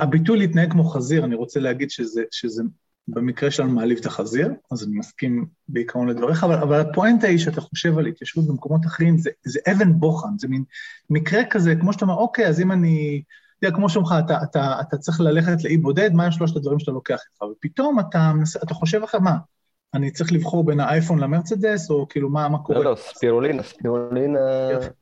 הביטוי 0.00 0.38
להתנהג 0.38 0.72
כמו 0.72 0.84
חזיר, 0.84 1.24
אני 1.24 1.34
רוצה 1.34 1.60
להגיד 1.60 1.90
שזה, 1.90 2.22
שזה 2.30 2.62
במקרה 3.08 3.50
שלנו 3.50 3.70
מעליב 3.70 3.98
את 3.98 4.06
החזיר, 4.06 4.52
אז 4.72 4.84
אני 4.84 4.98
מסכים 4.98 5.46
בעיקרון 5.68 6.08
לדבריך, 6.08 6.44
אבל, 6.44 6.54
אבל 6.54 6.80
הפואנטה 6.80 7.26
היא 7.26 7.38
שאתה 7.38 7.60
חושב 7.60 7.98
על 7.98 8.06
התיישבות 8.06 8.46
במקומות 8.46 8.86
אחרים, 8.86 9.18
זה, 9.18 9.30
זה 9.44 9.60
אבן 9.72 9.92
בוחן, 9.92 10.38
זה 10.38 10.48
מין 10.48 10.64
מקרה 11.10 11.44
כזה, 11.44 11.76
כמו 11.76 11.92
שאתה 11.92 12.04
אומר, 12.04 12.14
אוקיי, 12.14 12.46
אז 12.46 12.60
אם 12.60 12.72
אני... 12.72 13.22
תראה, 13.60 13.72
כמו 13.72 13.88
שאומרים 13.88 14.16
לך, 14.16 14.24
אתה, 14.24 14.42
אתה, 14.42 14.80
אתה 14.80 14.98
צריך 14.98 15.20
ללכת 15.20 15.64
לאי 15.64 15.76
בודד, 15.76 16.12
מה 16.12 16.24
הם 16.24 16.30
שלושת 16.30 16.56
הדברים 16.56 16.78
שאתה 16.78 16.92
לוקח 16.92 17.18
איתך? 17.32 17.42
ופתאום 17.42 18.00
אתה, 18.00 18.32
אתה 18.62 18.74
חושב 18.74 19.02
אחר, 19.02 19.18
מה, 19.18 19.36
אני 19.94 20.10
צריך 20.10 20.32
לבחור 20.32 20.64
בין 20.64 20.80
האייפון 20.80 21.18
למרצדס, 21.18 21.90
או 21.90 22.08
כאילו, 22.08 22.30
מה, 22.30 22.48
מה 22.48 22.58
קורה? 22.58 22.78
לא, 22.78 22.84
לא, 22.84 22.96
ספירולינה, 22.96 23.62
ספירולינה... 23.62 24.38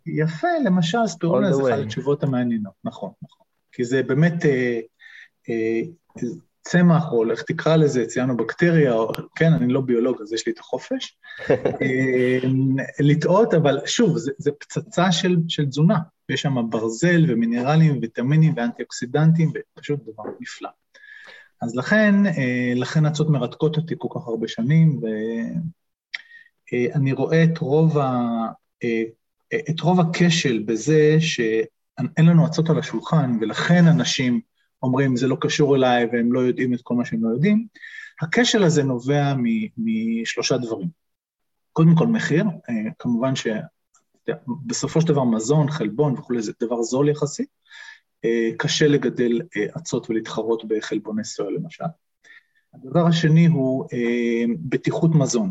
יפה, 0.07 0.49
למשל, 0.65 1.07
ספירולינה 1.07 1.53
זה 1.53 1.63
אחת 1.63 1.79
התשובות 1.85 2.23
המעניינות, 2.23 2.73
נכון, 2.85 3.11
נכון. 3.23 3.47
כי 3.73 3.85
זה 3.85 4.03
באמת 4.03 4.45
אה, 4.45 4.81
אה, 5.49 5.81
צמח, 6.67 7.13
או 7.13 7.31
איך 7.31 7.43
תקרא 7.43 7.77
לזה, 7.77 8.07
ציינו 8.07 8.37
בקטריה, 8.37 8.93
או, 8.93 9.13
כן, 9.37 9.53
אני 9.53 9.73
לא 9.73 9.81
ביולוג, 9.81 10.23
אז 10.23 10.33
יש 10.33 10.47
לי 10.47 10.53
את 10.53 10.59
החופש. 10.59 11.19
אה, 11.83 12.39
לטעות, 13.01 13.55
אבל 13.55 13.79
שוב, 13.87 14.19
זה, 14.19 14.33
זה 14.39 14.51
פצצה 14.53 15.13
של, 15.13 15.37
של 15.49 15.67
תזונה. 15.67 15.99
ויש 16.29 16.43
שם 16.43 16.71
ברזל 16.71 17.25
ומינרלים 17.29 17.99
וויטמינים 17.99 18.55
ואנטי-אוקסידנטים, 18.57 19.53
ופשוט 19.55 20.01
דבר 20.03 20.25
נפלא. 20.41 20.69
אז 21.63 21.77
לכן, 21.77 22.27
אה, 22.27 22.73
לכן 22.77 23.07
הצעות 23.07 23.31
מרתקות 23.31 23.77
אותי 23.77 23.95
כל 23.99 24.09
כך 24.15 24.27
הרבה 24.27 24.49
שנים, 24.49 25.01
ואני 26.73 27.13
רואה 27.13 27.45
את 27.45 27.59
רוב, 27.59 27.99
ה... 27.99 28.13
אה, 28.85 29.03
את 29.71 29.81
רוב 29.81 30.01
הכשל 30.01 30.63
בזה 30.67 31.17
שאין 31.21 32.27
לנו 32.27 32.47
הצעות 32.47 32.71
על 32.71 32.79
השולחן, 32.79 33.39
ולכן 33.41 33.87
אנשים 33.87 34.41
אומרים, 34.83 35.17
זה 35.17 35.27
לא 35.27 35.37
קשור 35.41 35.77
אליי, 35.77 36.07
והם 36.13 36.33
לא 36.33 36.41
יודעים 36.41 36.75
את 36.75 36.81
כל 36.83 36.95
מה 36.95 37.05
שהם 37.05 37.25
לא 37.25 37.29
יודעים. 37.29 37.67
הכשל 38.23 38.63
הזה 38.63 38.83
נובע 38.83 39.35
משלושה 39.77 40.59
דברים. 40.59 40.89
קודם 41.73 41.95
כל 41.99 42.07
מחיר, 42.07 42.45
אה, 42.45 42.75
כמובן 42.99 43.33
בסופו 44.67 45.01
של 45.01 45.09
דבר 45.09 45.25
מזון, 45.25 45.71
חלבון 45.71 46.13
וכולי, 46.13 46.43
זה 46.43 46.53
דבר 46.61 46.83
זול 46.83 47.09
יחסית. 47.09 47.49
אה, 48.25 48.51
קשה 48.59 48.89
לגדל 48.89 49.41
אצות 49.77 50.05
אה, 50.05 50.11
ולהתחרות 50.11 50.65
בחלבוני 50.69 51.25
סויה 51.25 51.51
למשל. 51.51 51.85
הדבר 52.75 53.07
השני 53.07 53.47
הוא 53.47 53.87
בטיחות 54.59 55.11
מזון, 55.15 55.51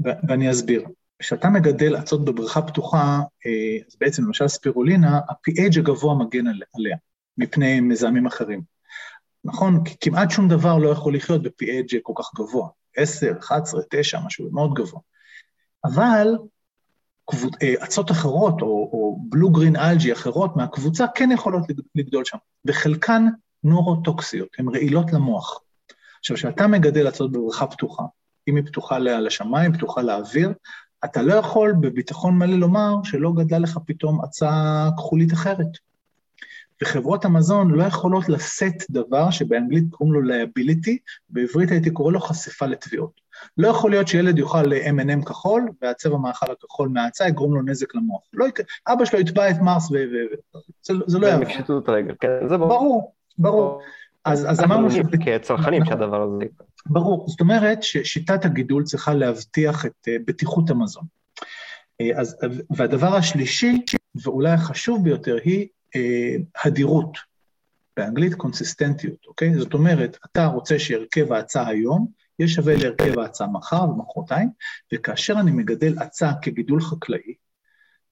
ואני 0.00 0.50
אסביר. 0.50 0.84
כשאתה 1.18 1.48
מגדל 1.48 1.98
אצות 1.98 2.24
בבריכה 2.24 2.62
פתוחה, 2.62 3.20
אז 3.86 3.96
בעצם 4.00 4.24
למשל 4.24 4.48
ספירולינה, 4.48 5.18
ה-PH 5.18 5.78
הגבוה 5.78 6.14
מגן 6.14 6.44
עליה 6.74 6.96
מפני 7.40 7.80
מזהמים 7.80 8.26
אחרים. 8.26 8.62
נכון? 9.44 9.82
כמעט 10.00 10.30
שום 10.30 10.48
דבר 10.48 10.78
לא 10.78 10.88
יכול 10.88 11.14
לחיות 11.14 11.42
ב-PH 11.42 11.96
כל 12.02 12.12
כך 12.16 12.30
גבוה. 12.34 12.68
10, 12.96 13.32
11, 13.38 13.80
9, 13.90 14.20
משהו 14.26 14.48
מאוד 14.52 14.74
גבוה. 14.74 15.00
אבל 15.84 16.34
אצות 17.84 18.10
אחרות, 18.10 18.62
או, 18.62 18.66
או 18.66 19.18
בלו 19.28 19.50
גרין 19.50 19.76
אלג'י 19.76 20.12
אחרות 20.12 20.56
מהקבוצה, 20.56 21.06
כן 21.14 21.30
יכולות 21.32 21.62
לגדול 21.94 22.24
שם, 22.24 22.38
וחלקן 22.64 23.26
נורוטוקסיות, 23.64 24.48
הן 24.58 24.68
רעילות 24.68 25.12
למוח. 25.12 25.60
עכשיו, 26.18 26.36
כשאתה 26.36 26.66
מגדל 26.66 27.08
אצות 27.08 27.32
בבריכה 27.32 27.66
פתוחה, 27.66 28.02
אם 28.48 28.56
היא 28.56 28.64
פתוחה 28.64 28.98
לשמיים, 28.98 29.72
פתוחה 29.72 30.02
לאוויר, 30.02 30.52
אתה 31.04 31.22
לא 31.22 31.34
יכול 31.34 31.74
בביטחון 31.80 32.38
מלא 32.38 32.56
לומר 32.56 32.94
שלא 33.04 33.32
גדלה 33.32 33.58
לך 33.58 33.78
פתאום 33.86 34.24
עצה 34.24 34.88
כחולית 34.96 35.32
אחרת. 35.32 35.89
וחברות 36.82 37.24
המזון 37.24 37.70
לא 37.70 37.84
יכולות 37.84 38.28
לשאת 38.28 38.84
דבר 38.90 39.30
שבאנגלית 39.30 39.84
קוראים 39.90 40.14
לו 40.14 40.34
liability, 40.34 40.96
בעברית 41.28 41.70
הייתי 41.70 41.90
קורא 41.90 42.12
לו 42.12 42.20
חשיפה 42.20 42.66
לתביעות. 42.66 43.20
לא 43.58 43.68
יכול 43.68 43.90
להיות 43.90 44.08
שילד 44.08 44.38
יאכל 44.38 44.72
M&M 44.72 45.24
כחול, 45.24 45.68
והצבע 45.82 46.16
מאכל 46.16 46.52
הכחול 46.52 46.88
מההצעה 46.88 47.28
יגרום 47.28 47.54
לו 47.54 47.62
נזק 47.62 47.94
למוח. 47.94 48.22
לא 48.32 48.44
יק... 48.48 48.60
אבא 48.88 49.04
שלו 49.04 49.20
יתבע 49.20 49.50
את 49.50 49.56
מרס 49.60 49.90
ו... 49.90 49.96
זה, 50.82 50.94
זה 51.06 51.18
לא 51.18 51.26
יעבור. 51.26 51.44
בפשיטות 51.44 51.88
רגל, 51.88 52.14
כן, 52.20 52.48
זה 52.48 52.56
ברור. 52.56 52.68
ברור, 52.68 53.12
ברור. 53.38 53.82
אז, 54.24 54.50
אז 54.50 54.60
אמרנו 54.64 54.90
ש... 54.90 54.94
כצרכנים 55.24 55.84
שהדבר 55.84 56.22
הזה. 56.22 56.44
ברור, 56.86 57.28
זאת 57.28 57.40
אומרת 57.40 57.82
ששיטת 57.82 58.44
הגידול 58.44 58.84
צריכה 58.84 59.14
להבטיח 59.14 59.86
את 59.86 60.08
uh, 60.08 60.22
בטיחות 60.26 60.70
המזון. 60.70 61.04
Uh, 62.02 62.20
אז, 62.20 62.36
והדבר 62.76 63.14
השלישי, 63.14 63.84
ואולי 64.24 64.50
החשוב 64.50 65.04
ביותר, 65.04 65.36
היא 65.44 65.68
הדירות. 66.64 67.30
באנגלית 67.96 68.34
קונסיסטנטיות, 68.34 69.26
אוקיי? 69.26 69.54
זאת 69.54 69.74
אומרת, 69.74 70.18
אתה 70.26 70.46
רוצה 70.46 70.78
שהרכב 70.78 71.32
ההצעה 71.32 71.68
היום 71.68 72.06
יהיה 72.38 72.48
שווה 72.48 72.76
להרכב 72.76 73.18
ההצעה 73.18 73.48
מחר 73.48 73.84
ומחרתיים, 73.84 74.48
וכאשר 74.94 75.34
אני 75.40 75.50
מגדל 75.50 75.98
הצעה 75.98 76.32
כגידול 76.42 76.80
חקלאי, 76.80 77.34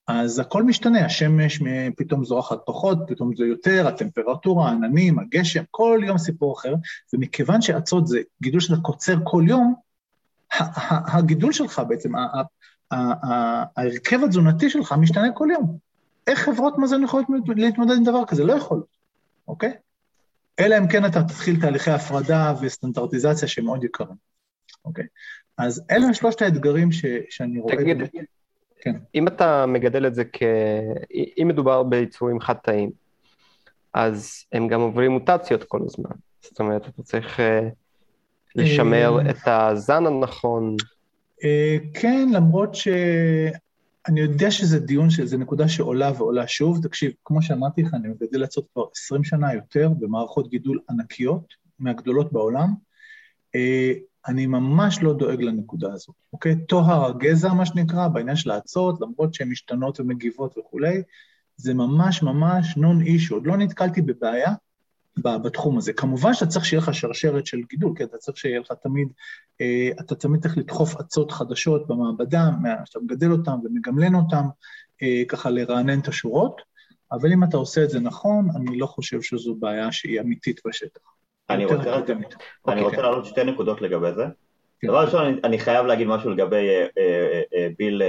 אז 0.06 0.38
הכל 0.38 0.62
משתנה, 0.62 1.04
השמש 1.04 1.62
פתאום 1.96 2.24
זורחת 2.24 2.58
פחות, 2.66 2.98
פתאום 3.06 3.36
זה 3.36 3.46
יותר, 3.46 3.88
הטמפרטורה, 3.88 4.68
העננים, 4.68 5.18
הגשם, 5.18 5.62
כל 5.70 6.00
יום 6.06 6.18
סיפור 6.18 6.58
אחר, 6.58 6.74
ומכיוון 7.12 7.62
שאצות 7.62 8.06
זה 8.06 8.20
גידול 8.42 8.60
שאתה 8.60 8.80
קוצר 8.82 9.16
כל 9.24 9.44
יום, 9.46 9.74
הגידול 11.12 11.52
שלך 11.52 11.82
בעצם, 11.88 12.12
ההרכב 12.90 14.24
התזונתי 14.24 14.70
שלך 14.70 14.92
משתנה 14.92 15.32
כל 15.34 15.48
יום. 15.52 15.87
איך 16.28 16.38
חברות 16.38 16.78
מזון 16.78 17.02
יכולות 17.02 17.26
להתמודד 17.56 17.96
עם 17.96 18.04
דבר 18.04 18.24
כזה? 18.26 18.44
לא 18.44 18.52
יכול, 18.52 18.82
אוקיי? 19.48 19.72
אלא 20.60 20.78
אם 20.78 20.88
כן 20.88 21.04
אתה 21.04 21.22
תתחיל 21.22 21.60
תהליכי 21.60 21.90
הפרדה 21.90 22.54
וסטנדרטיזציה 22.60 23.48
שהם 23.48 23.64
מאוד 23.64 23.84
יקרים, 23.84 24.16
אוקיי? 24.84 25.04
אז 25.58 25.82
אלה 25.90 26.06
הם 26.06 26.14
שלושת 26.14 26.42
האתגרים 26.42 26.92
ש, 26.92 27.04
שאני 27.30 27.60
רואה... 27.60 27.76
תגיד, 27.76 27.96
כן. 28.80 28.94
אם 29.14 29.28
אתה 29.28 29.66
מגדל 29.66 30.06
את 30.06 30.14
זה 30.14 30.24
כ... 30.32 30.42
אם 31.42 31.48
מדובר 31.48 31.82
ביצורים 31.82 32.40
חד-תאיים, 32.40 32.90
אז 33.94 34.44
הם 34.52 34.68
גם 34.68 34.80
עוברים 34.80 35.10
מוטציות 35.10 35.64
כל 35.64 35.80
הזמן. 35.86 36.10
זאת 36.40 36.60
אומרת, 36.60 36.88
אתה 36.88 37.02
צריך 37.02 37.40
uh, 37.40 37.42
לשמר 38.54 39.18
אה, 39.18 39.30
את 39.30 39.38
הזן 39.46 40.06
הנכון. 40.06 40.76
Uh, 41.40 42.00
כן, 42.00 42.28
למרות 42.32 42.74
ש... 42.74 42.88
אני 44.08 44.20
יודע 44.20 44.50
שזה 44.50 44.78
דיון, 44.78 45.10
שזו 45.10 45.38
נקודה 45.38 45.68
שעולה 45.68 46.12
ועולה 46.16 46.46
שוב. 46.46 46.82
תקשיב, 46.82 47.12
כמו 47.24 47.42
שאמרתי 47.42 47.82
לך, 47.82 47.94
אני 47.94 48.08
מגדל 48.08 48.44
עצות 48.44 48.66
כבר 48.72 48.84
20 48.92 49.24
שנה 49.24 49.54
יותר 49.54 49.90
במערכות 49.98 50.48
גידול 50.48 50.80
ענקיות, 50.90 51.54
מהגדולות 51.78 52.32
בעולם. 52.32 52.74
אה, 53.54 53.92
אני 54.28 54.46
ממש 54.46 54.98
לא 55.02 55.12
דואג 55.12 55.42
לנקודה 55.42 55.92
הזאת, 55.92 56.14
אוקיי? 56.32 56.66
טוהר 56.66 57.06
הגזע, 57.06 57.52
מה 57.52 57.66
שנקרא, 57.66 58.08
בעניין 58.08 58.36
של 58.36 58.50
האצות, 58.50 59.00
למרות 59.00 59.34
שהן 59.34 59.50
משתנות 59.50 60.00
ומגיבות 60.00 60.58
וכולי, 60.58 61.02
זה 61.56 61.74
ממש 61.74 62.22
ממש 62.22 62.76
נון 62.76 63.00
אישו. 63.00 63.34
עוד 63.34 63.46
לא 63.46 63.56
נתקלתי 63.56 64.02
בבעיה 64.02 64.54
בתחום 65.22 65.78
הזה. 65.78 65.92
כמובן 65.92 66.34
שאתה 66.34 66.46
צריך 66.46 66.64
שיהיה 66.64 66.82
לך 66.82 66.94
שרשרת 66.94 67.46
של 67.46 67.58
גידול, 67.70 67.92
כי 67.96 68.04
אתה 68.04 68.16
צריך 68.16 68.38
שיהיה 68.38 68.60
לך 68.60 68.72
תמיד, 68.82 69.08
אה, 69.60 69.88
אתה 70.00 70.14
תמיד 70.14 70.42
צריך 70.42 70.58
לדחוף 70.58 71.00
אצות 71.00 71.32
חדשות 71.32 71.86
במעבדה, 71.86 72.50
שאתה 72.84 72.98
מגדל 73.00 73.32
אותן 73.32 73.54
ומגמלן 73.64 74.14
אותן, 74.14 74.44
אה, 75.02 75.22
ככה 75.28 75.50
לרענן 75.50 76.00
את 76.00 76.08
השורות, 76.08 76.62
אבל 77.12 77.32
אם 77.32 77.44
אתה 77.44 77.56
עושה 77.56 77.84
את 77.84 77.90
זה 77.90 78.00
נכון, 78.00 78.48
אני 78.56 78.78
לא 78.78 78.86
חושב 78.86 79.22
שזו 79.22 79.54
בעיה 79.54 79.92
שהיא 79.92 80.20
אמיתית 80.20 80.60
בשטח. 80.66 81.00
אני 81.50 81.64
רוצה, 81.64 81.90
רק, 81.90 82.10
אני 82.68 82.82
רוצה 82.82 82.96
כן. 82.96 83.02
להעלות 83.02 83.26
שתי 83.26 83.44
נקודות 83.44 83.82
לגבי 83.82 84.12
זה. 84.12 84.24
כן. 84.80 84.88
דבר 84.88 85.04
ראשון, 85.04 85.24
אני, 85.24 85.40
אני 85.44 85.58
חייב 85.58 85.86
להגיד 85.86 86.06
משהו 86.06 86.30
לגבי 86.30 86.68
אה, 86.68 86.86
אה, 86.98 87.42
אה, 87.54 87.68
ביל 87.78 88.02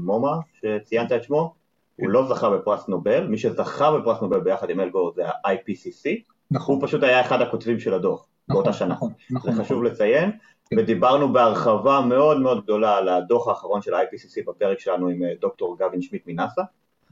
מומה, 0.00 0.36
שציינת 0.60 1.12
את 1.12 1.24
שמו. 1.24 1.54
הוא 1.96 2.06
כן. 2.06 2.12
לא 2.12 2.26
זכה 2.28 2.50
בפרס 2.50 2.88
נובל, 2.88 3.26
מי 3.26 3.38
שזכה 3.38 3.98
בפרס 3.98 4.22
נובל 4.22 4.40
ביחד 4.40 4.70
עם 4.70 4.80
אלגור 4.80 5.12
זה 5.14 5.28
ה-IPCC, 5.28 6.22
נכון. 6.50 6.74
הוא 6.74 6.86
פשוט 6.86 7.02
היה 7.02 7.20
אחד 7.20 7.40
הכותבים 7.40 7.80
של 7.80 7.94
הדוח 7.94 8.26
נכון, 8.48 8.62
באותה 8.62 8.78
שנה. 8.78 8.94
נכון, 8.94 9.12
נכון. 9.30 9.52
זה 9.52 9.64
חשוב 9.64 9.82
נכון. 9.82 9.92
לציין, 9.92 10.30
כן. 10.70 10.78
ודיברנו 10.78 11.32
בהרחבה 11.32 12.00
מאוד 12.08 12.40
מאוד 12.40 12.62
גדולה 12.62 12.96
על 12.96 13.08
הדוח 13.08 13.48
האחרון 13.48 13.82
של 13.82 13.94
ה-IPCC 13.94 14.44
בפרק 14.46 14.78
שלנו 14.78 15.08
עם 15.08 15.22
אה, 15.22 15.32
דוקטור 15.40 15.76
גבין 15.78 16.02
שמיט 16.02 16.22
מנאסא, 16.26 16.62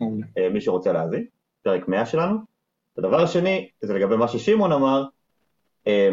אה, 0.03 0.49
מי 0.51 0.61
שרוצה 0.61 0.93
להאזין, 0.93 1.25
פרק 1.63 1.89
100 1.89 2.07
שלנו. 2.07 2.39
הדבר 2.99 3.23
השני, 3.23 3.69
זה 3.81 3.95
לגבי 3.95 4.17
מה 4.17 4.29
ששמעון 4.29 4.73
אמר, 4.73 5.05
אה, 5.87 6.11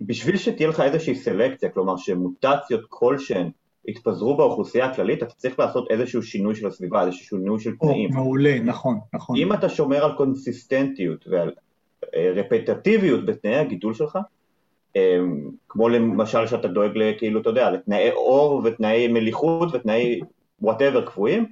בשביל 0.00 0.36
שתהיה 0.36 0.68
לך 0.68 0.80
איזושהי 0.80 1.14
סלקציה, 1.14 1.68
כלומר 1.68 1.96
שמוטציות 1.96 2.84
כלשהן 2.88 3.50
יתפזרו 3.88 4.36
באוכלוסייה 4.36 4.86
הכללית, 4.86 5.22
אתה 5.22 5.34
צריך 5.34 5.58
לעשות 5.58 5.90
איזשהו 5.90 6.22
שינוי 6.22 6.54
של 6.54 6.66
הסביבה, 6.66 7.06
איזשהו 7.06 7.24
שינוי 7.24 7.60
של 7.60 7.76
תנאים. 7.76 8.10
מעולה, 8.12 8.60
נכון, 8.60 8.98
נכון. 9.12 9.36
אם 9.36 9.52
אתה 9.52 9.68
שומר 9.68 10.04
על 10.04 10.16
consistent 10.16 11.02
יות 11.02 11.28
ועל 11.28 11.52
רפטטיביות 12.34 13.26
בתנאי 13.26 13.56
הגידול 13.56 13.94
שלך, 13.94 14.18
אמ, 14.96 15.50
כמו 15.68 15.88
למשל 15.88 16.46
שאתה 16.46 16.68
דואג 16.68 16.98
כאילו, 17.18 17.40
אתה 17.40 17.50
יודע, 17.50 17.70
לתנאי 17.70 18.10
אור 18.10 18.62
ותנאי 18.64 19.08
מליחות 19.08 19.74
ותנאי 19.74 20.20
whatever 20.60 21.06
קבועים, 21.06 21.46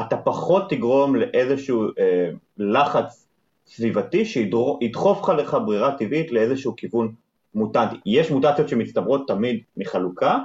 אתה 0.00 0.16
פחות 0.16 0.70
תגרום 0.70 1.16
לאיזשהו 1.16 1.84
אה, 1.98 2.30
לחץ 2.58 3.26
סביבתי 3.66 4.24
שידחוף 4.24 5.28
לך 5.28 5.56
ברירה 5.66 5.98
טבעית 5.98 6.32
לאיזשהו 6.32 6.76
כיוון 6.76 7.12
מוטנטי. 7.54 7.96
יש 8.06 8.30
מוטציות 8.30 8.68
שמצטברות 8.68 9.28
תמיד 9.28 9.60
מחלוקה, 9.76 10.38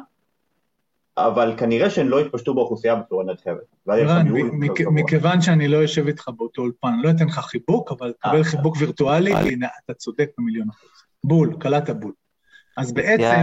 אבל 1.27 1.53
כנראה 1.57 1.89
שהן 1.89 2.07
לא 2.07 2.21
יתפשטו 2.21 2.53
באוכלוסייה 2.53 2.95
בצורה 2.95 3.23
נרחבת. 3.23 3.61
רן, 3.87 4.27
מכיוון 4.91 5.41
שאני 5.41 5.67
לא 5.67 5.77
יושב 5.77 6.07
איתך 6.07 6.29
באותו 6.37 6.61
אולפן, 6.61 6.93
לא 7.03 7.09
אתן 7.09 7.25
לך 7.25 7.39
חיבוק, 7.39 7.91
אבל 7.91 8.11
תקבל 8.11 8.37
אה. 8.37 8.43
חיבוק 8.43 8.77
וירטואלי, 8.79 9.33
הנה, 9.33 9.67
אתה 9.85 9.93
צודק 9.93 10.29
במיליון 10.37 10.67
אחוז. 10.69 10.89
בול, 11.23 11.55
קלעת 11.59 11.89
בול. 11.89 12.11
אז 12.77 12.91
בעצם... 12.91 13.41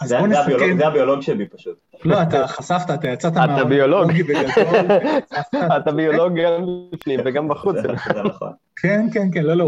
אז 0.00 0.12
בוא 0.12 0.26
נסתכל... 0.26 0.76
זה 0.76 0.86
הביולוג 0.86 1.20
שלי 1.20 1.48
פשוט. 1.48 1.78
לא, 2.04 2.22
אתה 2.22 2.46
חשפת, 2.46 2.90
אתה 2.94 3.08
יצאת 3.08 3.32
מהביולוג. 3.32 4.10
אתה 4.10 4.18
ביולוג. 4.18 4.50
אתה 5.76 5.92
ביולוג 5.92 6.32
גם 6.40 6.64
בפנים 6.92 7.20
וגם 7.24 7.48
בחוץ. 7.48 7.76
נכון. 8.24 8.52
כן, 8.76 9.06
כן, 9.12 9.28
כן, 9.32 9.42
לא, 9.42 9.54
לא, 9.54 9.64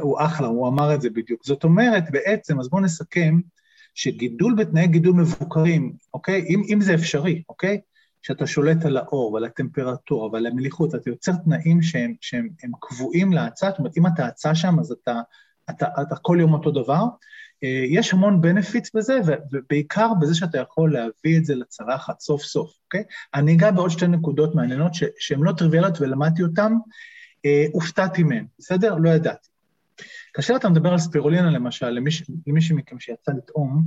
הוא 0.00 0.18
אחלה, 0.20 0.46
הוא 0.46 0.68
אמר 0.68 0.94
את 0.94 1.00
זה 1.00 1.10
בדיוק. 1.10 1.44
זאת 1.44 1.64
אומרת, 1.64 2.10
בעצם, 2.10 2.60
אז 2.60 2.68
בואו 2.68 2.82
נסכם, 2.82 3.40
שגידול 3.94 4.54
בתנאי 4.54 4.86
גידול 4.86 5.14
מבוקרים, 5.14 5.92
אוקיי? 6.14 6.44
אם, 6.48 6.62
אם 6.72 6.80
זה 6.80 6.94
אפשרי, 6.94 7.42
אוקיי? 7.48 7.80
שאתה 8.22 8.46
שולט 8.46 8.84
על 8.84 8.96
האור 8.96 9.32
ועל 9.32 9.44
הטמפרטורה 9.44 10.28
ועל 10.32 10.46
המליחות, 10.46 10.94
אתה 10.94 11.10
יוצר 11.10 11.32
תנאים 11.44 11.82
שהם, 11.82 12.14
שהם 12.20 12.48
הם 12.62 12.70
קבועים 12.80 13.32
להאצה, 13.32 13.70
זאת 13.70 13.78
אומרת, 13.78 13.96
אם 13.96 14.06
אתה 14.06 14.24
האצה 14.24 14.54
שם, 14.54 14.78
אז 14.80 14.92
אתה, 14.92 15.20
אתה, 15.70 15.86
אתה, 15.86 16.02
אתה 16.02 16.16
כל 16.16 16.36
יום 16.40 16.52
אותו 16.54 16.70
דבר. 16.70 17.04
אה, 17.64 17.84
יש 17.88 18.12
המון 18.12 18.40
בנפיץ 18.40 18.90
בזה, 18.94 19.18
ובעיקר 19.52 20.08
בזה 20.20 20.34
שאתה 20.34 20.58
יכול 20.58 20.92
להביא 20.92 21.38
את 21.38 21.44
זה 21.44 21.54
לצלחת 21.54 22.20
סוף 22.20 22.42
סוף, 22.42 22.72
אוקיי? 22.84 23.04
אני 23.34 23.54
אגע 23.54 23.70
בעוד 23.70 23.90
שתי 23.90 24.06
נקודות 24.06 24.54
מעניינות 24.54 24.92
שהן 25.18 25.40
לא 25.40 25.52
טריוויאליות 25.52 26.00
ולמדתי 26.00 26.42
אותן, 26.42 26.72
אה, 27.44 27.66
הופתעתי 27.72 28.22
מהן, 28.22 28.46
בסדר? 28.58 28.94
לא 28.94 29.10
ידעתי. 29.10 29.51
כאשר 30.32 30.56
אתה 30.56 30.68
מדבר 30.68 30.90
על 30.90 30.98
ספירולינה 30.98 31.50
למשל, 31.50 31.88
למישהו 31.88 32.34
למי 32.46 32.60
מכם 32.74 33.00
שיצא 33.00 33.32
לטעום, 33.32 33.82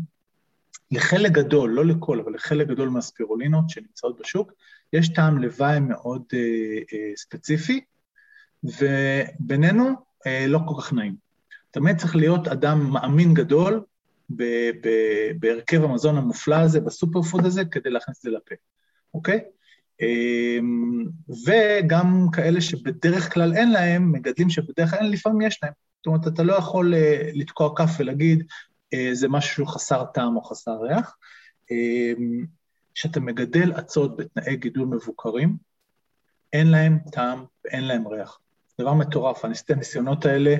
לחלק 0.91 1.31
גדול, 1.31 1.71
לא 1.71 1.86
לכל, 1.86 2.19
אבל 2.19 2.34
לחלק 2.34 2.67
גדול 2.67 2.89
מהספירולינות 2.89 3.69
שנמצאות 3.69 4.19
בשוק, 4.19 4.51
יש 4.93 5.10
טעם 5.10 5.38
לוואי 5.38 5.79
מאוד 5.79 6.23
אה, 6.34 6.39
אה, 6.93 7.12
ספציפי, 7.15 7.81
ובינינו 8.63 9.89
אה, 10.27 10.45
לא 10.47 10.60
כל 10.67 10.81
כך 10.81 10.93
נעים. 10.93 11.15
תמיד 11.71 11.97
צריך 11.97 12.15
להיות 12.15 12.47
אדם 12.47 12.89
מאמין 12.89 13.34
גדול 13.34 13.84
בהרכב 15.39 15.84
המזון 15.84 16.17
המופלא 16.17 16.55
הזה, 16.55 16.81
בסופר 16.81 17.21
פוד 17.21 17.45
הזה, 17.45 17.65
כדי 17.65 17.89
להכניס 17.89 18.17
את 18.17 18.21
זה 18.21 18.29
לפה. 18.29 18.55
אוקיי? 19.13 19.39
אמ, 20.01 21.05
וגם 21.45 22.27
כאלה 22.34 22.62
שבדרך 22.62 23.34
כלל 23.34 23.53
אין 23.53 23.71
להם, 23.71 24.12
מגדלים 24.12 24.49
שבדרך 24.49 24.89
כלל 24.89 24.99
אין, 24.99 25.12
לפעמים 25.12 25.41
יש 25.41 25.60
להם. 25.63 25.73
זאת 26.05 26.07
אומרת, 26.07 26.27
אתה 26.27 26.43
לא 26.43 26.53
יכול 26.53 26.93
אה, 26.93 27.29
לתקוע 27.33 27.75
כף 27.75 27.91
ולהגיד, 27.99 28.43
אה, 28.93 29.09
זה 29.13 29.27
משהו 29.27 29.65
חסר 29.65 30.03
טעם 30.13 30.35
או 30.35 30.41
חסר 30.41 30.77
ריח. 30.81 31.17
כשאתה 32.93 33.19
מגדל 33.19 33.71
אצות 33.79 34.17
בתנאי 34.17 34.55
גידול 34.55 34.87
מבוקרים, 34.87 35.57
אין 36.53 36.67
להם 36.67 36.99
טעם 37.11 37.45
ואין 37.65 37.83
להם 37.83 38.07
ריח. 38.07 38.39
דבר 38.81 38.93
מטורף, 38.93 39.45
הניסיונות 39.69 40.25
האלה 40.25 40.55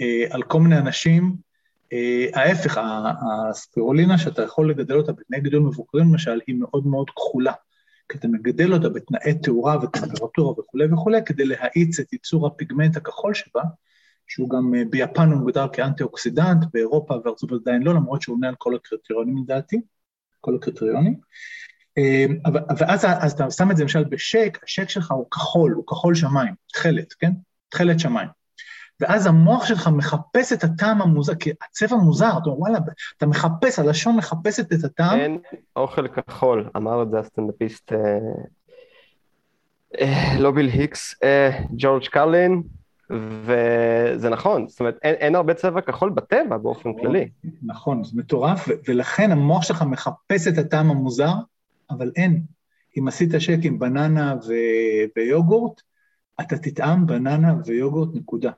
אה, 0.00 0.24
על 0.30 0.42
כל 0.42 0.60
מיני 0.60 0.78
אנשים. 0.78 1.36
אה, 1.92 2.26
ההפך, 2.34 2.80
הספירולינה 3.50 4.18
שאתה 4.18 4.42
יכול 4.42 4.70
לגדל 4.70 4.96
אותה 4.96 5.12
בתנאי 5.12 5.40
גידול 5.40 5.62
מבוקרים, 5.62 6.08
למשל, 6.10 6.40
היא 6.46 6.56
מאוד 6.56 6.86
מאוד 6.86 7.10
כחולה. 7.10 7.52
כי 8.08 8.18
אתה 8.18 8.28
מגדל 8.28 8.72
אותה 8.72 8.88
בתנאי 8.88 9.34
תאורה 9.42 9.76
וטמפרטורה 9.82 10.60
וכולי 10.60 10.92
וכולי, 10.92 11.24
כדי 11.26 11.44
להאיץ 11.44 12.00
את 12.00 12.12
ייצור 12.12 12.46
הפיגמנט 12.46 12.96
הכחול 12.96 13.34
שבה, 13.34 13.62
שהוא 14.30 14.50
גם 14.50 14.74
אה, 14.74 14.82
ביפן 14.90 15.28
הוא 15.28 15.38
מוגדר 15.38 15.68
כאנטי-אוקסידנט, 15.72 16.64
באירופה 16.72 17.14
וארצות 17.24 17.42
הברית 17.42 17.62
עדיין 17.66 17.82
לא, 17.82 17.94
למרות 17.94 18.22
שהוא 18.22 18.36
עונה 18.36 18.48
על 18.48 18.54
כל 18.58 18.74
הקריטריונים 18.74 19.38
לדעתי, 19.42 19.80
כל 20.40 20.54
הקריטריונים. 20.54 21.14
אמ, 21.96 22.38
ואז 22.78 23.04
אז 23.04 23.32
אתה 23.32 23.50
שם 23.50 23.70
את 23.70 23.76
זה 23.76 23.82
למשל 23.82 24.04
בשק, 24.04 24.58
השק 24.64 24.88
שלך 24.88 25.10
הוא 25.10 25.26
כחול, 25.30 25.72
הוא 25.72 25.86
כחול 25.86 26.14
שמיים, 26.14 26.54
תכלת, 26.72 27.12
כן? 27.12 27.32
תכלת 27.68 28.00
שמיים. 28.00 28.28
ואז 29.00 29.26
המוח 29.26 29.66
שלך 29.66 29.88
מחפש 29.88 30.52
את 30.52 30.64
הטעם 30.64 31.02
המוזר, 31.02 31.34
כי 31.34 31.50
הצבע 31.62 31.96
מוזר, 31.96 32.30
אתה 32.42 32.50
אומר, 32.50 32.60
וואלה, 32.60 32.78
אתה 33.16 33.26
מחפש, 33.26 33.78
הלשון 33.78 34.16
מחפשת 34.16 34.72
את 34.72 34.84
הטעם. 34.84 35.20
אין 35.20 35.38
אוכל 35.76 36.08
כחול, 36.08 36.70
אמר 36.76 37.02
את 37.02 37.10
זה 37.10 37.18
הסטנדאפיסט 37.18 37.92
אה, 37.92 38.18
אה, 40.00 40.38
לא 40.38 40.50
ביל 40.50 40.66
היקס, 40.66 41.14
אה, 41.22 41.62
ג'ורג' 41.76 42.06
קרלין, 42.06 42.62
וזה 43.10 44.30
נכון, 44.30 44.68
זאת 44.68 44.80
אומרת, 44.80 44.98
אין, 45.02 45.14
אין 45.14 45.34
הרבה 45.34 45.54
צבע 45.54 45.80
כחול 45.80 46.10
בטבע 46.10 46.56
באופן 46.56 46.90
כללי. 46.92 47.28
נכון, 47.62 48.04
זה 48.04 48.10
מטורף, 48.14 48.68
ולכן 48.88 49.30
המוח 49.30 49.62
שלך 49.62 49.82
מחפש 49.82 50.48
את 50.48 50.58
הטעם 50.58 50.90
המוזר, 50.90 51.32
אבל 51.90 52.12
אין. 52.16 52.42
אם 52.98 53.08
עשית 53.08 53.30
שק 53.38 53.58
עם 53.62 53.78
בננה 53.78 54.34
ו- 54.48 55.04
ויוגורט, 55.16 55.80
אתה 56.40 56.58
תטעם 56.58 57.06
בננה 57.06 57.54
ויוגורט, 57.66 58.08
נקודה. 58.14 58.50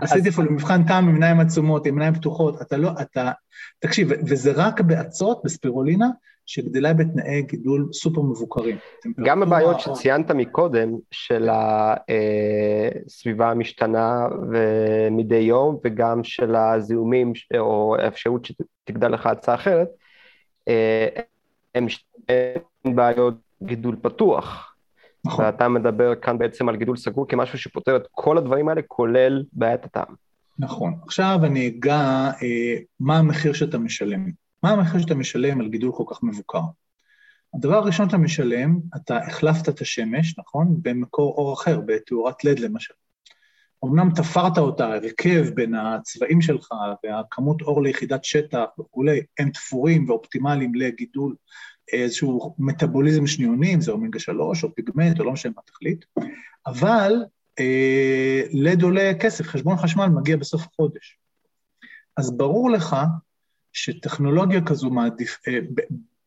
עשיתי 0.00 0.28
אפילו 0.28 0.52
מבחן 0.52 0.84
טעם 0.84 1.08
עם 1.08 1.14
עיניים 1.14 1.40
עצומות, 1.40 1.86
עם 1.86 1.94
עיניים 1.94 2.14
פתוחות, 2.14 2.62
אתה 2.62 2.76
לא, 2.76 2.90
אתה, 3.00 3.32
תקשיב, 3.78 4.08
וזה 4.28 4.52
רק 4.56 4.80
באצות, 4.80 5.40
בספירולינה, 5.44 6.06
שגדלה 6.46 6.94
בתנאי 6.94 7.42
גידול 7.42 7.88
סופר 7.92 8.20
מבוקרים. 8.20 8.76
גם 9.24 9.42
הבעיות 9.42 9.80
שציינת 9.80 10.30
מקודם, 10.30 10.92
של 11.10 11.48
הסביבה 13.06 13.50
המשתנה 13.50 14.26
מדי 15.10 15.36
יום, 15.36 15.78
וגם 15.84 16.24
של 16.24 16.56
הזיהומים, 16.56 17.32
או 17.58 17.96
האפשרות 17.98 18.44
שתגדל 18.44 19.08
לך 19.08 19.26
הצעה 19.26 19.54
אחרת, 19.54 19.88
אה, 20.68 21.08
הם 21.74 21.88
שתי 21.88 22.32
בעיות 22.84 23.34
גידול 23.62 23.96
פתוח. 24.02 24.74
נכון. 25.26 25.44
ואתה 25.44 25.68
מדבר 25.68 26.14
כאן 26.14 26.38
בעצם 26.38 26.68
על 26.68 26.76
גידול 26.76 26.96
סגור 26.96 27.28
כמשהו 27.28 27.58
שפותר 27.58 27.96
את 27.96 28.06
כל 28.10 28.38
הדברים 28.38 28.68
האלה, 28.68 28.82
כולל 28.88 29.44
בעיית 29.52 29.84
הטעם. 29.84 30.14
נכון. 30.58 30.94
עכשיו 31.02 31.38
אני 31.44 31.66
אגע 31.68 32.30
אה, 32.42 32.76
מה 33.00 33.18
המחיר 33.18 33.52
שאתה 33.52 33.78
משלם. 33.78 34.43
מה 34.64 34.70
המחיר 34.70 35.00
שאתה 35.00 35.14
משלם 35.14 35.60
על 35.60 35.68
גידול 35.68 35.92
כל 35.94 36.04
כך 36.06 36.22
מבוקר? 36.22 36.60
הדבר 37.54 37.74
הראשון 37.74 38.06
שאתה 38.06 38.18
משלם, 38.18 38.78
אתה 38.96 39.16
החלפת 39.16 39.68
את 39.68 39.80
השמש, 39.80 40.38
נכון? 40.38 40.76
במקור 40.82 41.34
אור 41.34 41.54
אחר, 41.54 41.80
בתאורת 41.86 42.44
לד 42.44 42.58
למשל. 42.58 42.94
אמנם 43.84 44.10
תפרת 44.14 44.58
אותה, 44.58 44.86
הרכב 44.86 45.44
בין 45.54 45.74
הצבעים 45.74 46.40
שלך 46.40 46.68
והכמות 47.04 47.62
אור 47.62 47.82
ליחידת 47.82 48.24
שטח 48.24 48.64
וכולי, 48.80 49.20
הם 49.38 49.50
תפורים 49.50 50.08
ואופטימליים 50.08 50.74
לגידול 50.74 51.34
איזשהו 51.92 52.54
מטאבוליזם 52.58 53.26
שניוני, 53.26 53.74
אם 53.74 53.80
זה 53.80 53.92
אומגה 53.92 54.18
3 54.18 54.64
או 54.64 54.74
פיגמנט 54.74 55.20
או 55.20 55.24
לא 55.24 55.32
משנה 55.32 55.52
מה 55.56 55.62
תחליט, 55.66 56.04
אבל 56.66 57.12
אה, 57.60 58.42
לד 58.52 58.82
עולה 58.82 59.12
כסף, 59.20 59.46
חשבון 59.46 59.76
חשמל 59.76 60.06
מגיע 60.06 60.36
בסוף 60.36 60.66
החודש. 60.66 61.18
אז 62.16 62.36
ברור 62.36 62.70
לך 62.70 62.96
שטכנולוגיה 63.74 64.60
כזו 64.66 64.90
מעדיף, 64.90 65.38
אה, 65.48 65.58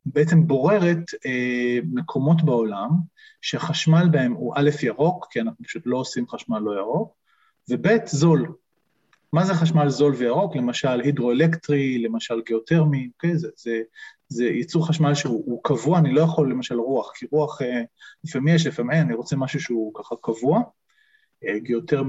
בעצם 0.05 0.47
בוררת 0.47 1.12
אה, 1.25 1.79
מקומות 1.93 2.41
בעולם 2.41 2.89
שהחשמל 3.41 4.10
בהם 4.12 4.33
הוא 4.33 4.53
א', 4.57 4.69
ירוק, 4.83 5.27
כי 5.31 5.41
אנחנו 5.41 5.65
פשוט 5.65 5.83
לא 5.86 5.97
עושים 5.97 6.27
חשמל 6.27 6.60
לא 6.60 6.79
ירוק, 6.79 7.13
וב', 7.69 7.88
זול. 8.05 8.53
מה 9.33 9.45
זה 9.45 9.53
חשמל 9.53 9.89
זול 9.89 10.13
וירוק? 10.13 10.55
למשל 10.55 11.01
הידרואלקטרי, 11.01 12.03
למשל 12.03 12.41
גיאותרמי, 12.45 13.10
אוקיי? 13.13 13.38
זה, 13.38 13.47
זה, 13.57 13.81
זה 14.27 14.45
ייצור 14.45 14.88
חשמל 14.88 15.13
שהוא 15.13 15.60
קבוע, 15.63 15.99
אני 15.99 16.13
לא 16.13 16.21
יכול 16.21 16.51
למשל 16.51 16.75
רוח, 16.75 17.12
כי 17.15 17.25
רוח 17.31 17.62
אה, 17.62 17.81
לפעמים 18.23 18.55
יש, 18.55 18.67
לפעמים 18.67 18.91
אין, 18.91 19.05
אני 19.05 19.13
רוצה 19.13 19.36
משהו 19.36 19.60
שהוא 19.60 19.93
ככה 19.95 20.15
קבוע, 20.21 20.62
אה, 21.45 21.52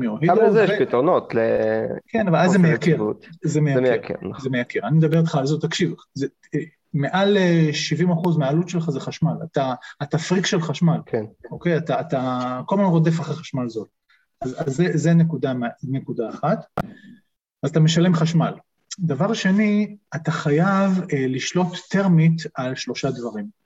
או 0.08 0.18
הידרו. 0.20 0.36
גם 0.36 0.46
לזה 0.46 0.64
יש 0.64 0.70
פתרונות. 0.78 1.32
כן, 2.08 2.28
אבל 2.28 2.38
אז 2.38 2.50
זה 2.50 2.58
מייקר. 2.58 2.96
זה 3.42 3.60
מייקר, 3.60 4.14
נכון. 4.22 4.40
זה 4.40 4.50
מייקר. 4.50 4.80
אני 4.84 4.96
מדבר 4.96 5.18
איתך 5.18 5.34
על 5.34 5.46
זה, 5.46 5.54
תקשיב, 5.60 5.94
זה, 6.14 6.26
אה, 6.54 6.60
מעל 6.94 7.36
70 7.72 8.10
אחוז 8.10 8.36
מהעלות 8.36 8.68
שלך 8.68 8.90
זה 8.90 9.00
חשמל, 9.00 9.32
אתה, 9.44 9.74
אתה 10.02 10.18
פריק 10.18 10.46
של 10.46 10.60
חשמל, 10.60 10.98
כן. 11.06 11.24
אוקיי? 11.50 11.76
אתה, 11.76 12.00
אתה 12.00 12.60
כל 12.66 12.74
הזמן 12.74 12.90
רודף 12.90 13.20
אחרי 13.20 13.34
חשמל 13.36 13.68
זול. 13.68 13.86
אז, 14.40 14.56
אז 14.58 14.76
זה, 14.76 14.84
זה 14.94 15.14
נקודה, 15.14 15.52
נקודה 15.82 16.30
אחת. 16.30 16.66
אז 17.62 17.70
אתה 17.70 17.80
משלם 17.80 18.14
חשמל. 18.14 18.52
דבר 18.98 19.34
שני, 19.34 19.96
אתה 20.14 20.30
חייב 20.30 20.92
אה, 21.12 21.26
לשלוט 21.28 21.68
טרמית 21.90 22.42
על 22.54 22.74
שלושה 22.74 23.10
דברים. 23.10 23.57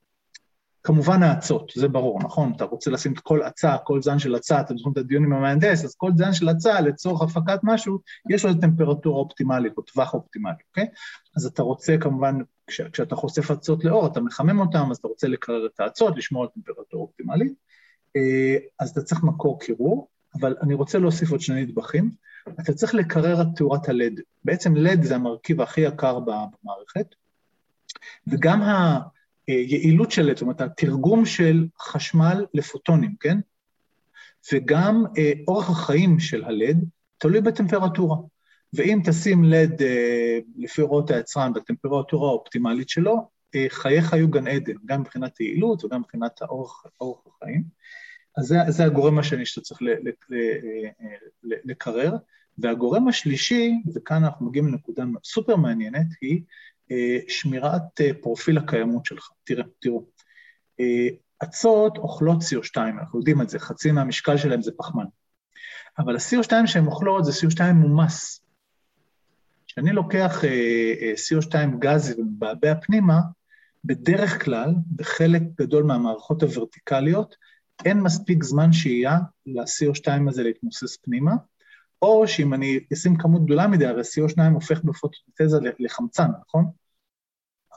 כמובן 0.85 1.23
האצות, 1.23 1.73
זה 1.77 1.89
ברור, 1.89 2.21
נכון? 2.23 2.53
אתה 2.57 2.65
רוצה 2.65 2.91
לשים 2.91 3.13
את 3.13 3.19
כל 3.19 3.43
אצה, 3.43 3.77
כל 3.85 4.03
זן 4.03 4.19
של 4.19 4.37
אצה, 4.37 4.61
אתם 4.61 4.77
זוכרים 4.77 4.93
את 4.93 4.99
הדיון 4.99 5.25
עם 5.25 5.33
המהנדס, 5.33 5.85
אז 5.85 5.95
כל 5.95 6.11
זן 6.15 6.33
של 6.33 6.51
אצה 6.51 6.81
לצורך 6.81 7.23
הפקת 7.23 7.61
משהו, 7.63 7.99
יש 8.31 8.45
לו 8.45 8.51
איזו 8.51 8.61
טמפרטורה 8.61 9.21
אופטימלית 9.21 9.73
או 9.77 9.83
טווח 9.83 10.15
אופטימלי, 10.15 10.55
אוקיי? 10.69 10.87
אז 11.37 11.47
אתה 11.47 11.63
רוצה 11.63 11.97
כמובן, 12.01 12.39
כש, 12.67 12.81
כשאתה 12.81 13.17
חושף 13.17 13.51
אצות 13.51 13.85
לאור, 13.85 14.07
אתה 14.07 14.21
מחמם 14.21 14.61
אותן, 14.61 14.91
אז 14.91 14.97
אתה 14.97 15.09
רוצה 15.09 15.29
לקרר 15.29 15.67
את 15.67 15.81
האצות, 15.81 16.17
לשמור 16.17 16.43
על 16.43 16.49
טמפרטורה 16.49 17.03
אופטימלית, 17.03 17.53
אה, 18.17 18.57
אז 18.81 18.91
אתה 18.91 19.03
צריך 19.03 19.23
מקור 19.23 19.61
קירור, 19.61 20.09
אבל 20.41 20.57
אני 20.63 20.75
רוצה 20.75 20.99
להוסיף 20.99 21.31
עוד 21.31 21.41
שני 21.41 21.63
נדבכים. 21.63 22.11
אתה 22.61 22.73
צריך 22.73 22.95
לקרר 22.95 23.43
את 23.43 23.47
תאורת 23.57 23.89
הלד. 23.89 24.21
בעצם 24.45 24.77
לד 24.77 25.03
זה 25.03 25.15
המרכיב 25.15 25.61
הכי 25.61 25.81
יקר 25.81 26.19
במערכת, 26.21 27.15
וגם 28.27 28.63
היעילות 29.47 30.11
של 30.11 30.31
זאת 30.33 30.43
אומרת, 30.43 30.61
התרגום 30.61 31.25
של 31.27 31.67
חשמל 31.81 32.47
לפוטונים, 32.55 33.15
כן? 33.21 33.39
וגם 34.53 35.05
אה, 35.19 35.33
אורך 35.49 35.71
החיים 35.71 36.21
של 36.21 36.45
הלד 36.45 36.85
תלוי 37.19 37.41
בטמפרטורה. 37.41 38.17
ואם 38.73 39.01
תשים 39.05 39.45
לד 39.45 39.83
אה, 39.83 40.39
לפי 40.57 40.83
הוראות 40.83 41.11
היצרן 41.11 41.53
בטמפרטורה 41.53 42.29
האופטימלית 42.29 42.89
שלו, 42.89 43.29
אה, 43.55 43.67
חייך 43.69 44.13
היו 44.13 44.29
גן 44.29 44.47
עדן, 44.47 44.75
גם 44.85 45.01
מבחינת 45.01 45.41
יעילות 45.41 45.85
וגם 45.85 46.01
מבחינת 46.01 46.43
האורך, 46.43 46.85
האורך 47.01 47.21
החיים. 47.27 47.63
אז 48.37 48.47
זה, 48.47 48.57
זה 48.69 48.85
הגורם 48.85 49.19
השני 49.19 49.47
שאתה 49.47 49.61
צריך 49.61 49.81
לקרר. 51.43 52.17
והגורם 52.59 53.09
השלישי, 53.09 53.73
וכאן 53.95 54.25
אנחנו 54.25 54.47
מגיעים 54.47 54.69
לנקודה 54.69 55.05
סופר 55.25 55.57
מעניינת, 55.57 56.07
היא 56.21 56.37
אה, 56.37 56.43
שמירת 57.29 58.01
אה, 58.01 58.11
פרופיל 58.21 58.59
הקיימות 58.59 59.07
שלך. 59.07 59.29
תראה, 59.45 59.65
תראו, 59.81 60.05
אצות 61.43 61.99
אוכלות 61.99 62.39
CO2, 62.43 62.77
אנחנו 62.79 63.19
יודעים 63.19 63.43
את 63.43 63.49
זה, 63.49 63.59
חצי 63.59 63.93
מהמשקל 63.93 64.37
שלהם 64.37 64.63
זה 64.63 64.73
פחמן. 64.77 65.05
אבל 65.99 66.17
ה-CO2 66.17 66.67
שהן 66.67 66.87
אוכלות 66.87 67.25
זה 67.25 67.33
CO2 67.33 67.73
מומס. 67.73 68.41
כשאני 69.67 69.93
לוקח 69.93 70.43
CO2 71.15 71.55
גזי 71.79 72.21
ומבעבע 72.21 72.75
פנימה, 72.75 73.21
בדרך 73.85 74.45
כלל, 74.45 74.75
בחלק 74.97 75.43
גדול 75.61 75.85
מהמערכות 75.85 76.43
הוורטיקליות, 76.43 77.37
אין 77.85 78.01
מספיק 78.01 78.43
זמן 78.43 78.73
שהייה 78.73 79.19
ל-CO2 79.47 80.29
הזה 80.29 80.43
להתמוסס 80.43 80.97
פנימה, 80.97 81.33
או 82.03 82.29
שאם 82.29 82.55
אני 82.55 82.81
אשים 82.93 83.17
כמות 83.17 83.45
גדולה 83.45 83.67
מדי, 83.67 83.87
הרי 83.87 84.03
CO2 84.03 84.43
הופך 84.55 84.81
בפוטוטזה 84.85 85.59
לחמצן, 85.79 86.29
נכון? 86.47 86.65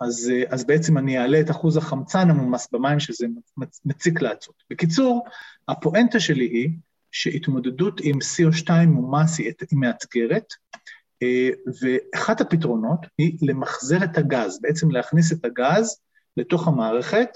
אז, 0.01 0.31
אז 0.49 0.65
בעצם 0.65 0.97
אני 0.97 1.19
אעלה 1.19 1.39
את 1.39 1.51
אחוז 1.51 1.77
החמצן 1.77 2.29
המומס 2.29 2.67
במים 2.71 2.99
שזה 2.99 3.27
מציק 3.86 4.21
לאצות. 4.21 4.55
בקיצור, 4.69 5.25
הפואנטה 5.67 6.19
שלי 6.19 6.45
היא 6.45 6.69
שהתמודדות 7.12 8.01
עם 8.03 8.17
CO2 8.17 8.69
מומס 8.88 9.38
היא 9.38 9.53
מאתגרת, 9.71 10.53
אה, 11.23 11.49
ואחת 11.81 12.41
הפתרונות 12.41 12.99
היא 13.17 13.38
למחזר 13.41 14.03
את 14.03 14.17
הגז, 14.17 14.60
בעצם 14.62 14.91
להכניס 14.91 15.31
את 15.31 15.45
הגז 15.45 15.97
לתוך 16.38 16.67
המערכת 16.67 17.29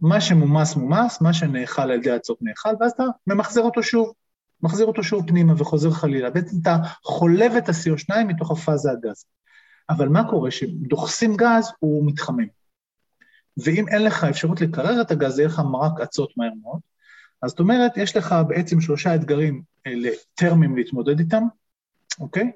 מה 0.00 0.20
שמומס 0.20 0.76
מומס, 0.76 1.20
מה 1.20 1.32
שנאכל 1.32 1.82
על 1.82 1.90
ידי 1.90 2.10
האצות 2.10 2.38
נאכל, 2.42 2.68
ואז 2.80 2.92
אתה 2.92 3.04
ממחזר 3.26 3.60
אותו 3.60 3.82
שוב, 3.82 4.12
מחזיר 4.62 4.86
אותו 4.86 5.02
שוב 5.02 5.26
פנימה 5.26 5.54
וחוזר 5.56 5.90
חלילה. 5.90 6.30
בעצם 6.30 6.56
אתה 6.62 6.76
חולב 7.04 7.52
את 7.52 7.68
ה-CO2 7.68 8.24
מתוך 8.24 8.50
הפאזה 8.50 8.90
הגז. 8.90 9.24
אבל 9.90 10.08
מה 10.08 10.30
קורה? 10.30 10.50
כשדוחסים 10.50 11.36
גז, 11.36 11.72
הוא 11.78 12.06
מתחמם. 12.06 12.46
ואם 13.64 13.88
אין 13.88 14.04
לך 14.04 14.24
אפשרות 14.24 14.60
לקרר 14.60 15.00
את 15.00 15.10
הגז, 15.10 15.38
יהיה 15.38 15.48
לך 15.48 15.62
מרק 15.70 16.00
אצות 16.00 16.32
מהר 16.36 16.50
מאוד. 16.62 16.80
אז 17.42 17.50
זאת 17.50 17.60
אומרת, 17.60 17.96
יש 17.96 18.16
לך 18.16 18.34
בעצם 18.48 18.80
שלושה 18.80 19.14
אתגרים 19.14 19.62
אה, 19.86 19.92
טרמיים 20.34 20.76
להתמודד 20.76 21.18
איתם, 21.18 21.42
אוקיי? 22.20 22.52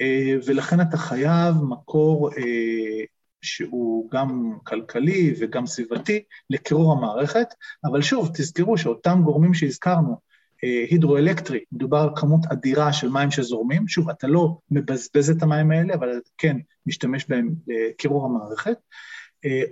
אה, 0.00 0.34
ולכן 0.46 0.80
אתה 0.80 0.96
חייב 0.96 1.54
מקור 1.68 2.30
אה, 2.32 3.04
שהוא 3.42 4.10
גם 4.10 4.58
כלכלי 4.64 5.34
וגם 5.40 5.66
סביבתי 5.66 6.22
לקירור 6.50 6.92
המערכת, 6.92 7.46
אבל 7.84 8.02
שוב, 8.02 8.30
תזכרו 8.34 8.78
שאותם 8.78 9.20
גורמים 9.24 9.54
שהזכרנו, 9.54 10.20
הידרואלקטרי, 10.62 11.60
מדובר 11.72 11.98
על 11.98 12.08
כמות 12.16 12.40
אדירה 12.52 12.92
של 12.92 13.08
מים 13.08 13.30
שזורמים, 13.30 13.88
שוב, 13.88 14.10
אתה 14.10 14.26
לא 14.26 14.58
מבזבז 14.70 15.30
את 15.30 15.42
המים 15.42 15.70
האלה, 15.70 15.94
אבל 15.94 16.08
כן 16.38 16.56
משתמש 16.86 17.26
בהם 17.28 17.54
לקירור 17.66 18.24
המערכת, 18.24 18.76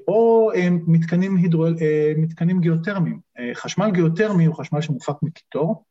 או 0.09 0.51
מתקנים, 0.87 1.37
הידרו, 1.37 1.66
מתקנים 2.16 2.61
גיאותרמיים. 2.61 3.20
חשמל 3.55 3.90
גיאותרמי 3.90 4.44
הוא 4.44 4.55
חשמל 4.55 4.81
שמופק 4.81 5.14
מקיטור, 5.23 5.85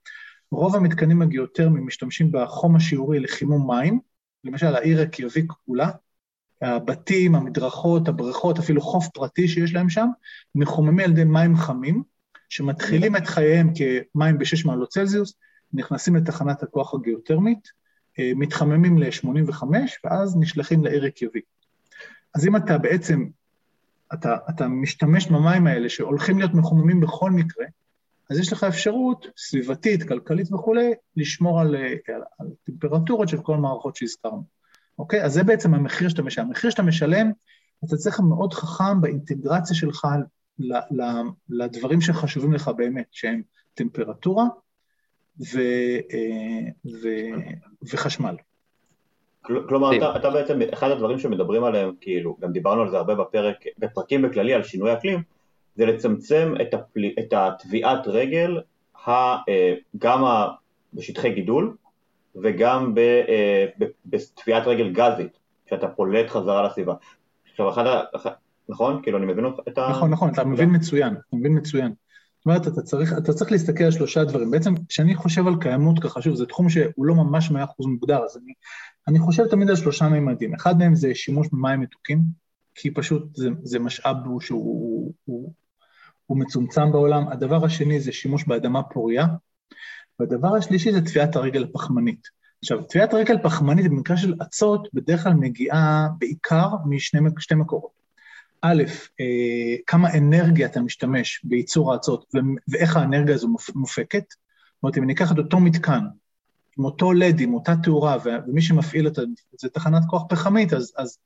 רוב 0.52 0.76
המתקנים 0.76 1.22
הגיאותרמיים 1.22 1.88
משתמשים 1.88 2.32
בחום 2.32 2.76
השיעורי 2.76 3.20
לחימום 3.20 3.72
מים, 3.72 4.00
למשל 4.44 4.76
העיר 4.76 5.02
הקיאביק 5.02 5.52
כולה, 5.66 5.90
הבתים, 6.62 7.36
המדרכות, 7.36 8.08
הבריכות, 8.08 8.60
אפילו 8.60 8.82
חוף 8.82 9.08
פרטי 9.14 9.48
שיש 9.48 9.74
להם 9.74 9.90
שם, 9.90 10.08
מחוממים 10.56 11.00
על 11.00 11.12
ידי 11.12 11.24
מים 11.24 11.56
חמים, 11.56 12.04
שמתחילים 12.54 13.16
את 13.16 13.28
חייהם 13.28 13.72
כמים 13.76 14.38
ב-6 14.38 14.68
מעלות 14.68 14.90
צלזיוס, 14.90 15.34
נכנסים 15.74 16.16
לתחנת 16.16 16.64
הכוח 16.64 16.94
הגיאותרמית, 16.94 17.68
אה, 18.20 18.32
מתחממים 18.36 18.98
ל-85, 18.98 19.64
ואז 20.04 20.38
נשלחים 20.38 20.84
לעיר 20.84 21.06
הקיאביק. 21.06 21.44
אז 22.36 22.48
אם 22.48 22.56
אתה 22.56 22.78
בעצם, 22.78 23.26
אתה, 24.14 24.38
אתה 24.50 24.68
משתמש 24.68 25.28
במים 25.28 25.68
האלה 25.68 25.90
שהולכים 25.90 26.38
להיות 26.38 26.54
מחוממים 26.54 27.00
בכל 27.00 27.32
מקרה, 27.32 27.66
אז 28.30 28.40
יש 28.40 28.54
לך 28.54 28.64
אפשרות 28.64 29.28
סביבתית, 29.38 30.08
כלכלית 30.08 30.54
וכולי, 30.54 30.94
לשמור 31.18 31.62
על, 31.62 31.76
על, 31.76 32.22
על 32.40 32.48
טמפרטורות 32.64 33.30
של 33.30 33.42
כל 33.42 33.54
המערכות 33.54 33.96
שהזכרנו. 33.96 34.44
אוקיי? 35.00 35.24
אז 35.24 35.34
זה 35.34 35.44
בעצם 35.44 35.74
המחיר 35.74 36.10
שאתה 36.10 36.22
משלם. 36.22 36.48
המחיר 36.48 36.70
שאתה 36.70 36.84
משלם, 36.84 37.32
אתה 37.86 37.98
צריך 37.98 38.20
מאוד 38.20 38.54
חכם 38.54 39.02
באינטגרציה 39.02 39.76
שלך 39.76 40.08
לדברים 41.50 42.02
שחשובים 42.02 42.54
לך 42.54 42.68
באמת, 42.68 43.06
שהם 43.12 43.42
טמפרטורה 43.74 44.44
ו, 45.40 45.60
אה, 46.14 46.70
ו, 46.86 47.10
וחשמל. 47.94 48.36
כלומר, 49.42 49.98
אתה, 49.98 50.16
אתה 50.16 50.30
בעצם, 50.30 50.60
אחד 50.74 50.92
הדברים 50.92 51.20
שמדברים 51.20 51.64
עליהם, 51.64 51.92
כאילו, 52.02 52.38
גם 52.40 52.52
דיברנו 52.52 52.82
על 52.82 52.90
זה 52.90 52.98
הרבה 52.98 53.16
בפרק, 53.16 53.58
בפרקים 53.78 54.22
בכללי 54.22 54.54
על 54.54 54.64
שינוי 54.64 54.94
אקלים, 54.94 55.24
זה 55.76 55.86
לצמצם 55.86 56.54
את, 56.62 56.74
הפל... 56.74 57.02
את 57.20 57.34
הטביעת 57.34 58.08
רגל 58.08 58.62
ה... 59.08 59.12
אה, 59.12 59.74
גם 59.98 60.26
ה... 60.26 60.48
בשטחי 60.94 61.34
גידול 61.34 61.76
וגם 62.36 62.94
אה, 62.98 63.66
בטביעת 64.06 64.68
רגל 64.68 64.92
גזית, 64.92 65.40
שאתה 65.70 65.88
פולט 65.88 66.30
חזרה 66.30 66.64
לסביבה. 66.64 66.94
עכשיו, 67.52 67.70
אחד. 68.16 68.32
נכון? 68.70 69.02
כאילו, 69.04 69.18
אני 69.18 69.26
מבין 69.26 69.46
את 69.68 69.78
ה... 69.78 69.90
נכון, 69.90 70.12
נכון, 70.12 70.30
אתה 70.30 70.44
מבין 70.44 70.76
מצוין, 70.76 71.14
אתה 71.14 71.36
מבין 71.36 71.58
מצוין. 71.58 71.94
זאת 72.38 72.46
אומרת, 72.46 72.68
אתה 72.68 72.82
צריך, 72.82 73.14
אתה 73.18 73.34
צריך 73.34 73.52
להסתכל 73.52 73.84
על 73.84 73.92
שלושה 73.92 74.24
דברים. 74.24 74.52
בעצם, 74.52 74.74
כשאני 74.90 75.16
חושב 75.16 75.48
על 75.48 75.54
קיימות 75.62 76.00
ככה, 76.00 76.22
שוב, 76.22 76.36
זה 76.36 76.46
תחום 76.46 76.70
שהוא 76.70 77.06
לא 77.06 77.16
ממש 77.16 77.52
מאה 77.52 77.64
אחוז 77.64 77.86
מוגדר, 77.86 78.24
אז 78.24 78.38
אני, 78.38 78.54
אני 79.08 79.20
חושב 79.20 79.48
תמיד 79.48 79.70
על 79.70 79.76
שלושה 79.76 80.10
מימדים. 80.10 80.56
אחד 80.56 80.78
מהם 80.78 80.96
זה 80.96 81.16
שימוש 81.16 81.48
במים 81.52 81.80
מתוקים, 81.80 82.22
כי 82.76 82.92
פשוט 82.94 83.36
זה, 83.36 83.50
זה 83.64 83.80
משאב 83.80 84.16
שהוא 84.42 85.14
הוא, 85.24 85.54
הוא 86.26 86.38
מצומצם 86.38 86.92
בעולם. 86.92 87.28
הדבר 87.28 87.66
השני 87.66 88.00
זה 88.00 88.12
שימוש 88.12 88.48
באדמה 88.48 88.84
פוריה, 88.84 89.26
והדבר 90.20 90.56
השלישי 90.56 90.92
זה 90.92 91.02
טביעת 91.02 91.36
הרגל 91.36 91.64
הפחמנית. 91.64 92.28
עכשיו, 92.60 92.84
טביעת 92.84 93.14
רגל 93.14 93.38
פחמנית 93.44 93.86
במקרה 93.86 94.18
של 94.18 94.34
אצות 94.42 94.88
בדרך 94.94 95.24
כלל 95.24 95.34
מגיעה 95.34 96.08
בעיקר 96.20 96.68
משני 96.86 97.56
מקורות. 97.56 98.03
א', 98.66 98.84
אה, 99.20 99.76
כמה 99.88 100.14
אנרגיה 100.18 100.68
אתה 100.68 100.82
משתמש 100.82 101.42
בייצור 101.44 101.94
האצות 101.94 102.34
ואיך 102.68 102.98
האנרגיה 102.98 103.36
הזו 103.36 103.48
מופקת. 103.76 104.26
זאת 104.30 104.84
אומרת, 104.84 104.98
אם 104.98 105.04
אני 105.04 105.14
אקח 105.14 105.32
את 105.32 105.38
אותו 105.38 105.60
מתקן, 105.60 106.00
עם 106.78 106.86
אותו 106.86 107.14
לד, 107.14 107.40
עם 107.40 107.54
אותה 107.54 107.76
תאורה, 107.84 108.18
ומי 108.48 108.62
שמפעיל 108.62 109.08
את 109.08 109.20
זה 109.60 109.70
תחנת 109.70 110.02
כוח 110.10 110.24
פחמית, 110.30 110.74
אז, 110.74 110.94
אז 110.98 111.18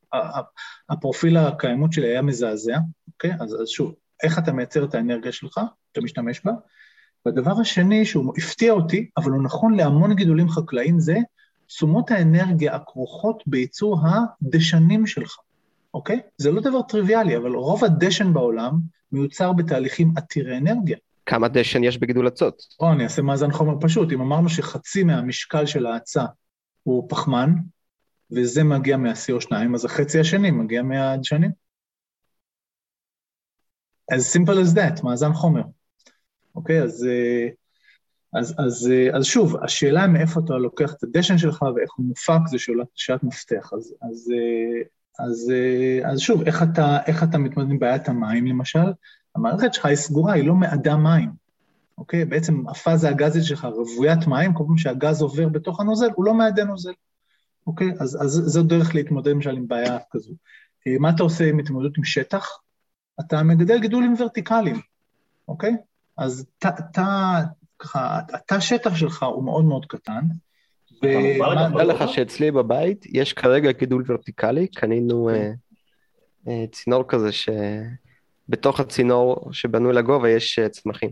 הפרופיל 0.89 1.37
הקיימות 1.37 1.93
שלי 1.93 2.07
היה 2.07 2.21
מזעזע, 2.21 2.77
אוקיי? 3.07 3.31
אז, 3.39 3.61
אז 3.61 3.67
שוב, 3.67 3.93
איך 4.23 4.39
אתה 4.39 4.51
מייצר 4.51 4.85
את 4.85 4.95
האנרגיה 4.95 5.31
שלך, 5.31 5.61
אתה 5.91 6.01
משתמש 6.01 6.41
בה. 6.45 6.51
והדבר 7.25 7.61
השני, 7.61 8.05
שהוא 8.05 8.33
הפתיע 8.37 8.71
אותי, 8.71 9.09
אבל 9.17 9.31
הוא 9.31 9.43
נכון 9.43 9.73
להמון 9.73 10.15
גידולים 10.15 10.49
חקלאיים, 10.49 10.99
זה 10.99 11.17
תשומות 11.67 12.11
האנרגיה 12.11 12.75
הכרוכות 12.75 13.43
בייצור 13.47 13.99
הדשנים 14.03 15.07
שלך, 15.07 15.37
אוקיי? 15.97 16.19
זה 16.37 16.51
לא 16.51 16.61
דבר 16.61 16.81
טריוויאלי, 16.81 17.37
אבל 17.37 17.51
רוב 17.51 17.83
הדשן 17.83 18.33
בעולם 18.33 18.71
מיוצר 19.11 19.53
בתהליכים 19.53 20.13
עתירי 20.17 20.57
אנרגיה. 20.57 20.97
כמה 21.25 21.47
דשן 21.47 21.83
יש 21.83 21.97
בגידול 21.97 22.27
אצות? 22.27 22.61
או, 22.79 22.91
אני 22.91 23.03
אעשה 23.03 23.21
מאזן 23.21 23.51
חומר 23.51 23.73
פשוט. 23.81 24.11
אם 24.11 24.21
אמרנו 24.21 24.49
שחצי 24.49 25.03
מהמשקל 25.03 25.65
של 25.65 25.85
האצה 25.85 26.25
הוא 26.83 27.09
פחמן, 27.09 27.53
וזה 28.31 28.63
מגיע 28.63 28.97
מה-CO2, 28.97 29.51
אז 29.75 29.85
החצי 29.85 30.19
השני 30.19 30.51
מגיע 30.51 30.83
מהדשנים. 30.83 31.51
as 34.13 34.21
simple 34.35 34.57
as 34.65 34.75
that, 34.75 35.03
מאזן 35.03 35.33
חומר. 35.33 35.63
אוקיי, 36.55 36.83
אז, 36.83 37.07
אז, 38.33 38.55
אז, 38.57 38.91
אז 39.17 39.25
שוב, 39.25 39.55
השאלה 39.63 40.07
מאיפה 40.07 40.39
אתה 40.45 40.53
לוקח 40.53 40.93
את 40.93 41.03
הדשן 41.03 41.37
שלך 41.37 41.61
ואיך 41.61 41.93
הוא 41.97 42.05
מופק, 42.05 42.47
זה 42.47 42.59
שאלת, 42.59 42.87
שאלת 42.95 43.23
מפתח. 43.23 43.73
אז, 43.73 43.95
אז, 44.01 44.31
אז, 45.19 45.53
אז 46.11 46.19
שוב, 46.19 46.41
איך 46.41 46.63
אתה, 46.63 46.97
איך 47.07 47.23
אתה 47.23 47.37
מתמודד 47.37 47.71
עם 47.71 47.79
בעיית 47.79 48.09
המים, 48.09 48.47
למשל? 48.47 48.93
המערכת 49.35 49.73
שלך 49.73 49.85
היא 49.85 49.95
סגורה, 49.95 50.33
היא 50.33 50.47
לא 50.47 50.55
מעדה 50.55 50.95
מים. 50.95 51.31
אוקיי? 51.97 52.25
בעצם 52.25 52.69
הפאזה 52.69 53.09
הגזית 53.09 53.43
שלך 53.43 53.65
רוויית 53.65 54.27
מים, 54.27 54.53
כל 54.53 54.63
פעם 54.67 54.77
שהגז 54.77 55.21
עובר 55.21 55.49
בתוך 55.49 55.79
הנוזל, 55.79 56.09
הוא 56.15 56.25
לא 56.25 56.33
מעדה 56.33 56.63
נוזל. 56.63 56.93
אוקיי? 57.67 57.91
אז, 57.99 58.17
אז 58.21 58.31
זו 58.31 58.63
דרך 58.63 58.95
להתמודד 58.95 59.31
למשל 59.31 59.55
עם 59.55 59.67
בעיה 59.67 59.97
כזו. 60.11 60.33
מה 60.99 61.09
אתה 61.09 61.23
עושה 61.23 61.49
עם 61.49 61.59
התמודדות 61.59 61.97
עם 61.97 62.03
שטח? 62.03 62.47
אתה 63.19 63.43
מגדל 63.43 63.79
גידולים 63.79 64.15
ורטיקליים, 64.19 64.81
אוקיי? 65.47 65.75
אז 66.17 66.45
אתה, 66.59 67.39
ככה, 67.79 68.19
התא 68.33 68.59
שטח 68.59 68.95
שלך 68.95 69.23
הוא 69.23 69.43
מאוד 69.43 69.65
מאוד 69.65 69.85
קטן. 69.85 70.21
אני 71.03 71.87
לך 71.87 72.09
שאצלי 72.09 72.51
בבית 72.51 73.05
יש 73.09 73.33
כרגע 73.33 73.71
גידול 73.71 74.03
ורטיקלי, 74.07 74.67
קנינו 74.67 75.29
אה, 75.29 75.51
אה, 76.47 76.65
צינור 76.71 77.03
כזה 77.07 77.29
שבתוך 77.31 78.79
הצינור 78.79 79.49
שבנוי 79.51 79.93
לגובה 79.93 80.29
יש 80.29 80.59
אה, 80.59 80.69
צמחים. 80.69 81.09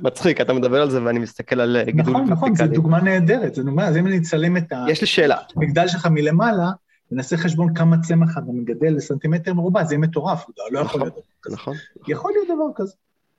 מצחיק, 0.00 0.40
אתה 0.40 0.52
מדבר 0.52 0.82
על 0.82 0.90
זה 0.90 1.04
ואני 1.04 1.18
מסתכל 1.18 1.60
על 1.60 1.76
גידול 1.84 2.16
ורטיקלי. 2.16 2.22
נכון, 2.22 2.32
נכון, 2.32 2.54
זו 2.54 2.66
דוגמה 2.66 3.00
נהדרת, 3.00 3.54
זו 3.54 3.62
דוגמה, 3.62 3.86
אז 3.86 3.96
אם 3.96 4.06
אני 4.06 4.18
אצלם 4.18 4.56
את 4.56 4.72
המגדל 5.56 5.88
שלך 5.88 6.06
מלמעלה, 6.06 6.70
ונעשה 7.12 7.36
חשבון 7.36 7.74
כמה 7.74 7.96
צמח 8.02 8.38
אתה 8.38 8.52
מגדל 8.52 8.92
לסנטימטר 8.96 9.54
מרובע, 9.54 9.84
זה 9.84 9.94
יהיה 9.94 10.00
מטורף, 10.00 10.46
לא 10.70 10.80
יכול 10.80 11.00
להיות. 11.00 11.20
נכון. 11.50 11.76
יכול 12.08 12.32
להיות 12.32 12.46
דבר 12.56 12.82
כזה. 12.82 12.94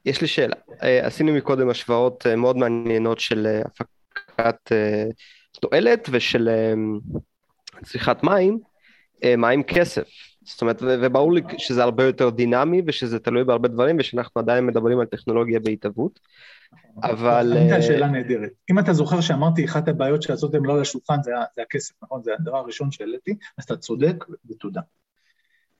יש 0.05 0.21
לי 0.21 0.27
שאלה, 0.27 0.55
אה, 0.83 1.07
עשינו 1.07 1.33
מקודם 1.33 1.69
השוואות 1.69 2.27
אה, 2.27 2.35
מאוד 2.35 2.57
מעניינות 2.57 3.19
של 3.19 3.47
אה, 3.47 3.61
הפקת 4.27 4.71
תועלת 5.61 6.09
ושל 6.11 6.49
צריכת 7.83 8.23
מים, 8.23 8.59
מים 9.37 9.63
כסף. 9.63 10.09
זאת 10.43 10.61
אומרת, 10.61 10.81
וברור 10.81 11.33
לי 11.33 11.41
שזה 11.57 11.83
הרבה 11.83 12.03
יותר 12.03 12.29
דינמי 12.29 12.81
ושזה 12.87 13.19
תלוי 13.19 13.43
בהרבה 13.43 13.67
דברים 13.67 13.95
ושאנחנו 13.99 14.41
עדיין 14.41 14.65
מדברים 14.65 14.99
על 14.99 15.05
טכנולוגיה 15.05 15.59
בהתהוות. 15.59 16.19
אבל... 17.03 17.57
ענית 17.57 17.71
על 17.71 17.81
שאלה 17.81 18.07
נהדרת. 18.07 18.49
אם 18.71 18.79
אתה 18.79 18.93
זוכר 18.93 19.21
שאמרתי, 19.21 19.65
אחת 19.65 19.87
הבעיות 19.87 20.21
שעשות 20.21 20.55
הן 20.55 20.65
לא 20.65 20.73
על 20.73 20.81
השולחן 20.81 21.23
זה, 21.23 21.31
הכסף, 21.61 21.93
נכון? 22.03 22.23
זה 22.23 22.31
הדבר 22.39 22.57
הראשון 22.57 22.91
שהעליתי, 22.91 23.35
אז 23.57 23.63
אתה 23.63 23.77
צודק 23.77 24.25
ותודה. 24.49 24.81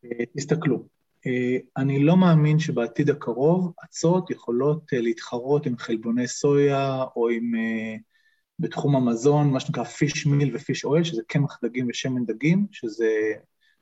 אה, 0.05 0.25
תסתכלו, 0.37 0.85
אה, 1.27 1.57
אני 1.77 2.03
לא 2.03 2.17
מאמין 2.17 2.59
שבעתיד 2.59 3.09
הקרוב 3.09 3.73
אצות 3.85 4.31
יכולות 4.31 4.93
אה, 4.93 5.01
להתחרות 5.01 5.65
עם 5.65 5.77
חלבוני 5.77 6.27
סויה 6.27 7.03
או 7.15 7.29
עם, 7.29 7.51
בתחום 8.59 8.95
המזון, 8.95 9.49
מה 9.51 9.59
שנקרא 9.59 9.83
פיש 9.83 10.25
מיל 10.25 10.55
ופיש 10.55 10.85
אויל, 10.85 11.03
שזה 11.03 11.21
קמח 11.27 11.59
דגים 11.63 11.87
ושמן 11.89 12.25
דגים, 12.25 12.67
שזה 12.71 13.09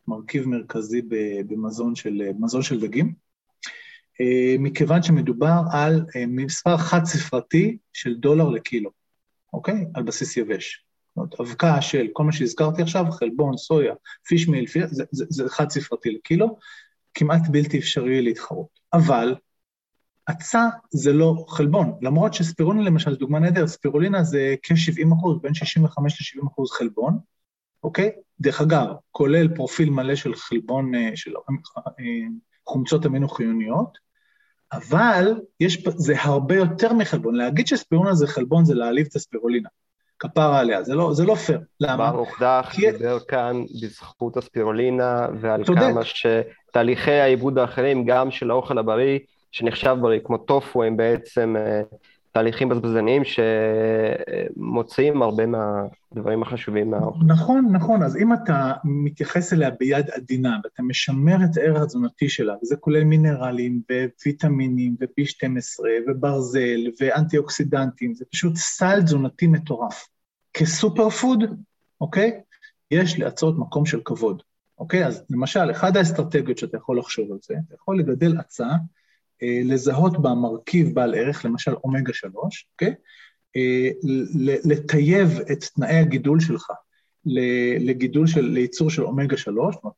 מרכיב 0.08 0.48
מרכזי 0.48 1.02
במזון 1.48 1.96
של, 1.96 2.22
של 2.62 2.80
דגים. 2.82 3.14
אה, 4.22 4.56
מכיוון 4.60 5.04
שמדובר 5.04 5.60
על 5.72 6.06
אה, 6.16 6.26
מספר 6.28 6.78
חד-ספרתי 6.78 7.78
של 7.94 8.16
דולר 8.16 8.50
לקילו, 8.50 8.90
אוקיי? 9.54 9.86
על 9.94 10.04
בסיס 10.04 10.38
יבש. 10.38 10.86
זאת 11.08 11.18
אומרת, 11.18 11.40
אבקה 11.40 11.82
של 11.82 12.08
כל 12.14 12.24
מה 12.24 12.32
שהזכרתי 12.32 12.82
עכשיו, 12.82 13.06
חלבון, 13.12 13.58
סויה, 13.58 13.94
פישמיל, 14.28 14.66
זה, 14.88 15.04
זה, 15.12 15.26
זה 15.30 15.50
חד-ספרתי 15.50 16.12
לקילו, 16.12 16.58
כמעט 17.14 17.42
בלתי 17.52 17.80
אפשרי 17.80 18.22
להתחרות. 18.22 18.68
אבל 18.94 19.36
עצה 20.28 20.68
זה 20.90 21.14
לא 21.14 21.46
חלבון, 21.48 21.94
למרות 22.02 22.34
שספירולין 22.34 22.84
למשל 22.84 23.12
זו 23.12 23.18
דוגמה 23.18 23.40
נהדרת, 23.40 23.68
ספירולינה 23.68 24.24
זה 24.24 24.56
כ-70 24.64 25.14
אחוז, 25.14 25.42
בין 25.42 25.54
65 25.54 26.38
ל-70 26.38 26.48
אחוז 26.48 26.72
חלבון, 26.72 27.20
אוקיי? 27.84 28.12
דרך 28.40 28.62
אגב, 28.62 28.88
כולל 29.12 29.56
פרופיל 29.56 29.90
מלא 29.90 30.16
של 30.16 30.36
חלבון, 30.36 30.96
אה, 30.96 31.10
של 31.16 31.32
חומצות 32.66 33.06
אמינו 33.06 33.30
חיוניות, 33.30 33.98
אבל 34.74 35.42
יש, 35.60 35.88
זה 35.88 36.14
הרבה 36.22 36.56
יותר 36.56 36.94
מחלבון. 36.94 37.36
להגיד 37.36 37.68
שספירולina 37.68 38.14
זה 38.14 38.28
חלבון 38.28 38.66
זה 38.66 38.74
להעליב 38.76 39.08
את 39.10 39.16
הספירולינה. 39.16 39.70
כפרה 40.20 40.60
עליה, 40.60 40.84
זה 40.84 40.96
לא, 40.96 41.14
זה 41.14 41.26
לא 41.26 41.36
פייר. 41.36 41.60
למה? 41.80 42.12
ברוך 42.12 42.42
דח 42.42 42.70
כי... 42.72 42.92
דיבר 42.92 43.20
כאן 43.20 43.64
בזכות 43.82 44.38
הספירולינה 44.38 45.28
ועל 45.42 45.64
צודק. 45.64 45.80
כמה 45.80 46.02
שתהליכי 46.04 47.12
העיבוד 47.12 47.58
האחרים, 47.58 48.06
גם 48.06 48.32
של 48.32 48.52
האוכל 48.52 48.78
הבריא, 48.78 49.20
שנחשב 49.52 49.98
בריא, 50.02 50.20
כמו 50.24 50.38
טופו, 50.38 50.84
הם 50.84 50.98
בעצם 50.98 51.56
אה, 51.58 51.82
תהליכים 52.38 52.70
בזבזניים 52.70 53.22
שמוציאים 54.56 55.22
הרבה 55.22 55.44
מהדברים 55.46 56.44
החשובים 56.44 56.92
מהאוכל. 56.92 57.26
נכון, 57.28 57.70
נכון, 57.72 58.04
אז 58.04 58.18
אם 58.18 58.34
אתה 58.34 58.74
מתייחס 58.84 59.54
אליה 59.54 59.70
ביד 59.70 60.10
עדינה 60.10 60.58
ואתה 60.64 60.84
משמר 60.84 61.36
את 61.52 61.58
הערך 61.58 61.82
התזונתי 61.82 62.30
שלה, 62.30 62.54
וזה 62.64 62.76
כולל 62.76 63.04
מינרלים 63.04 63.82
וויטמינים 64.26 64.96
ו-B12 65.00 65.84
וברזל 66.08 66.80
ואנטי 67.02 67.38
אוקסידנטים, 67.38 68.14
זה 68.14 68.26
פשוט 68.32 68.56
סל 68.56 69.02
תזונתי 69.02 69.48
מטורף. 69.48 70.08
כסופר 70.54 71.10
פוד, 71.10 71.44
אוקיי? 72.02 72.42
יש 72.92 73.20
להצעות 73.20 73.60
מקום 73.60 73.86
של 73.86 74.02
כבוד, 74.06 74.42
אוקיי? 74.80 75.06
אז 75.06 75.24
למשל, 75.30 75.72
אחת 75.72 75.96
האסטרטגיות 75.96 76.58
שאתה 76.58 76.78
יכול 76.78 77.00
לחשוב 77.00 77.32
על 77.32 77.38
זה, 77.42 77.54
אתה 77.68 77.76
יכול 77.76 78.00
לגדל 78.00 78.38
אה, 78.62 78.76
לזהות 79.44 80.22
בה 80.22 80.34
מרכיב 80.34 80.96
בעל 80.96 81.16
ערך, 81.16 81.46
למשל 81.46 81.74
אומגה 81.84 82.14
3, 82.14 82.68
אוקיי? 82.74 82.94
אה, 83.56 83.90
לטייב 84.66 85.40
את 85.52 85.64
תנאי 85.64 85.96
הגידול 85.96 86.40
שלך 86.40 86.72
לגידול 87.80 88.28
של, 88.28 88.42
לייצור 88.42 88.90
של 88.90 89.04
אומגה 89.04 89.38
3, 89.38 89.76
זאת 89.76 89.84
אומרת, 89.84 89.96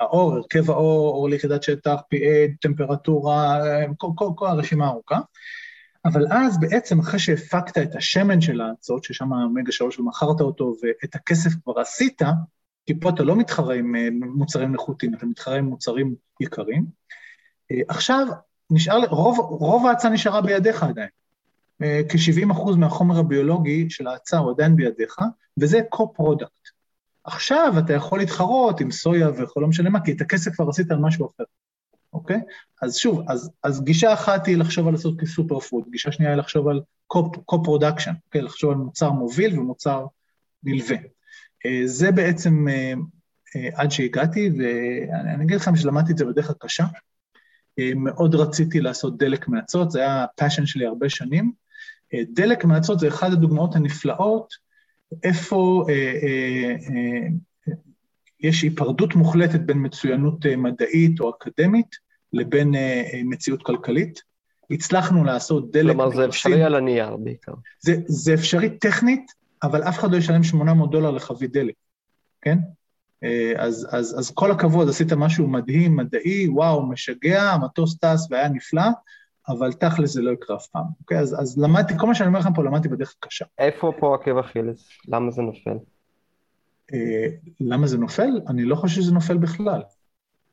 האור, 0.00 0.32
הרכב 0.32 0.70
האור, 0.70 1.08
אור 1.08 1.28
ליחידת 1.28 1.62
שטח, 1.62 2.00
pH, 2.14 2.56
טמפרטורה, 2.60 3.60
כל, 3.96 4.08
כל, 4.14 4.28
כל 4.36 4.46
הרשימה 4.46 4.86
הארוכה. 4.86 5.20
אבל 6.04 6.26
אז 6.30 6.60
בעצם 6.60 7.00
אחרי 7.00 7.18
שהפקת 7.18 7.78
את 7.78 7.96
השמן 7.96 8.40
של 8.40 8.60
האצות, 8.60 9.04
ששם 9.04 9.32
אומגה 9.32 9.72
3 9.72 9.98
ומכרת 9.98 10.40
אותו, 10.40 10.74
ואת 10.82 11.14
הכסף 11.14 11.50
כבר 11.64 11.80
עשית, 11.80 12.22
כי 12.86 13.00
פה 13.00 13.10
אתה 13.10 13.22
לא 13.22 13.36
מתחרה 13.36 13.74
עם 13.74 13.96
אה, 13.96 14.08
מוצרים 14.12 14.72
נחותים, 14.72 15.14
אתה 15.14 15.26
מתחרה 15.26 15.56
עם 15.56 15.64
מוצרים 15.64 16.14
יקרים. 16.40 16.86
עכשיו 17.88 18.26
נשאר, 18.70 19.04
רוב, 19.10 19.38
רוב 19.38 19.86
ההצעה 19.86 20.10
נשארה 20.10 20.40
בידיך 20.40 20.82
עדיין. 20.82 21.08
אה, 21.82 22.00
כ-70% 22.08 22.76
מהחומר 22.76 23.18
הביולוגי 23.18 23.90
של 23.90 24.06
ההצעה 24.06 24.40
הוא 24.40 24.50
עדיין 24.50 24.76
בידיך, 24.76 25.16
וזה 25.60 25.80
co-product. 25.94 26.70
עכשיו 27.24 27.74
אתה 27.78 27.92
יכול 27.92 28.18
להתחרות 28.18 28.80
עם 28.80 28.90
סויה 28.90 29.30
וכל 29.30 29.60
לא 29.60 29.68
משנה 29.68 29.90
מה, 29.90 30.00
כי 30.04 30.12
את 30.12 30.20
הכסף 30.20 30.54
כבר 30.54 30.68
עשית 30.68 30.90
על 30.90 30.98
משהו 30.98 31.26
אחר, 31.26 31.44
אוקיי? 32.12 32.40
אז 32.82 32.96
שוב, 32.96 33.22
אז, 33.28 33.50
אז 33.62 33.84
גישה 33.84 34.12
אחת 34.12 34.46
היא 34.46 34.56
לחשוב 34.56 34.86
על 34.86 34.92
לעשות 34.92 35.20
כ 35.20 35.31
super 35.31 35.60
food, 35.60 35.84
גישה 35.90 36.12
שנייה 36.12 36.32
היא 36.32 36.38
לחשוב 36.38 36.68
על 36.68 36.80
co-production, 37.14 38.14
אוקיי? 38.26 38.42
לחשוב 38.42 38.70
על 38.70 38.76
מוצר 38.76 39.10
מוביל 39.10 39.60
ומוצר 39.60 40.06
נלווה. 40.62 40.96
אה, 41.66 41.82
זה 41.84 42.12
בעצם 42.12 42.66
אה, 42.68 42.94
עד 43.74 43.90
שהגעתי, 43.90 44.50
ואני 44.58 45.44
אגיד 45.44 45.56
לכם 45.56 45.76
שלמדתי 45.76 46.12
את 46.12 46.18
זה 46.18 46.24
בדרך 46.24 46.50
הקשה. 46.50 46.84
מאוד 47.96 48.34
רציתי 48.34 48.80
לעשות 48.80 49.18
דלק 49.18 49.48
מאצות, 49.48 49.90
זה 49.90 50.00
היה 50.00 50.24
ה 50.24 50.29
passion 50.29 50.66
שלי 50.66 50.86
הרבה 50.86 51.08
שנים. 51.08 51.52
דלק 52.14 52.64
מאצות 52.64 52.98
זה 52.98 53.08
אחת 53.08 53.32
הדוגמאות 53.32 53.76
הנפלאות, 53.76 54.48
איפה 55.22 55.86
אה, 55.88 55.94
אה, 55.94 56.74
אה, 56.90 57.28
יש 58.40 58.62
היפרדות 58.62 59.14
מוחלטת 59.14 59.60
בין 59.60 59.86
מצוינות 59.86 60.46
אה, 60.46 60.56
מדעית 60.56 61.20
או 61.20 61.30
אקדמית 61.30 61.96
לבין 62.32 62.74
אה, 62.74 63.02
אה, 63.12 63.20
מציאות 63.24 63.62
כלכלית. 63.62 64.22
הצלחנו 64.70 65.24
לעשות 65.24 65.70
דלק... 65.72 65.92
כלומר, 65.92 66.16
זה 66.16 66.24
אפשרי 66.24 66.62
על 66.62 66.74
הנייר 66.74 67.16
בעיקר. 67.16 67.52
זה, 67.80 67.94
זה 68.06 68.34
אפשרי 68.34 68.78
טכנית, 68.78 69.32
אבל 69.62 69.82
אף 69.82 69.98
אחד 69.98 70.10
לא 70.12 70.16
ישלם 70.16 70.42
800 70.42 70.90
דולר 70.90 71.10
לחבית 71.10 71.52
דלק, 71.52 71.74
כן? 72.42 72.58
אה, 73.26 73.52
אז, 73.64 73.88
אז, 73.90 74.18
אז 74.18 74.30
כל 74.30 74.50
הכבוד, 74.50 74.88
עשית 74.88 75.12
משהו 75.12 75.46
מדהים, 75.46 75.96
מדעי, 75.96 76.48
וואו, 76.48 76.86
משגע, 76.86 77.42
המטוס 77.42 77.98
טס 77.98 78.28
והיה 78.30 78.48
נפלא, 78.48 78.82
אבל 79.48 79.72
תכל'ס 79.72 80.12
זה 80.12 80.22
לא 80.22 80.30
יקרה 80.30 80.56
אף 80.56 80.66
פעם, 80.66 80.84
אוקיי? 81.00 81.18
אז, 81.18 81.40
אז 81.40 81.58
למדתי, 81.58 81.94
כל 81.98 82.06
מה 82.06 82.14
שאני 82.14 82.28
אומר 82.28 82.38
לכם 82.38 82.54
פה, 82.54 82.64
למדתי 82.64 82.88
בדרך 82.88 83.14
קשה. 83.20 83.44
איפה 83.58 83.92
פה 84.00 84.14
עקב 84.14 84.38
אכילס? 84.38 84.88
למה 85.08 85.30
זה 85.30 85.42
נופל? 85.42 85.76
אה, 86.94 87.26
למה 87.60 87.86
זה 87.86 87.98
נופל? 87.98 88.40
אני 88.48 88.64
לא 88.64 88.76
חושב 88.76 88.94
שזה 88.94 89.12
נופל 89.12 89.36
בכלל. 89.36 89.82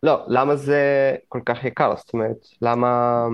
לא, 0.04 0.26
למה 0.28 0.56
זה 0.56 1.16
כל 1.28 1.40
כך 1.46 1.64
יקר? 1.64 1.94
זאת 1.98 2.14
אומרת, 2.14 2.38
למה... 2.62 3.26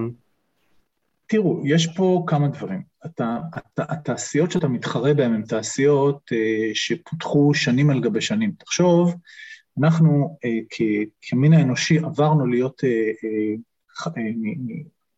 תראו, 1.27 1.61
יש 1.65 1.87
פה 1.97 2.23
כמה 2.27 2.47
דברים. 2.47 2.88
אתה, 3.05 3.37
התעשיות 3.77 4.51
שאתה 4.51 4.67
מתחרה 4.67 5.13
בהן 5.13 5.33
הן 5.33 5.41
תעשיות 5.41 6.29
אה, 6.31 6.71
שפותחו 6.73 7.53
שנים 7.53 7.89
על 7.89 7.99
גבי 7.99 8.21
שנים. 8.21 8.51
תחשוב, 8.59 9.15
אנחנו 9.79 10.37
אה, 10.45 10.59
כמין 11.21 11.53
האנושי 11.53 11.97
עברנו 11.97 12.47
להיות 12.47 12.81
אה, 12.83 13.55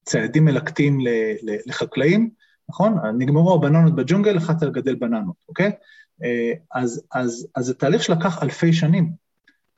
ציידים 0.05 0.45
מלקטים 0.45 0.99
לחקלאים, 1.65 2.29
נכון? 2.69 2.97
נגמרו 3.17 3.53
הבננות 3.53 3.95
בג'ונגל, 3.95 4.37
החלטת 4.37 4.63
לגדל 4.63 4.95
בננות, 4.95 5.35
אוקיי? 5.49 5.71
אז, 6.71 7.03
אז, 7.13 7.47
אז 7.55 7.65
זה 7.65 7.73
תהליך 7.73 8.03
שלקח 8.03 8.43
אלפי 8.43 8.73
שנים. 8.73 9.11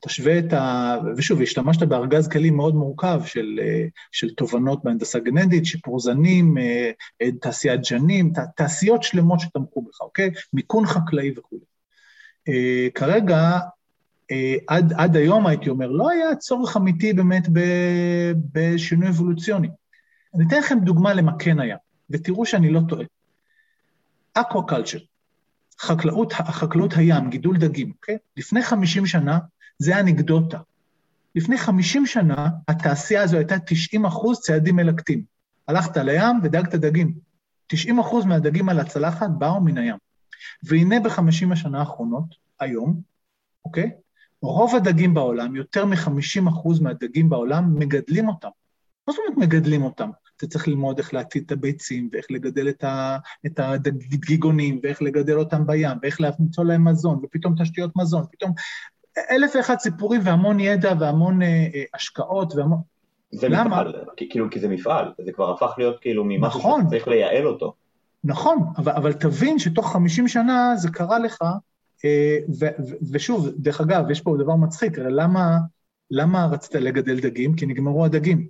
תשווה 0.06 0.38
את 0.38 0.52
ה... 0.52 0.96
ושוב, 1.16 1.42
השתמשת 1.42 1.82
בארגז 1.82 2.28
כלים 2.28 2.56
מאוד 2.56 2.74
מורכב 2.74 3.20
של, 3.26 3.60
אה, 3.62 3.86
של 4.12 4.34
תובנות 4.34 4.84
בהנדסה 4.84 5.18
גנטית, 5.18 5.66
שיפור 5.66 6.00
זנים, 6.00 6.58
אה, 6.58 6.90
אה, 7.22 7.32
תעשיית 7.40 7.80
ג'נים, 7.90 8.32
תעשיות 8.56 9.02
שלמות 9.02 9.40
שתמכו 9.40 9.82
בך, 9.82 10.00
אוקיי? 10.00 10.30
מיכון 10.52 10.86
חקלאי 10.86 11.32
וכו'. 11.38 11.58
כרגע, 12.94 13.58
עד, 14.68 14.92
עד 14.96 15.16
היום 15.16 15.46
הייתי 15.46 15.70
אומר, 15.70 15.90
לא 15.90 16.10
היה 16.10 16.36
צורך 16.36 16.76
אמיתי 16.76 17.12
באמת 17.12 17.48
בשינוי 18.52 19.08
אבולוציוני. 19.08 19.68
אני 20.34 20.44
אתן 20.46 20.58
לכם 20.58 20.78
דוגמה 20.84 21.14
למה 21.14 21.32
כן 21.38 21.60
היה, 21.60 21.76
ותראו 22.10 22.46
שאני 22.46 22.70
לא 22.70 22.80
טועה. 22.88 23.04
aquaculture, 24.34 24.98
חקלאות, 25.80 26.32
חקלאות 26.32 26.92
הים, 26.96 27.30
גידול 27.30 27.56
דגים, 27.58 27.90
אוקיי? 27.90 28.18
לפני 28.36 28.62
50 28.62 29.06
שנה 29.06 29.38
זה 29.78 30.00
אנקדוטה. 30.00 30.58
לפני 31.34 31.58
50 31.58 32.06
שנה 32.06 32.48
התעשייה 32.68 33.22
הזו 33.22 33.36
הייתה 33.36 33.58
90 33.58 34.06
אחוז 34.06 34.40
ציידים 34.40 34.76
מלקטים. 34.76 35.22
הלכת 35.68 35.96
לים 35.96 36.40
ודגת 36.42 36.74
דגים. 36.74 37.14
90 37.66 37.98
אחוז 37.98 38.24
מהדגים 38.24 38.68
על 38.68 38.80
הצלחת 38.80 39.26
באו 39.38 39.60
מן 39.60 39.78
הים. 39.78 39.96
והנה 40.62 41.00
בחמישים 41.00 41.52
השנה 41.52 41.80
האחרונות, 41.80 42.34
היום, 42.60 43.00
אוקיי? 43.64 43.90
רוב 44.42 44.74
הדגים 44.74 45.14
בעולם, 45.14 45.56
יותר 45.56 45.84
מ-50 45.84 46.48
אחוז 46.48 46.80
מהדגים 46.80 47.28
בעולם, 47.28 47.78
מגדלים 47.78 48.28
אותם. 48.28 48.48
מה 49.08 49.12
זאת 49.12 49.20
אומרת 49.26 49.38
מגדלים 49.38 49.82
אותם? 49.82 50.10
אתה 50.36 50.46
צריך 50.46 50.68
ללמוד 50.68 50.98
איך 50.98 51.14
להטיל 51.14 51.42
את 51.46 51.52
הביצים, 51.52 52.08
ואיך 52.12 52.26
לגדל 52.30 52.68
את, 52.68 52.84
ה, 52.84 53.18
את 53.46 53.58
הדגיגונים, 53.58 54.80
ואיך 54.82 55.02
לגדל 55.02 55.38
אותם 55.38 55.66
בים, 55.66 55.98
ואיך 56.02 56.20
למצוא 56.20 56.64
להם 56.64 56.88
מזון, 56.88 57.20
ופתאום 57.24 57.54
תשתיות 57.62 57.96
מזון, 57.96 58.24
פתאום 58.32 58.52
אלף 59.30 59.56
ואחד 59.56 59.78
סיפורים 59.78 60.20
והמון 60.24 60.60
ידע 60.60 60.92
והמון 60.98 61.42
אה, 61.42 61.48
אה, 61.74 61.82
השקעות 61.94 62.54
והמון... 62.54 62.78
זה 63.30 63.48
למה? 63.48 63.64
מפעל, 63.64 63.94
כאילו, 64.16 64.50
כי 64.50 64.60
זה 64.60 64.68
מפעל, 64.68 65.12
זה 65.24 65.32
כבר 65.32 65.50
הפך 65.50 65.74
להיות 65.78 66.00
כאילו 66.00 66.24
ממשהו 66.24 66.60
נכון. 66.60 66.84
שצריך 66.86 67.08
לייעל 67.08 67.46
אותו. 67.46 67.74
נכון, 68.24 68.58
אבל, 68.76 68.92
אבל 68.92 69.12
תבין 69.12 69.58
שתוך 69.58 69.92
50 69.92 70.28
שנה 70.28 70.72
זה 70.76 70.90
קרה 70.90 71.18
לך, 71.18 71.42
אה, 72.04 72.38
ו, 72.60 72.64
ו, 72.64 72.94
ושוב, 73.12 73.48
דרך 73.56 73.80
אגב, 73.80 74.10
יש 74.10 74.20
פה 74.20 74.36
דבר 74.38 74.56
מצחיק, 74.56 74.98
הרי 74.98 75.12
למה, 75.12 75.58
למה 76.10 76.46
רצית 76.46 76.74
לגדל 76.74 77.20
דגים? 77.20 77.56
כי 77.56 77.66
נגמרו 77.66 78.04
הדגים. 78.04 78.46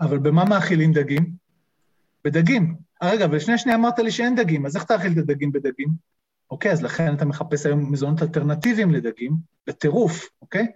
אבל 0.00 0.18
במה 0.18 0.44
מאכילים 0.44 0.92
דגים? 0.92 1.30
בדגים. 2.24 2.74
רגע, 3.02 3.24
אבל 3.24 3.38
שנייה 3.38 3.58
שנייה 3.58 3.78
אמרת 3.78 3.98
לי 3.98 4.10
שאין 4.10 4.34
דגים, 4.34 4.66
אז 4.66 4.76
איך 4.76 4.84
תאכיל 4.84 5.12
את 5.12 5.18
הדגים 5.18 5.52
בדגים? 5.52 5.88
אוקיי? 6.50 6.72
אז 6.72 6.82
לכן 6.82 7.14
אתה 7.14 7.24
מחפש 7.24 7.66
היום 7.66 7.92
מזונות 7.92 8.22
אלטרנטיביים 8.22 8.90
לדגים, 8.90 9.36
בטירוף, 9.66 10.28
אוקיי? 10.42 10.66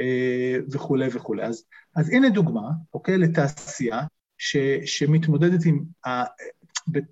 אה, 0.00 0.56
וכולי 0.72 1.08
וכולי. 1.12 1.44
אז, 1.44 1.64
אז 1.96 2.08
הנה 2.10 2.28
דוגמה, 2.28 2.70
אוקיי? 2.94 3.18
לתעשייה 3.18 4.00
ש, 4.38 4.56
שמתמודדת 4.84 5.64
עם, 5.66 5.84
ה, 6.06 6.24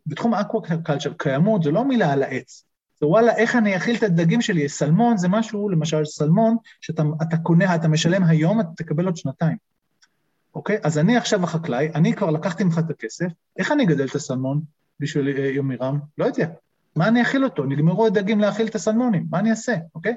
בתחום 0.07 0.35
ה 0.35 0.41
aquaculture, 0.41 1.13
קיימות 1.17 1.63
זה 1.63 1.71
לא 1.71 1.85
מילה 1.85 2.13
על 2.13 2.23
העץ, 2.23 2.67
זה 3.01 3.07
וואלה, 3.07 3.37
איך 3.37 3.57
אני 3.57 3.77
אכיל 3.77 3.97
את 3.97 4.03
הדגים 4.03 4.43
שלי? 4.43 4.69
סלמון 4.69 5.17
זה 5.17 5.29
משהו, 5.29 5.69
למשל 5.69 6.05
סלמון, 6.05 6.57
שאתה 6.81 7.37
קונה, 7.43 7.75
אתה 7.75 7.89
משלם 7.89 8.25
היום, 8.25 8.61
אתה 8.61 8.69
תקבל 8.77 9.05
עוד 9.05 9.17
שנתיים. 9.17 9.57
אוקיי? 10.55 10.79
אז 10.83 10.99
אני 10.99 11.17
עכשיו 11.17 11.45
החקלאי, 11.45 11.89
אני 11.95 12.15
כבר 12.15 12.31
לקחתי 12.31 12.65
ממך 12.65 12.79
את 12.79 12.91
הכסף, 12.91 13.27
איך 13.59 13.73
אני 13.73 13.85
אגדל 13.85 14.07
את 14.07 14.15
הסלמון 14.15 14.61
בשביל 15.01 15.29
אה, 15.29 15.47
יומירם? 15.47 15.99
לא 16.19 16.25
יודע. 16.25 16.49
מה 16.97 17.09
אני 17.09 17.23
אכיל 17.23 17.45
אותו? 17.45 17.65
נגמרו 17.65 18.07
הדגים 18.07 18.41
להאכיל 18.41 18.67
את 18.67 18.75
הסלמונים, 18.75 19.27
מה 19.31 19.39
אני 19.39 19.51
אעשה, 19.51 19.75
אוקיי? 19.95 20.15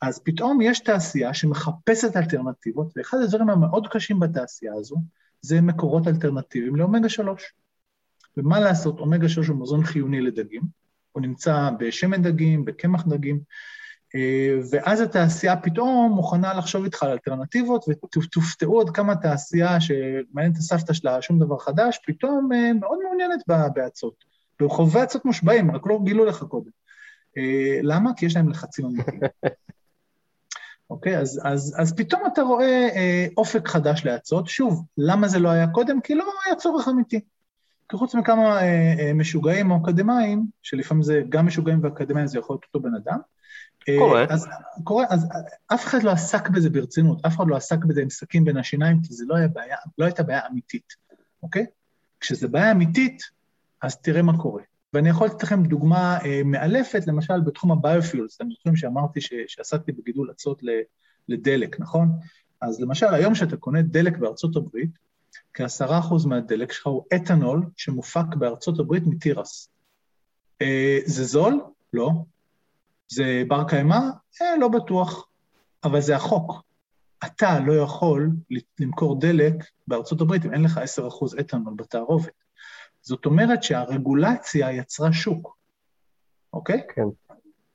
אז 0.00 0.18
פתאום 0.24 0.60
יש 0.60 0.80
תעשייה 0.80 1.34
שמחפשת 1.34 2.16
אלטרנטיבות, 2.16 2.92
ואחד 2.96 3.18
הדברים 3.18 3.50
המאוד 3.50 3.88
קשים 3.88 4.20
בתעשייה 4.20 4.72
הזו, 4.74 4.96
זה 5.40 5.60
מקורות 5.60 6.08
אלטרנטיביים 6.08 6.76
לאומגה 6.76 7.08
3. 7.08 7.52
ומה 8.36 8.60
לעשות, 8.60 9.00
אומגה 9.00 9.28
3 9.28 9.48
הוא 9.48 9.60
מזון 9.60 9.84
חיוני 9.84 10.20
לדגים, 10.20 10.62
הוא 11.12 11.22
נמצא 11.22 11.70
בשמן 11.78 12.22
דגים, 12.22 12.64
בקמח 12.64 13.06
דגים, 13.08 13.40
אה, 14.14 14.58
ואז 14.70 15.00
התעשייה 15.00 15.56
פתאום 15.56 16.12
מוכנה 16.12 16.54
לחשוב 16.54 16.84
איתך 16.84 17.02
על 17.02 17.10
אלטרנטיבות, 17.10 17.84
ותופתעו 17.88 18.74
עוד 18.74 18.90
כמה 18.90 19.16
תעשייה 19.16 19.80
שמעניינת 19.80 20.52
את 20.52 20.58
הסבתא 20.58 20.92
שלה 20.92 21.22
שום 21.22 21.38
דבר 21.38 21.58
חדש, 21.58 21.98
פתאום 22.06 22.52
אה, 22.52 22.72
מאוד 22.72 22.98
מעוניינת 23.04 23.42
באצות. 23.74 24.27
וחובבי 24.62 25.02
אצות 25.02 25.24
מושבעים, 25.24 25.70
רק 25.70 25.86
לא 25.86 26.00
גילו 26.04 26.24
לך 26.24 26.42
קודם. 26.42 26.70
אה, 27.36 27.80
למה? 27.82 28.10
כי 28.16 28.26
יש 28.26 28.36
להם 28.36 28.48
לחצים 28.48 28.86
אמיתיים. 28.86 29.20
אוקיי? 30.90 31.16
okay, 31.16 31.20
אז, 31.20 31.40
אז, 31.44 31.76
אז 31.78 31.94
פתאום 31.96 32.22
אתה 32.32 32.42
רואה 32.42 32.88
אה, 32.96 33.26
אופק 33.36 33.68
חדש 33.68 34.06
לאצות. 34.06 34.48
שוב, 34.48 34.84
למה 34.98 35.28
זה 35.28 35.38
לא 35.38 35.48
היה 35.48 35.66
קודם? 35.66 36.00
כי 36.00 36.14
לא 36.14 36.24
היה 36.46 36.54
צורך 36.54 36.88
אמיתי. 36.88 37.20
כי 37.88 37.96
חוץ 37.96 38.14
מכמה 38.14 38.60
אה, 38.60 38.94
אה, 38.98 39.12
משוגעים 39.14 39.70
או 39.70 39.76
אקדמאים, 39.82 40.46
שלפעמים 40.62 41.02
זה 41.02 41.22
גם 41.28 41.46
משוגעים 41.46 41.84
ואקדמאים, 41.84 42.26
זה 42.26 42.38
יכול 42.38 42.54
להיות 42.54 42.64
אותו 42.64 42.80
בן 42.80 42.94
אדם, 42.94 43.18
קורה. 43.98 44.26
אז, 44.28 44.48
קורה, 44.84 45.04
אז 45.10 45.26
אף 45.74 45.84
אחד 45.86 46.02
לא 46.02 46.10
עסק 46.10 46.48
בזה 46.48 46.70
ברצינות, 46.70 47.26
אף 47.26 47.36
אחד 47.36 47.44
לא 47.48 47.56
עסק 47.56 47.84
בזה 47.84 48.02
עם 48.02 48.10
סכין 48.10 48.44
בין 48.44 48.56
השיניים, 48.56 49.00
כי 49.02 49.14
זה 49.14 49.24
לא, 49.28 49.36
היה 49.36 49.48
בעיה, 49.48 49.76
לא 49.98 50.04
הייתה 50.04 50.22
בעיה 50.22 50.46
אמיתית, 50.46 50.92
אוקיי? 51.42 51.66
כשזה 52.20 52.48
בעיה 52.48 52.70
אמיתית, 52.70 53.22
אז 53.82 54.00
תראה 54.00 54.22
מה 54.22 54.38
קורה. 54.38 54.62
ואני 54.94 55.08
יכול 55.08 55.26
לתת 55.26 55.42
לכם 55.42 55.62
דוגמה 55.62 56.18
אה, 56.24 56.42
מאלפת, 56.44 57.06
למשל 57.06 57.40
בתחום 57.40 57.72
הביופיולס, 57.72 58.36
אתם 58.36 58.50
זוכרים 58.50 58.76
שאמרתי 58.76 59.20
ש, 59.20 59.32
שעסקתי 59.46 59.92
בגידול 59.92 60.30
אצות 60.30 60.62
לדלק, 61.28 61.80
נכון? 61.80 62.08
אז 62.60 62.80
למשל, 62.80 63.06
היום 63.06 63.34
שאתה 63.34 63.56
קונה 63.56 63.82
דלק 63.82 64.18
בארצות 64.18 64.56
הברית, 64.56 64.90
כעשרה 65.54 65.98
אחוז 65.98 66.26
מהדלק 66.26 66.72
שלך 66.72 66.86
הוא 66.86 67.04
אתנול 67.16 67.66
שמופק 67.76 68.34
בארצות 68.38 68.78
הברית 68.78 69.02
מתירס. 69.06 69.70
אה, 70.62 70.98
זה 71.04 71.24
זול? 71.24 71.60
לא. 71.92 72.10
זה 73.08 73.42
בר 73.48 73.64
קיימא? 73.68 73.98
אה, 74.42 74.56
לא 74.60 74.68
בטוח, 74.68 75.28
אבל 75.84 76.00
זה 76.00 76.16
החוק. 76.16 76.62
אתה 77.24 77.60
לא 77.60 77.72
יכול 77.72 78.30
למכור 78.80 79.20
דלק 79.20 79.54
בארצות 79.88 80.20
הברית 80.20 80.44
אם 80.44 80.52
אין 80.52 80.62
לך 80.62 80.80
10% 80.98 81.40
אתנול 81.40 81.74
בתערובת. 81.76 82.47
זאת 83.02 83.26
אומרת 83.26 83.62
שהרגולציה 83.62 84.72
יצרה 84.72 85.12
שוק, 85.12 85.56
אוקיי? 86.52 86.82
כן. 86.94 87.02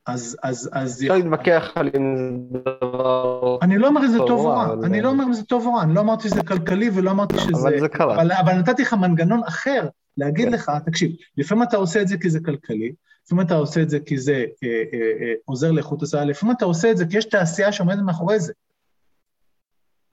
אז, 0.06 0.38
אז, 0.44 0.70
אז... 0.74 1.02
אפשר 1.02 1.16
להתווכח 1.16 1.72
על 1.76 1.90
אם 1.98 2.16
זה 2.18 2.58
דבר... 2.82 3.58
אני 3.62 3.78
לא 3.78 3.88
אומר 3.88 4.02
אם 4.02 4.12
זה 4.12 4.18
טוב 4.18 4.40
או 4.40 4.46
רע, 4.46 4.74
אני 4.84 5.02
לא 5.02 5.10
אומר 5.10 5.24
אם 5.24 5.34
זה 5.34 5.44
טוב 5.44 5.66
או 5.66 5.74
רע, 5.74 5.84
אני 5.84 5.94
לא 5.94 6.00
אמרתי 6.00 6.30
שזה 6.30 6.44
כלכלי 6.44 6.90
ולא 6.94 7.12
אמרתי 7.12 7.40
שזה... 7.40 7.68
אבל 7.70 7.80
זה 7.80 7.88
קרה. 7.88 8.16
אבל, 8.16 8.32
אבל 8.32 8.54
נתתי 8.54 8.82
לך 8.82 8.94
מנגנון 8.94 9.42
אחר 9.48 9.88
להגיד 10.18 10.48
כן. 10.48 10.54
לך, 10.54 10.72
תקשיב, 10.86 11.12
לפעמים 11.38 11.64
אתה 11.64 11.78
עושה 11.78 12.02
את 12.02 12.08
זה 12.08 12.18
כי 12.18 12.30
זה 12.30 12.40
כלכלי, 12.46 12.94
לפעמים 13.26 13.46
אתה 13.46 13.56
עושה 13.56 13.82
את 13.82 13.90
זה 13.90 14.00
כי 14.00 14.18
זה 14.18 14.46
אה, 14.64 14.84
אה, 14.94 15.00
אה, 15.22 15.34
עוזר 15.46 15.72
לאיכות 15.72 16.02
הסביבה, 16.02 16.26
לפעמים 16.26 16.56
אתה 16.56 16.66
עושה 16.66 16.92
את 16.92 16.98
זה 16.98 17.06
כי 17.06 17.18
יש 17.18 17.26
תעשייה 17.26 17.72
שעומדת 17.72 18.00
מאחורי 18.06 18.40
זה. 18.40 18.54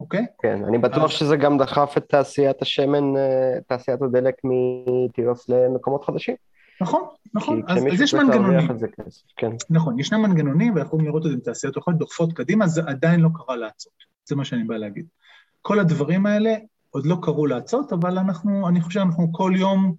אוקיי? 0.01 0.27
כן, 0.43 0.65
אני 0.65 0.79
בטוח 0.79 1.05
אז... 1.05 1.11
שזה 1.11 1.37
גם 1.37 1.59
דחף 1.59 1.95
את 1.97 2.05
תעשיית 2.09 2.63
השמן, 2.63 3.17
אה, 3.17 3.61
תעשיית 3.67 4.03
הדלק 4.03 4.35
מתירוס 4.45 5.49
למקומות 5.49 6.05
חדשים. 6.05 6.35
נכון, 6.81 7.03
נכון, 7.35 7.63
אז, 7.69 7.85
אז 7.93 8.01
יש 8.01 8.15
מנגנונים. 8.15 8.69
כן. 9.37 9.51
נכון, 9.71 9.99
ישנם 9.99 10.23
מנגנונים, 10.23 10.75
ואנחנו 10.75 10.89
יכולים 10.89 11.07
לראות 11.07 11.27
את 11.27 11.31
זה 11.31 11.35
עם 11.35 11.41
תעשיות 11.41 11.77
אוכל 11.77 11.93
דוחפות 11.93 12.33
קדימה, 12.33 12.67
זה 12.67 12.83
עדיין 12.87 13.21
לא 13.21 13.29
קרה 13.35 13.57
לעצות, 13.57 13.93
זה 14.25 14.37
מה 14.37 14.45
שאני 14.45 14.65
בא 14.65 14.77
להגיד. 14.77 15.07
כל 15.63 15.81
הדברים 15.81 16.27
האלה 16.27 16.55
עוד 16.91 17.07
לא 17.07 17.17
קרו 17.23 17.47
לעצות, 17.47 17.93
אבל 17.93 18.19
אנחנו, 18.19 18.69
אני 18.69 18.81
חושב 18.81 19.01
שאנחנו 19.01 19.33
כל 19.33 19.53
יום, 19.57 19.95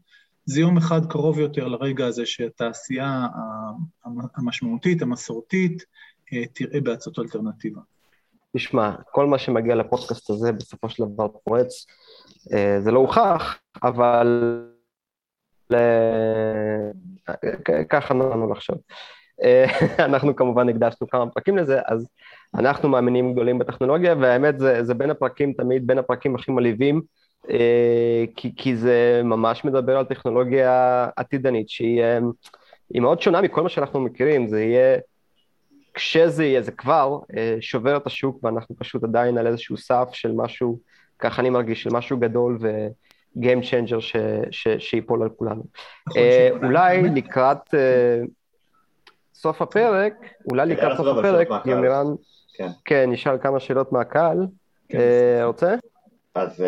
זה 0.46 0.62
יום 0.62 0.78
אחד 0.78 1.06
קרוב 1.06 1.40
יותר 1.40 1.68
לרגע 1.68 2.06
הזה 2.06 2.26
שהתעשייה 2.26 3.28
המשמעותית, 4.36 5.02
המסורתית, 5.02 5.84
אה, 6.34 6.44
תראה 6.54 6.82
בעצות 6.82 7.20
אלטרנטיבה. 7.20 7.82
תשמע, 8.56 8.92
כל 9.12 9.26
מה 9.26 9.38
שמגיע 9.38 9.76
לפודקאסט 9.76 10.30
הזה 10.30 10.52
בסופו 10.52 10.90
של 10.90 11.04
דבר 11.04 11.28
פורץ, 11.28 11.86
אה, 12.54 12.82
זה 12.82 12.92
לא 12.92 13.00
הוכח, 13.00 13.60
אבל 13.84 14.62
ככה 17.90 18.14
נורא 18.14 18.52
לחשוב. 18.52 18.78
אה, 19.44 19.66
אנחנו 20.08 20.36
כמובן 20.36 20.70
הקדשנו 20.70 21.08
כמה 21.08 21.30
פרקים 21.30 21.58
לזה, 21.58 21.80
אז 21.86 22.08
אנחנו 22.56 22.90
מאמינים 22.90 23.34
גדולים 23.34 23.60
בטכנולוגיה, 23.60 24.16
והאמת 24.16 24.60
זה, 24.60 24.84
זה 24.84 24.94
בין 24.94 25.10
הפרקים, 25.10 25.54
תמיד 25.54 25.88
בין 25.88 25.98
הפרקים 25.98 26.36
הכי 26.36 26.52
מלהיבים, 26.52 27.02
אה, 27.50 28.24
כי, 28.36 28.56
כי 28.56 28.76
זה 28.76 29.22
ממש 29.24 29.66
מדבר 29.66 29.98
על 29.98 30.06
טכנולוגיה 30.06 31.08
עתידנית, 31.16 31.70
שהיא 31.70 32.02
מאוד 32.96 33.22
שונה 33.22 33.42
מכל 33.42 33.64
מה 33.64 33.70
שאנחנו 33.70 34.00
מכירים, 34.00 34.48
זה 34.48 34.64
יהיה... 34.64 34.98
כשזה 35.94 36.46
יהיה, 36.46 36.62
זה 36.62 36.72
כבר 36.72 37.20
אה, 37.38 37.58
שובר 37.62 37.98
את 37.98 38.08
השוק 38.08 38.44
ואנחנו 38.44 38.76
פשוט 38.80 39.04
עדיין 39.04 39.38
על 39.38 39.48
איזשהו 39.48 39.78
סף 39.78 40.10
של 40.14 40.32
משהו, 40.36 40.80
ככה 41.20 41.42
אני 41.42 41.50
מרגיש, 41.50 41.84
של 41.84 41.90
משהו 41.94 42.18
גדול 42.18 42.58
ו-game 42.62 43.64
changer 43.64 44.00
ש, 44.00 44.16
ש, 44.52 44.68
שיפול 44.80 45.24
על 45.24 45.30
כולנו. 45.30 45.64
נכון, 46.08 46.22
אה, 46.22 46.50
אולי 46.64 47.02
לקראת 47.02 47.74
אה, 47.74 48.22
סוף 49.34 49.62
הפרק, 49.62 50.14
אולי 50.52 50.66
לקראת 50.66 50.98
סוף 50.98 51.18
הפרק, 51.18 51.48
יומירן, 51.66 52.08
כן. 52.54 52.68
כן, 52.86 53.12
נשאל 53.12 53.38
כמה 53.38 53.60
שאלות 53.60 53.92
מהקהל. 53.92 54.38
כן. 54.90 55.00
רוצה? 55.44 55.76
אז 56.36 56.64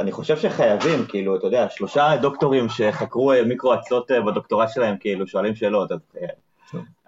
אני 0.00 0.12
חושב 0.12 0.36
שחייבים, 0.36 1.06
כאילו, 1.08 1.36
אתה 1.36 1.46
יודע, 1.46 1.68
שלושה 1.68 2.16
דוקטורים 2.22 2.68
שחקרו 2.68 3.32
מיקרו 3.46 3.74
אצות 3.74 4.10
בדוקטורט 4.26 4.68
שלהם, 4.68 4.96
כאילו, 5.00 5.26
שואלים 5.26 5.54
שאלות, 5.54 5.92
אז 5.92 5.98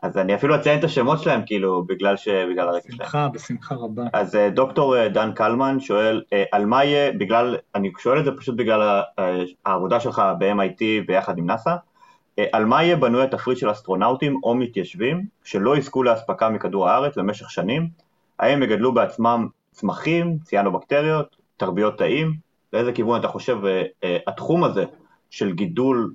אז 0.04 0.16
אני 0.16 0.34
אפילו 0.34 0.54
אציין 0.54 0.78
את 0.78 0.84
השמות 0.84 1.22
שלהם, 1.22 1.40
כאילו, 1.46 1.84
בגלל 1.84 2.16
ש... 2.16 2.28
בגלל 2.28 2.68
הרקע 2.68 2.88
שלהם. 2.88 2.98
בשמחה, 2.98 3.28
בשמחה 3.28 3.74
רבה. 3.74 4.02
אז 4.12 4.36
אה, 4.36 4.50
דוקטור 4.50 4.96
אה, 4.96 5.08
דן 5.08 5.32
קלמן 5.32 5.80
שואל, 5.80 6.22
אה, 6.32 6.44
על 6.52 6.66
מה 6.66 6.84
יהיה, 6.84 7.12
בגלל, 7.12 7.56
אני 7.74 7.92
שואל 7.98 8.18
את 8.18 8.24
זה 8.24 8.30
פשוט 8.38 8.56
בגלל 8.56 9.02
העבודה 9.64 10.00
שלך 10.00 10.22
ב-MIT 10.38 11.06
ביחד 11.06 11.38
עם 11.38 11.46
נאס"א, 11.46 11.76
על 12.52 12.64
מה 12.64 12.82
יהיה 12.82 12.96
בנוי 12.96 13.22
התפריט 13.22 13.58
של 13.58 13.70
אסטרונאוטים 13.70 14.40
או 14.42 14.54
מתיישבים 14.54 15.24
שלא 15.44 15.76
יזכו 15.76 16.02
לאספקה 16.02 16.48
מכדור 16.48 16.88
הארץ 16.88 17.18
במשך 17.18 17.50
שנים? 17.50 17.88
האם 18.38 18.62
יגדלו 18.62 18.94
בעצמם 18.94 19.48
צמחים, 19.70 20.38
ציאנובקטריות, 20.42 21.36
תרביות 21.56 21.98
תאים? 21.98 22.34
לאיזה 22.72 22.92
כיוון 22.92 23.20
אתה 23.20 23.28
חושב 23.28 23.58
התחום 24.26 24.64
הזה 24.64 24.84
של 25.30 25.52
גידול 25.52 26.14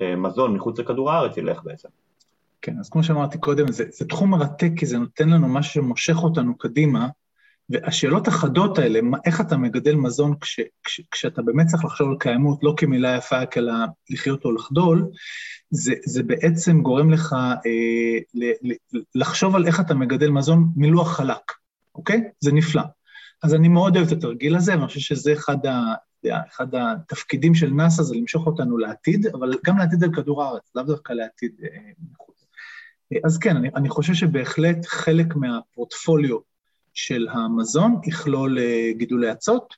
מזון 0.00 0.54
מחוץ 0.54 0.78
לכדור 0.78 1.10
הארץ 1.12 1.36
ילך 1.36 1.62
בעצם? 1.64 1.88
כן, 2.64 2.78
אז 2.80 2.90
כמו 2.90 3.04
שאמרתי 3.04 3.38
קודם, 3.38 3.72
זה, 3.72 3.84
זה 3.90 4.04
תחום 4.04 4.30
מרתק, 4.30 4.70
כי 4.76 4.86
זה 4.86 4.98
נותן 4.98 5.28
לנו 5.28 5.48
משהו 5.48 5.72
שמושך 5.72 6.16
אותנו 6.16 6.58
קדימה, 6.58 7.08
והשאלות 7.70 8.28
החדות 8.28 8.78
האלה, 8.78 9.02
מה, 9.02 9.18
איך 9.24 9.40
אתה 9.40 9.56
מגדל 9.56 9.94
מזון 9.94 10.34
כש, 10.40 10.60
כש, 10.84 11.00
כשאתה 11.10 11.42
באמת 11.42 11.66
צריך 11.66 11.84
לחשוב 11.84 12.10
על 12.10 12.16
קיימות, 12.20 12.58
לא 12.62 12.74
כמילה 12.76 13.16
יפה, 13.16 13.36
אלא 13.56 13.72
לחיות 14.10 14.44
או 14.44 14.52
לחדול, 14.52 15.10
זה, 15.70 15.94
זה 16.04 16.22
בעצם 16.22 16.82
גורם 16.82 17.10
לך 17.10 17.32
אה, 17.32 18.18
ל, 18.34 18.72
ל, 18.72 19.00
לחשוב 19.14 19.56
על 19.56 19.66
איך 19.66 19.80
אתה 19.80 19.94
מגדל 19.94 20.30
מזון 20.30 20.68
מלוח 20.76 21.16
חלק, 21.16 21.52
אוקיי? 21.94 22.22
זה 22.40 22.52
נפלא. 22.52 22.82
אז 23.42 23.54
אני 23.54 23.68
מאוד 23.68 23.96
אוהב 23.96 24.06
את 24.06 24.12
התרגיל 24.12 24.56
הזה, 24.56 24.72
ואני 24.72 24.86
חושב 24.86 25.00
שזה 25.00 25.32
אחד, 25.32 25.66
ה, 25.66 25.94
אחד 26.48 26.66
התפקידים 26.74 27.54
של 27.54 27.70
נאס"א, 27.70 28.02
זה 28.02 28.14
למשוך 28.16 28.46
אותנו 28.46 28.78
לעתיד, 28.78 29.26
אבל 29.26 29.54
גם 29.64 29.78
לעתיד 29.78 30.04
על 30.04 30.14
כדור 30.14 30.42
הארץ, 30.42 30.70
לאו 30.74 30.84
דווקא 30.84 31.12
לעתיד 31.12 31.52
אה, 31.62 31.68
אז 33.24 33.38
כן, 33.38 33.56
אני, 33.56 33.68
אני 33.76 33.88
חושב 33.88 34.14
שבהחלט 34.14 34.86
חלק 34.86 35.36
מהפורטפוליו 35.36 36.38
של 36.94 37.28
המזון 37.30 38.00
יכלול 38.06 38.58
אה, 38.58 38.90
גידולי 38.96 39.32
אצות, 39.32 39.74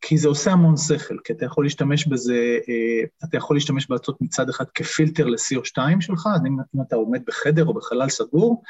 כי 0.00 0.18
זה 0.18 0.28
עושה 0.28 0.52
המון 0.52 0.76
שכל, 0.76 1.16
כי 1.24 1.32
אתה 1.32 1.44
יכול 1.44 1.64
להשתמש 1.64 2.06
בזה, 2.06 2.58
אה, 2.68 3.28
אתה 3.28 3.36
יכול 3.36 3.56
להשתמש 3.56 3.86
באצות 3.86 4.20
מצד 4.20 4.48
אחד 4.48 4.64
כפילטר 4.74 5.26
ל-CO2 5.26 6.00
שלך, 6.00 6.28
אז 6.34 6.40
אם, 6.46 6.56
אם 6.76 6.82
אתה 6.82 6.96
עומד 6.96 7.20
בחדר 7.26 7.66
או 7.66 7.74
בחלל 7.74 8.08
סגור, 8.08 8.62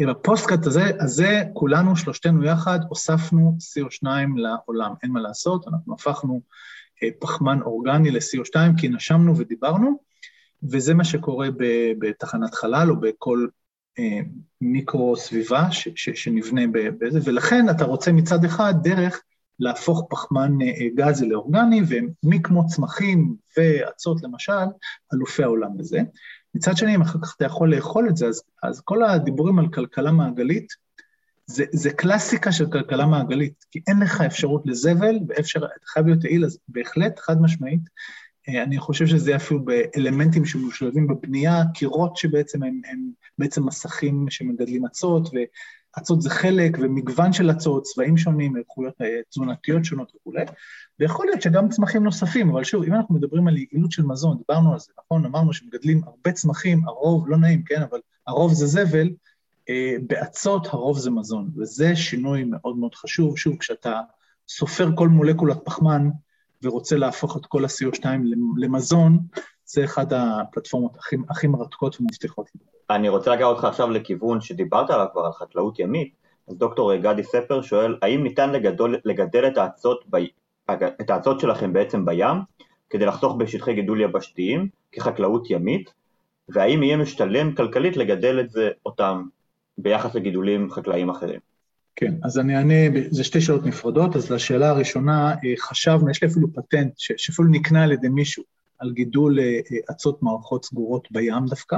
אה, 0.00 0.06
בפוסטקאט 0.06 0.66
הזה, 0.66 0.90
הזה 1.00 1.42
כולנו, 1.54 1.96
שלושתנו 1.96 2.44
יחד, 2.44 2.78
הוספנו 2.88 3.56
CO2 3.60 4.06
לעולם, 4.36 4.94
אין 5.02 5.10
מה 5.10 5.20
לעשות, 5.20 5.68
אנחנו 5.68 5.94
הפכנו 5.94 6.40
פחמן 7.20 7.62
אורגני 7.62 8.10
ל-CO2, 8.10 8.56
כי 8.78 8.88
נשמנו 8.88 9.38
ודיברנו, 9.38 9.98
וזה 10.62 10.94
מה 10.94 11.04
שקורה 11.04 11.48
בתחנת 11.98 12.54
חלל 12.54 12.90
או 12.90 13.00
בכל 13.00 13.46
מיקרו-סביבה 14.60 15.68
שנבנה 15.94 16.62
בזה, 16.98 17.20
ולכן 17.24 17.70
אתה 17.70 17.84
רוצה 17.84 18.12
מצד 18.12 18.44
אחד 18.44 18.74
דרך 18.82 19.22
להפוך 19.60 20.06
פחמן 20.10 20.52
גזי 20.94 21.28
לאורגני, 21.28 21.80
ומי 21.88 22.42
כמו 22.42 22.66
צמחים 22.66 23.34
ואצות 23.56 24.22
למשל, 24.22 24.52
אלופי 25.14 25.42
העולם 25.42 25.76
בזה. 25.76 26.00
מצד 26.54 26.76
שני, 26.76 26.94
אם 26.94 27.02
אחר 27.02 27.18
כך 27.22 27.34
אתה 27.36 27.44
יכול 27.44 27.74
לאכול 27.74 28.08
את 28.08 28.16
זה, 28.16 28.26
אז, 28.26 28.42
אז 28.62 28.80
כל 28.80 29.04
הדיבורים 29.04 29.58
על 29.58 29.68
כלכלה 29.68 30.12
מעגלית, 30.12 30.72
זה, 31.46 31.64
זה 31.72 31.90
קלאסיקה 31.90 32.52
של 32.52 32.70
כלכלה 32.70 33.06
מעגלית, 33.06 33.64
כי 33.70 33.80
אין 33.88 34.00
לך 34.00 34.20
אפשרות 34.20 34.62
לזבל, 34.66 35.18
ואפשר, 35.28 35.58
אתה 35.58 35.86
חייב 35.86 36.06
להיות 36.06 36.24
יעיל, 36.24 36.44
אז 36.44 36.58
בהחלט, 36.68 37.18
חד 37.18 37.42
משמעית, 37.42 37.80
אה, 37.80 37.88
אני 38.58 38.78
חושב 38.78 39.06
שזה 39.06 39.36
אפילו 39.36 39.64
באלמנטים 39.64 40.44
שמשולבים 40.44 41.06
בבנייה, 41.06 41.62
קירות 41.74 42.16
שבעצם 42.16 42.62
הם, 42.62 42.80
הם 42.90 43.10
בעצם 43.38 43.66
מסכים 43.66 44.26
שמגדלים 44.30 44.86
אצות, 44.86 45.30
ואצות 45.96 46.22
זה 46.22 46.30
חלק, 46.30 46.76
ומגוון 46.80 47.32
של 47.32 47.50
אצות, 47.50 47.82
צבעים 47.82 48.16
שונים, 48.16 48.56
איכויות 48.56 48.94
אה, 49.02 49.20
תזונתיות 49.30 49.84
שונות 49.84 50.12
וכולי, 50.16 50.44
ויכול 50.98 51.26
להיות 51.26 51.42
שגם 51.42 51.68
צמחים 51.68 52.04
נוספים, 52.04 52.50
אבל 52.50 52.64
שוב, 52.64 52.82
אם 52.82 52.94
אנחנו 52.94 53.14
מדברים 53.14 53.48
על 53.48 53.56
יעילות 53.56 53.92
של 53.92 54.02
מזון, 54.02 54.38
דיברנו 54.38 54.72
על 54.72 54.78
זה, 54.78 54.92
נכון? 55.04 55.24
אמרנו 55.24 55.52
שמגדלים 55.52 56.00
הרבה 56.04 56.32
צמחים, 56.32 56.88
הרוב, 56.88 57.28
לא 57.28 57.36
נעים, 57.36 57.62
כן, 57.62 57.82
אבל 57.82 57.98
הרוב 58.26 58.52
זה 58.52 58.66
זבל, 58.66 59.10
אה, 59.68 59.94
באצות 60.06 60.66
הרוב 60.66 60.98
זה 60.98 61.10
מזון, 61.10 61.50
וזה 61.56 61.96
שינוי 61.96 62.44
מאוד 62.44 62.76
מאוד 62.76 62.94
חשוב. 62.94 63.38
שוב, 63.38 63.56
כשאתה 63.58 64.00
סופר 64.48 64.88
כל 64.96 65.08
מולקולת 65.08 65.58
פחמן 65.64 66.08
ורוצה 66.62 66.96
להפוך 66.96 67.36
את 67.36 67.46
כל 67.46 67.64
ה-CO2 67.64 68.06
למזון, 68.56 69.18
זה 69.64 69.84
אחד 69.84 70.12
הפלטפורמות 70.12 70.96
הכי, 70.96 71.16
הכי 71.28 71.46
מרתקות 71.46 72.00
ומבטיחות. 72.00 72.50
אני 72.90 73.08
רוצה 73.08 73.30
לקחת 73.30 73.44
אותך 73.44 73.64
עכשיו 73.64 73.90
לכיוון 73.90 74.40
שדיברת 74.40 74.90
עליו 74.90 75.06
כבר, 75.12 75.26
על 75.26 75.32
חקלאות 75.32 75.78
ימית. 75.78 76.14
אז 76.48 76.56
דוקטור 76.56 76.96
גדי 76.96 77.22
ספר 77.22 77.62
שואל, 77.62 77.96
האם 78.02 78.22
ניתן 78.22 78.50
לגדול, 78.50 78.96
לגדל 79.04 79.46
את 79.46 79.58
האצות, 79.58 80.04
ב, 80.10 80.16
את 81.00 81.10
האצות 81.10 81.40
שלכם 81.40 81.72
בעצם 81.72 82.04
בים, 82.04 82.36
כדי 82.90 83.06
לחסוך 83.06 83.36
בשטחי 83.36 83.74
גידול 83.74 84.00
יבשתיים 84.00 84.68
כחקלאות 84.92 85.50
ימית, 85.50 85.92
והאם 86.48 86.82
יהיה 86.82 86.96
משתלם 86.96 87.54
כלכלית 87.54 87.96
לגדל 87.96 88.40
את 88.40 88.50
זה 88.50 88.70
אותם 88.86 89.24
ביחס 89.78 90.14
לגידולים 90.14 90.70
חקלאיים 90.70 91.10
אחרים? 91.10 91.40
כן, 91.96 92.14
אז 92.22 92.38
אני 92.38 92.56
אענה, 92.56 93.00
זה 93.10 93.24
שתי 93.24 93.40
שאלות 93.40 93.66
נפרדות, 93.66 94.16
אז 94.16 94.32
לשאלה 94.32 94.68
הראשונה, 94.68 95.30
אה, 95.30 95.54
חשבנו, 95.58 96.10
יש 96.10 96.22
לי 96.22 96.28
אפילו 96.28 96.52
פטנט 96.52 96.92
שאפילו 96.96 97.48
נקנה 97.48 97.84
על 97.84 97.92
ידי 97.92 98.08
מישהו, 98.08 98.44
על 98.78 98.92
גידול 98.92 99.38
אצות 99.90 100.14
אה, 100.14 100.18
מערכות 100.22 100.64
סגורות 100.64 101.08
בים 101.10 101.46
דווקא. 101.48 101.76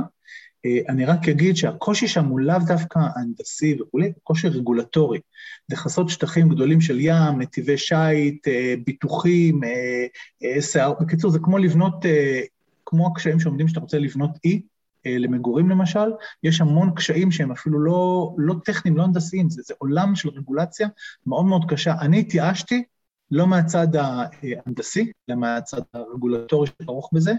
אה, 0.66 0.78
אני 0.88 1.04
רק 1.04 1.28
אגיד 1.28 1.56
שהקושי 1.56 2.08
שם 2.08 2.24
הוא 2.24 2.40
לאו 2.40 2.58
דווקא 2.66 2.98
הנדסי 3.16 3.76
וכולי, 3.80 4.12
קושי 4.22 4.48
רגולטורי. 4.48 5.20
לכסות 5.68 6.08
שטחים 6.08 6.48
גדולים 6.48 6.80
של 6.80 7.00
ים, 7.00 7.38
נתיבי 7.38 7.78
שיט, 7.78 8.48
ביטוחים, 8.86 9.60
שיער, 10.60 10.92
בקיצור, 11.00 11.30
זה 11.30 11.38
כמו 11.38 11.58
לבנות, 11.58 12.04
כמו 12.86 13.06
הקשיים 13.06 13.40
שעומדים 13.40 13.68
שאתה 13.68 13.80
רוצה 13.80 13.98
לבנות 13.98 14.30
אי, 14.44 14.54
אה, 14.54 14.58
למגורים 15.06 15.70
למשל, 15.70 16.12
יש 16.42 16.60
המון 16.60 16.94
קשיים 16.94 17.30
שהם 17.30 17.50
אפילו 17.50 17.80
לא, 17.80 18.34
לא 18.38 18.54
טכניים, 18.64 18.96
לא 18.96 19.02
הנדסיים, 19.02 19.50
זה, 19.50 19.62
זה 19.64 19.74
עולם 19.78 20.14
של 20.14 20.28
רגולציה 20.28 20.88
מאוד 21.26 21.44
מאוד 21.44 21.64
קשה. 21.68 21.94
אני 22.00 22.20
התייאשתי, 22.20 22.84
לא 23.30 23.46
מהצד 23.46 23.88
ההנדסי, 23.96 25.12
אלא 25.28 25.38
מהצד 25.38 25.80
הרגולטורי 25.94 26.66
שכרוך 26.66 27.10
בזה, 27.12 27.32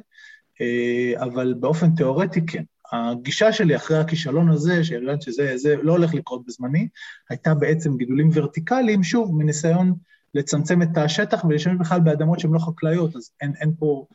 אה, 0.61 1.23
אבל 1.23 1.53
באופן 1.53 1.95
תיאורטי 1.95 2.45
כן. 2.45 2.63
הגישה 2.91 3.53
שלי 3.53 3.75
אחרי 3.75 3.97
הכישלון 3.97 4.49
הזה, 4.49 4.83
שהרגשתי 4.83 5.31
שזה 5.31 5.75
לא 5.75 5.91
הולך 5.91 6.13
לקרות 6.13 6.45
בזמני, 6.45 6.87
הייתה 7.29 7.53
בעצם 7.53 7.97
גידולים 7.97 8.29
ורטיקליים, 8.33 9.03
שוב, 9.03 9.35
מניסיון 9.35 9.93
לצמצם 10.33 10.81
את 10.81 10.97
השטח 10.97 11.45
ולשמש 11.45 11.75
בכלל 11.79 11.99
באדמות 11.99 12.39
שהן 12.39 12.53
לא 12.53 12.59
חקלאיות, 12.59 13.15
אז 13.15 13.31
אין, 13.41 13.53
אין 13.59 13.73
פה... 13.79 14.05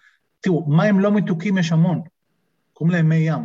תראו, 0.41 0.69
מים 0.69 1.01
לא 1.01 1.13
מתוקים 1.13 1.59
יש 1.59 1.73
המון, 1.73 2.01
קוראים 2.79 2.97
להם 2.97 3.09
מי 3.09 3.17
ים. 3.17 3.43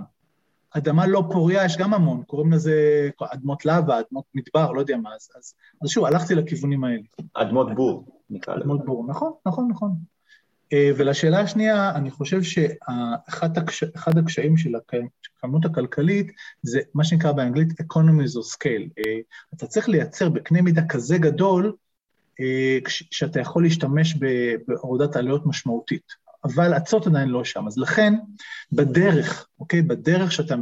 אדמה 0.72 1.08
לא 1.08 1.24
פוריה, 1.32 1.66
יש 1.66 1.78
גם 1.78 1.94
המון, 1.94 2.24
קוראים 2.24 2.52
לזה 2.52 3.10
אדמות 3.34 3.66
לבה, 3.66 4.00
אדמות 4.00 4.26
מדבר, 4.34 4.72
לא 4.72 4.80
יודע 4.80 4.98
מה, 4.98 5.10
אז, 5.16 5.30
אז, 5.38 5.54
אז 5.82 5.90
שוב, 5.90 6.06
הלכתי 6.06 6.36
לכיוונים 6.36 6.84
האלה. 6.84 7.02
אדמות 7.34 7.76
בור, 7.76 8.22
נקרא 8.30 8.56
לזה. 8.56 8.64
אדמות 8.64 8.86
בור, 8.86 9.06
נכון, 9.08 9.34
נכון, 9.46 9.68
נכון. 9.72 9.92
אה, 10.74 10.92
ולשאלה 10.98 11.40
השנייה, 11.40 11.96
אני 11.96 12.12
חושב 12.12 12.44
שאחד 12.44 13.58
הקש... 13.58 13.84
הקשיים 14.06 14.58
של 14.58 14.72
הכמות 15.38 15.66
הכלכלית 15.66 16.32
זה 16.62 16.80
מה 16.94 17.04
שנקרא 17.04 17.32
באנגלית 17.32 17.82
economies 17.82 18.34
of 18.40 18.56
scale. 18.56 18.90
אה, 18.98 19.20
אתה 19.54 19.68
צריך 19.68 19.90
לייצר 19.90 20.30
בקנה 20.30 20.62
מידה 20.62 20.82
כזה 20.90 21.18
גדול, 21.18 21.76
אה, 22.40 22.78
שאתה 22.90 23.40
יכול 23.40 23.64
להשתמש 23.64 24.16
בהורדת 24.68 25.16
עלויות 25.16 25.46
משמעותית. 25.46 26.23
אבל 26.46 26.78
אצות 26.78 27.08
עדיין 27.08 27.30
לא 27.30 27.44
שם. 27.44 27.68
אז 27.68 27.78
לכן, 27.78 28.14
בדרך, 28.72 29.48
אוקיי, 29.60 29.82
בדרך 29.82 30.32
שאתה 30.32 30.56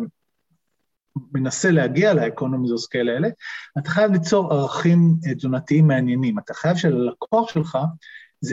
מנסה 1.34 1.72
להגיע 1.72 2.14
לאקונומיזוס 2.14 2.88
כאלה 2.88 3.12
האלה, 3.14 3.30
אתה 3.78 3.90
חייב 3.90 4.12
ליצור 4.12 4.54
ערכים 4.54 5.16
אה, 5.28 5.36
תזונתיים 5.36 5.88
מעניינים. 5.88 6.40
אתה 6.40 6.54
חייב 6.54 6.78
שללקוח 6.78 7.50
שלך, 7.50 7.78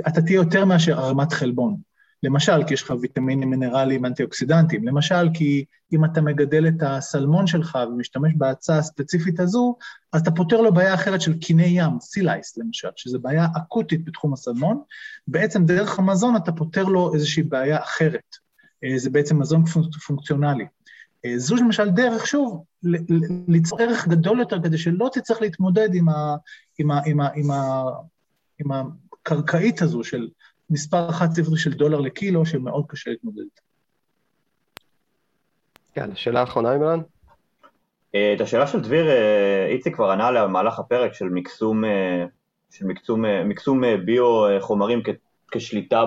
אתה 0.08 0.22
תהיה 0.22 0.36
יותר 0.36 0.64
מאשר 0.64 1.00
ערימת 1.00 1.32
חלבון. 1.32 1.87
למשל, 2.22 2.64
כי 2.66 2.74
יש 2.74 2.82
לך 2.82 2.92
ויטמינים 3.00 3.50
מינרליים 3.50 4.06
אנטי-אוקסידנטיים, 4.06 4.88
למשל, 4.88 5.28
כי 5.34 5.64
אם 5.92 6.04
אתה 6.04 6.20
מגדל 6.20 6.68
את 6.68 6.82
הסלמון 6.82 7.46
שלך 7.46 7.78
ומשתמש 7.88 8.32
בהצעה 8.36 8.78
הספציפית 8.78 9.40
הזו, 9.40 9.76
אז 10.12 10.20
אתה 10.20 10.30
פותר 10.30 10.60
לו 10.60 10.74
בעיה 10.74 10.94
אחרת 10.94 11.20
של 11.20 11.38
קיני 11.38 11.66
ים, 11.66 12.00
סילייס 12.00 12.58
למשל, 12.58 12.88
שזו 12.96 13.20
בעיה 13.20 13.46
אקוטית 13.56 14.04
בתחום 14.04 14.32
הסלמון, 14.32 14.82
בעצם 15.28 15.64
דרך 15.64 15.98
המזון 15.98 16.36
אתה 16.36 16.52
פותר 16.52 16.84
לו 16.84 17.14
איזושהי 17.14 17.42
בעיה 17.42 17.82
אחרת. 17.82 18.36
אה, 18.84 18.98
זה 18.98 19.10
בעצם 19.10 19.38
מזון 19.38 19.64
פונקציונלי. 20.06 20.66
אה, 21.24 21.38
זו 21.38 21.56
למשל 21.56 21.90
דרך, 21.90 22.26
שוב, 22.26 22.64
ליצור 23.48 23.80
ערך 23.80 24.08
גדול 24.08 24.40
יותר 24.40 24.62
כדי 24.62 24.78
שלא 24.78 25.10
תצטרך 25.12 25.40
להתמודד 25.40 25.94
עם, 25.94 26.08
ה, 26.08 26.36
עם, 26.78 26.90
ה, 26.90 27.00
עם, 27.06 27.20
ה, 27.20 27.28
עם, 27.34 27.50
ה, 27.50 27.82
עם 28.58 28.70
הקרקעית 28.72 29.82
הזו 29.82 30.04
של 30.04 30.28
מספר 30.70 31.10
חד 31.10 31.32
ספרי 31.32 31.58
של 31.58 31.72
דולר 31.72 32.00
לקילו, 32.00 32.46
שמאוד 32.46 32.84
קשה 32.88 33.10
להתמודד 33.10 33.38
איתה. 33.38 33.60
כן, 35.94 36.16
שאלה 36.16 36.42
אחרונה, 36.42 36.72
אימרן? 36.72 37.00
אה, 38.14 38.32
את 38.36 38.40
השאלה 38.40 38.66
של 38.66 38.80
דביר, 38.80 39.10
אה, 39.10 39.66
איציק 39.66 39.94
כבר 39.94 40.10
ענה 40.10 40.26
עליה 40.26 40.44
במהלך 40.44 40.78
הפרק 40.78 41.14
של 41.14 41.28
מקסום, 41.28 41.84
אה, 41.84 42.24
של 42.70 42.86
מקסום, 42.86 43.24
מקסום 43.44 43.82
ביו 44.04 44.60
חומרים 44.60 45.02
כשליטה 45.50 46.04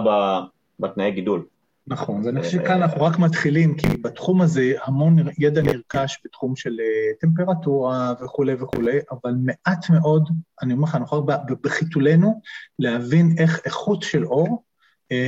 בתנאי 0.79 1.11
גידול. 1.11 1.45
נכון, 1.91 2.25
ואני 2.25 2.41
חושב 2.41 2.51
שכאן 2.51 2.81
אנחנו 2.81 3.03
רק 3.03 3.19
מתחילים, 3.19 3.77
כי 3.77 3.87
בתחום 3.87 4.41
הזה 4.41 4.73
המון 4.83 5.15
ידע 5.37 5.61
נרכש 5.61 6.19
בתחום 6.25 6.55
של 6.55 6.77
טמפרטורה 7.21 8.13
וכולי 8.23 8.53
וכולי, 8.53 8.99
אבל 9.11 9.33
מעט 9.43 9.89
מאוד, 9.89 10.29
אני 10.61 10.73
אומר 10.73 10.83
לך, 10.83 10.95
אנחנו 10.95 11.27
רק 11.27 11.39
בחיתולנו 11.63 12.41
להבין 12.79 13.35
איך 13.37 13.61
איכות 13.65 14.03
של 14.03 14.25
אור 14.25 14.63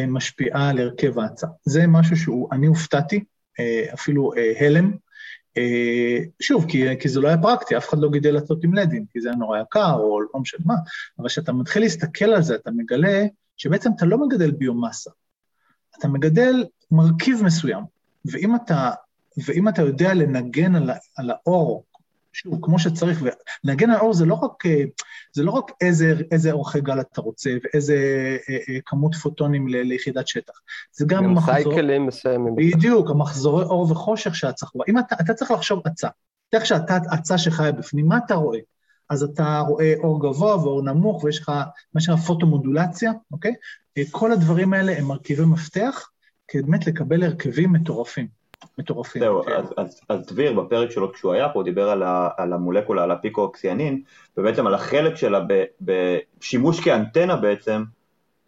משפיעה 0.07 0.70
על 0.70 0.80
הרכב 0.80 1.20
ההצעה. 1.20 1.49
זה 1.66 1.88
משהו 1.88 2.18
שהוא, 2.18 2.49
אני 2.51 2.68
הופתעתי, 2.68 3.24
אפילו 3.93 4.32
הלם. 4.59 4.91
שוב, 6.41 6.66
כי, 6.68 6.99
כי 6.99 7.09
זה 7.09 7.20
לא 7.20 7.28
היה 7.28 7.38
פרקטי, 7.38 7.78
אף 7.78 7.89
אחד 7.89 7.97
לא 7.99 8.09
גידל 8.11 8.38
עצות 8.38 8.64
עם 8.64 8.74
לדים, 8.74 9.05
כי 9.11 9.22
זה 9.22 9.30
היה 9.30 9.38
נורא 9.38 9.59
יקר, 9.59 9.93
או 9.93 10.22
לא 10.22 10.39
משנה 10.39 10.66
מה, 10.66 10.76
אבל 11.20 11.28
כשאתה 11.28 11.53
מתחיל 11.53 11.84
להסתכל 11.84 12.26
על 12.26 12.41
זה, 12.41 12.55
אתה 12.55 12.72
מגלה 12.72 13.26
שבעצם 13.57 13.89
אתה 13.95 14.05
לא 14.05 14.18
מגדל 14.28 14.51
ביומאסה, 14.51 15.11
אתה 16.00 16.08
מגדל 16.08 16.66
מרכיב 16.91 17.44
מסוים, 17.44 17.84
ואם 18.26 18.56
אתה, 18.56 18.91
ואם 19.48 19.68
אתה 19.68 19.82
יודע 19.82 20.14
לנגן 20.14 20.76
על, 20.76 20.89
על 21.18 21.32
האור, 21.32 21.84
שוב, 22.34 22.60
כמו 22.62 22.80
שצריך, 22.80 23.22
ולנגן 23.22 23.89
על 23.89 23.96
האור 23.96 24.14
זה 24.14 24.26
לא 24.26 24.34
רק, 24.34 24.64
זה 25.34 25.44
לא 25.44 25.52
רק 25.52 25.72
איזה, 25.82 26.14
איזה 26.32 26.52
אורכי 26.52 26.82
גל 26.82 27.02
אתה 27.02 27.22
רוצה 27.22 27.50
ואיזה 27.64 27.96
אה, 28.50 28.58
אה, 28.70 28.80
כמות 28.86 29.16
פוטונים 29.16 29.68
ל, 29.68 29.82
ליחידת 29.82 30.28
שטח, 30.28 30.54
זה 30.91 31.06
גם, 31.06 31.24
גם 31.24 31.34
מחזור... 31.34 31.56
סייקלים 31.56 32.06
מסוימים. 32.06 32.56
בדיוק, 32.56 33.10
המחזורי 33.10 33.64
אור 33.64 33.91
וחושך 33.91 34.36
שאת 34.36 34.56
צריך... 34.56 34.72
אם 34.88 35.00
אתה, 35.00 35.16
אתה 35.22 35.34
צריך 35.34 35.52
לחשוב 35.52 35.82
עצה, 35.86 36.08
תראה 36.50 36.66
שאתה 36.66 36.98
עצה 37.12 37.38
שחיה 37.38 37.72
בפנים, 37.72 38.08
מה 38.08 38.18
אתה 38.26 38.36
רואה? 38.36 38.60
אז 39.10 39.24
אתה 39.24 39.60
רואה 39.68 39.93
אור 39.97 40.22
גבוה 40.22 40.58
ואור 40.58 40.82
נמוך, 40.82 41.24
ויש 41.24 41.39
לך 41.39 41.51
מה 41.93 42.01
שנקרא 42.01 42.22
פוטומודולציה, 42.22 43.12
אוקיי? 43.32 43.54
כל 44.12 44.32
הדברים 44.32 44.74
האלה 44.74 44.97
הם 44.97 45.06
מרכיבי 45.06 45.45
מפתח, 45.45 46.10
כדי 46.47 46.62
באמת 46.62 46.88
לקבל 46.88 47.24
הרכבים 47.24 47.74
מטורפים. 47.74 48.28
מטורפים. 48.78 49.22
זהו, 49.22 49.41
אז, 49.49 49.74
אז, 49.78 50.01
אז 50.10 50.28
דביר 50.28 50.62
בפרק 50.62 50.91
שלו 50.91 51.14
כשהוא 51.14 51.34
היה 51.34 51.49
פה, 51.49 51.60
הוא 51.60 51.64
דיבר 51.64 51.89
על, 51.89 52.04
ה, 52.04 52.30
על 52.38 52.54
המולקולה, 52.54 53.04
על 53.04 53.12
הפיקו-אוקסיאנין, 53.12 54.01
ובעצם 54.38 54.68
על 54.68 54.74
החלק 54.74 55.16
שלה 55.16 55.39
בשימוש 55.82 56.80
כאנטנה 56.80 57.36
בעצם, 57.36 57.84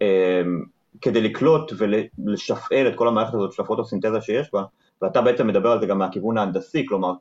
אמ, 0.02 0.64
כדי 1.02 1.22
לקלוט 1.22 1.72
ולשפעל 1.78 2.88
את 2.88 2.96
כל 2.96 3.08
המערכת 3.08 3.34
הזאת 3.34 3.52
של 3.54 3.62
הפוטוסינתזה 3.62 4.22
שיש 4.22 4.54
בה, 4.54 4.64
ואתה 5.02 5.22
בעצם 5.22 5.48
מדבר 5.48 5.72
על 5.72 5.80
זה 5.80 5.86
גם 5.86 6.00
מהכיוון 6.00 6.38
ההנדסי, 6.38 6.86
כלומר, 6.88 7.14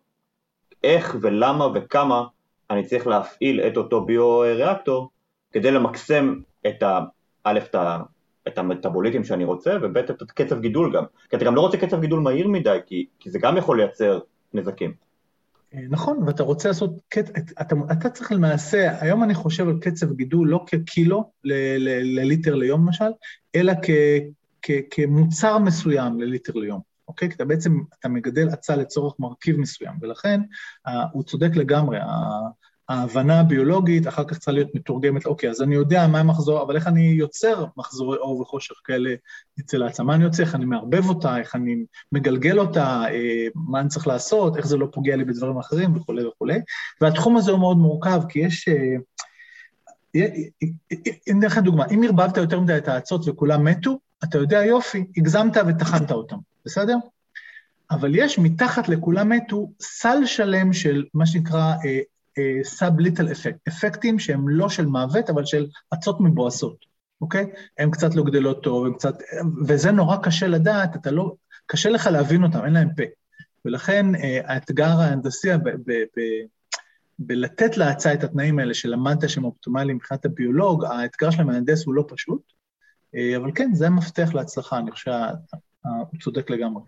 איך 0.84 1.16
ולמה 1.20 1.66
וכמה 1.74 2.24
אני 2.70 2.84
צריך 2.84 3.06
להפעיל 3.06 3.60
את 3.60 3.76
אותו 3.76 4.04
ביו-ריאקטור 4.04 5.10
כדי 5.52 5.70
למקסם 5.70 6.34
את 6.66 6.82
ה... 6.82 7.00
א', 7.44 7.58
את, 7.58 7.74
ה, 7.74 8.00
את 8.48 8.58
המטאבוליטים 8.58 9.24
שאני 9.24 9.44
רוצה, 9.44 9.76
וב', 9.82 9.96
את 9.96 10.30
קצב 10.34 10.60
גידול 10.60 10.96
גם. 10.96 11.04
כי 11.30 11.36
אתה 11.36 11.44
גם 11.44 11.54
לא 11.54 11.60
רוצה 11.60 11.76
קצב 11.76 12.00
גידול 12.00 12.20
מהיר 12.20 12.48
מדי, 12.48 12.78
כי, 12.86 13.06
כי 13.20 13.30
זה 13.30 13.38
גם 13.38 13.56
יכול 13.56 13.76
לייצר 13.76 14.20
נזקים. 14.54 14.94
אה, 15.74 15.80
נכון, 15.90 16.18
ואתה 16.26 16.42
רוצה 16.42 16.68
לעשות, 16.68 16.90
אתה, 17.60 17.74
אתה 17.92 18.10
צריך 18.10 18.32
למעשה, 18.32 19.00
היום 19.00 19.24
אני 19.24 19.34
חושב 19.34 19.68
על 19.68 19.78
קצב 19.80 20.12
גידול 20.12 20.48
לא 20.48 20.64
כקילו 20.66 21.30
לליטר 21.44 22.54
ליום 22.54 22.86
למשל, 22.86 23.10
אלא 23.54 23.72
כ, 23.82 23.90
כ, 24.62 24.70
כמוצר 24.90 25.58
מסוים 25.58 26.20
לליטר 26.20 26.52
ליום, 26.54 26.80
אוקיי? 27.08 27.28
כי 27.28 27.34
אתה 27.34 27.44
בעצם, 27.44 27.80
אתה 28.00 28.08
מגדל 28.08 28.48
עצה 28.48 28.76
לצורך 28.76 29.14
מרכיב 29.18 29.56
מסוים, 29.56 29.94
ולכן 30.00 30.40
הוא 31.12 31.22
צודק 31.22 31.50
לגמרי, 31.56 31.98
ההבנה 32.88 33.40
הביולוגית 33.40 34.08
אחר 34.08 34.24
כך 34.24 34.36
צריכה 34.36 34.52
להיות 34.52 34.74
מתורגמת, 34.74 35.26
אוקיי, 35.26 35.50
אז 35.50 35.62
אני 35.62 35.74
יודע 35.74 36.06
מה 36.06 36.20
המחזור, 36.20 36.62
אבל 36.62 36.76
איך 36.76 36.86
אני 36.86 37.00
יוצר 37.00 37.64
מחזורי 37.76 38.18
אור 38.18 38.40
וחושך 38.40 38.74
כאלה 38.84 39.14
אצל 39.60 39.82
העצמה, 39.82 40.06
מה 40.06 40.14
אני 40.14 40.24
יוצר, 40.24 40.42
איך 40.42 40.54
אני 40.54 40.64
מערבב 40.64 41.08
אותה, 41.08 41.38
איך 41.38 41.54
אני 41.54 41.84
מגלגל 42.12 42.58
אותה, 42.58 43.04
אה, 43.10 43.46
מה 43.54 43.80
אני 43.80 43.88
צריך 43.88 44.06
לעשות, 44.06 44.56
איך 44.56 44.66
זה 44.66 44.76
לא 44.76 44.86
פוגע 44.92 45.16
לי 45.16 45.24
בדברים 45.24 45.58
אחרים? 45.58 45.96
וכולי 45.96 46.26
וכולי. 46.26 46.58
והתחום 47.00 47.36
הזה 47.36 47.50
הוא 47.50 47.60
מאוד 47.60 47.76
מורכב, 47.76 48.20
כי 48.28 48.38
יש... 48.38 48.68
אה, 48.68 48.96
אם 51.30 51.40
נלך 51.40 51.56
לדוגמה, 51.56 51.84
אם 51.86 52.02
ערבבת 52.04 52.36
יותר 52.36 52.60
מדי 52.60 52.76
את 52.76 52.88
האצות 52.88 53.28
וכולם 53.28 53.64
מתו, 53.64 53.98
אתה 54.24 54.38
יודע, 54.38 54.64
יופי, 54.64 55.04
הגזמת 55.16 55.56
וטחנת 55.68 56.10
אותם, 56.10 56.36
בסדר? 56.66 56.96
אבל 57.90 58.14
יש 58.14 58.38
מתחת 58.38 58.88
לכולם 58.88 59.28
מתו 59.28 59.72
סל 59.80 60.26
שלם 60.26 60.72
של 60.72 61.04
מה 61.14 61.26
שנקרא 61.26 61.74
אה, 61.84 62.00
סאב 62.64 63.00
ליטל 63.00 63.32
אפקט, 63.32 63.68
אפקטים 63.68 64.18
שהם 64.18 64.48
לא 64.48 64.68
של 64.68 64.86
מוות, 64.86 65.30
אבל 65.30 65.44
של 65.44 65.66
אצות 65.94 66.20
מבואסות, 66.20 66.76
אוקיי? 67.20 67.46
הן 67.78 67.90
קצת 67.90 68.14
לא 68.14 68.22
גדלות 68.22 68.62
טוב, 68.62 68.86
הן 68.86 68.92
קצת... 68.92 69.14
וזה 69.66 69.90
נורא 69.90 70.16
קשה 70.16 70.46
לדעת, 70.46 70.96
אתה 70.96 71.10
לא... 71.10 71.34
קשה 71.66 71.90
לך 71.90 72.06
להבין 72.06 72.42
אותם, 72.42 72.64
אין 72.64 72.72
להם 72.72 72.88
פה. 72.96 73.02
ולכן 73.64 74.14
אה, 74.14 74.40
האתגר 74.44 75.00
ההנדסי 75.00 75.48
בלתת 77.18 77.76
להצעה 77.76 78.14
את 78.14 78.24
התנאים 78.24 78.58
האלה 78.58 78.74
שלמדת 78.74 79.30
שהם 79.30 79.44
אופטימליים 79.44 79.96
מבחינת 79.96 80.24
הביולוג, 80.24 80.84
האתגר 80.84 81.30
של 81.30 81.40
המהנדס 81.40 81.86
הוא 81.86 81.94
לא 81.94 82.04
פשוט, 82.08 82.42
אה, 83.14 83.36
אבל 83.36 83.50
כן, 83.54 83.70
זה 83.74 83.86
המפתח 83.86 84.30
להצלחה, 84.34 84.78
אני 84.78 84.90
חושב 84.90 85.10
שהוא 85.84 86.20
צודק 86.22 86.50
לגמרי. 86.50 86.82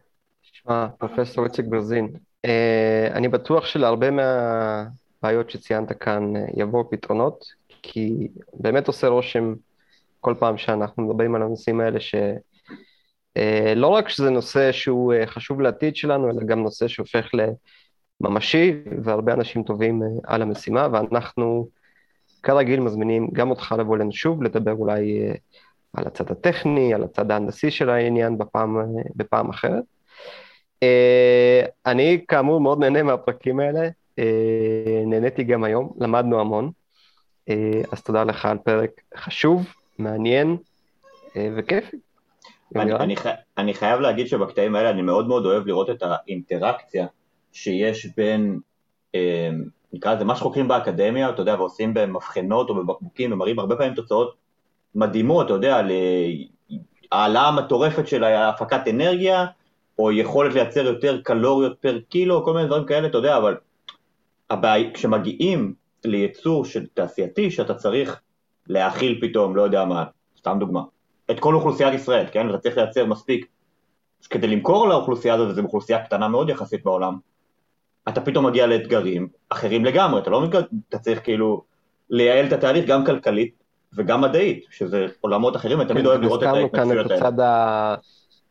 תשמע, 0.53 0.88
פרופסור 0.99 1.44
איציק 1.44 1.66
ברזין, 1.66 2.09
אה, 2.44 3.09
אני 3.12 3.28
בטוח 3.28 3.66
שלהרבה 3.66 4.11
מה... 4.11 4.84
הבעיות 5.26 5.51
שציינת 5.51 5.92
כאן 5.92 6.36
אה, 6.36 6.44
יבואו 6.57 6.90
פתרונות, 6.90 7.44
כי 7.82 8.28
באמת 8.53 8.86
עושה 8.88 9.09
רושם 9.09 9.55
כל 10.20 10.34
פעם 10.38 10.59
שאנחנו 10.59 11.07
מדברים 11.07 11.34
על 11.34 11.42
הנושאים 11.42 11.80
האלה, 11.80 12.01
שלא 12.01 12.22
אה, 13.36 13.99
רק 13.99 14.09
שזה 14.09 14.30
נושא 14.30 14.72
שהוא 14.72 15.14
אה, 15.14 15.26
חשוב 15.26 15.61
לעתיד 15.61 15.97
שלנו, 15.97 16.30
אלא 16.30 16.44
גם 16.47 16.62
נושא 16.62 16.88
שהופך 16.88 17.30
לממשי, 18.20 18.72
והרבה 19.05 19.32
אנשים 19.32 19.62
טובים 19.62 20.03
על 20.24 20.42
המשימה, 20.42 20.88
ואנחנו 20.92 21.68
כרגיל 22.42 22.80
מזמינים 22.80 23.28
גם 23.32 23.51
אותך 23.51 23.74
לבוא 23.78 23.97
אלינו 23.97 24.12
שוב, 24.12 24.42
לדבר 24.42 24.72
אולי 24.72 25.32
על 25.97 26.07
הצד 26.07 26.30
הטכני, 26.30 26.94
על 26.94 27.05
הצד 27.05 27.30
ההנדסי 27.30 27.70
של 27.70 27.90
העניין 27.90 28.38
בפעם, 28.38 28.76
בפעם 29.16 29.51
אחרת. 29.51 29.84
אני 31.86 32.24
כאמור 32.28 32.61
מאוד 32.61 32.78
נהנה 32.78 33.03
מהפרקים 33.03 33.61
האלה, 33.61 33.88
אה, 34.18 35.03
נהניתי 35.07 35.44
גם 35.44 35.64
היום, 35.64 35.92
למדנו 35.99 36.40
המון, 36.40 36.70
אה, 37.49 37.82
אז 37.92 38.03
תודה 38.03 38.24
לך 38.24 38.47
על 38.47 38.59
פרק 38.59 38.90
חשוב, 39.16 39.66
מעניין 39.99 40.57
אה, 41.36 41.49
וכיפי. 41.57 41.97
אני, 42.76 42.92
אני, 42.92 43.14
אני 43.59 43.74
חייב 43.74 44.01
להגיד 44.01 44.26
שבקטעים 44.26 44.74
האלה 44.74 44.90
אני 44.90 45.03
מאוד 45.03 45.28
מאוד 45.28 45.47
אוהב 45.47 45.66
לראות 45.66 45.90
את 45.90 46.03
האינטראקציה 46.03 47.07
שיש 47.53 48.07
בין, 48.16 48.61
נקרא 49.92 50.14
לזה 50.14 50.24
מה 50.24 50.36
שחוקרים 50.36 50.68
באקדמיה, 50.68 51.30
אתה 51.30 51.42
יודע, 51.42 51.55
ועושים 51.55 51.94
במבחנות 51.94 52.70
או 52.70 52.74
בבקבוקים 52.74 53.32
ומראים 53.32 53.59
הרבה 53.59 53.76
פעמים 53.76 53.94
תוצאות 53.94 54.34
מדהימות, 54.97 55.47
אתה 55.47 55.55
יודע, 55.55 55.82
להעלאה 57.12 57.51
מטורפת 57.51 58.09
של 58.09 58.24
הפקת 58.24 58.88
אנרגיה, 58.90 59.47
או 59.99 60.12
יכולת 60.12 60.55
לייצר 60.55 60.86
יותר 60.86 61.20
קלוריות 61.22 61.78
פר 61.80 61.99
קילו, 62.09 62.44
כל 62.44 62.55
מיני 62.55 62.66
דברים 62.66 62.86
כאלה, 62.86 63.07
אתה 63.09 63.18
יודע, 63.18 63.36
אבל 63.36 63.57
הבעיה, 64.51 64.90
כשמגיעים 64.94 65.74
לייצור 66.05 66.64
של 66.64 66.86
תעשייתי, 66.94 67.51
שאתה 67.51 67.74
צריך 67.74 68.20
להאכיל 68.66 69.18
פתאום, 69.20 69.57
לא 69.57 69.62
יודע 69.62 69.84
מה, 69.84 70.05
סתם 70.38 70.57
דוגמה, 70.61 70.82
את 71.30 71.40
כל 71.40 71.55
אוכלוסיית 71.55 71.94
ישראל, 71.94 72.26
כן? 72.32 72.47
ואתה 72.47 72.59
צריך 72.59 72.76
לייצר 72.76 73.07
מספיק 73.07 73.47
כדי 74.30 74.47
למכור 74.47 74.88
לאוכלוסייה 74.88 75.34
הזאת, 75.34 75.49
וזו 75.49 75.62
אוכלוסייה 75.62 76.05
קטנה 76.05 76.28
מאוד 76.28 76.49
יחסית 76.49 76.84
בעולם, 76.84 77.18
אתה 78.09 78.20
פתאום 78.20 78.47
מגיע 78.47 78.66
לאתגרים 78.66 79.28
אחרים 79.49 79.84
לגמרי, 79.84 80.20
אתה 80.20 80.30
לא 80.30 80.42
אתה 80.88 80.99
צריך 80.99 81.24
כאילו 81.24 81.64
לייעל 82.11 82.47
את 82.47 82.53
התהליך 82.53 82.86
גם 82.86 83.05
כלכלית 83.05 83.65
וגם 83.95 84.20
מדעית, 84.20 84.64
שזה 84.70 85.07
עולמות 85.20 85.57
אחרים, 85.57 85.80
אני 85.80 85.89
תמיד 85.89 86.03
כן, 86.03 86.07
אוהב 86.07 86.20
לראות 86.20 86.43
את 86.43 86.47
ההתנגשויות 86.47 86.74
האלה. 86.74 87.01
הזכרנו 87.01 87.09
כאן 87.09 87.16
את 87.16 87.22
הצד 87.22 87.41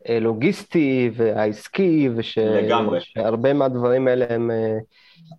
הלוגיסטי 0.06 1.12
והעסקי, 1.16 2.10
ושהרבה 2.16 3.54
מהדברים 3.54 4.08
האלה 4.08 4.26
הם... 4.30 4.52
אה, 4.52 4.78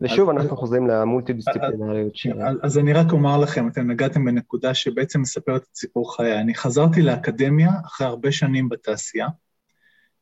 ושוב, 0.01 0.31
אנחנו 0.31 0.57
חוזרים 0.57 0.87
למולטי 0.87 1.33
דיסציפלינריות 1.33 2.17
ש... 2.17 2.27
אז 2.63 2.79
אני 2.79 2.93
רק 2.93 3.13
אומר 3.13 3.39
לכם, 3.39 3.69
אתם 3.69 3.91
נגעתם 3.91 4.25
בנקודה 4.25 4.75
שבעצם 4.75 5.21
מספרת 5.21 5.63
את 5.63 5.77
סיפור 5.77 6.17
חיי. 6.17 6.41
אני 6.41 6.55
חזרתי 6.55 7.03
לאקדמיה 7.03 7.71
אחרי 7.87 8.07
הרבה 8.07 8.33
שנים 8.33 8.69
בתעשייה, 8.69 9.27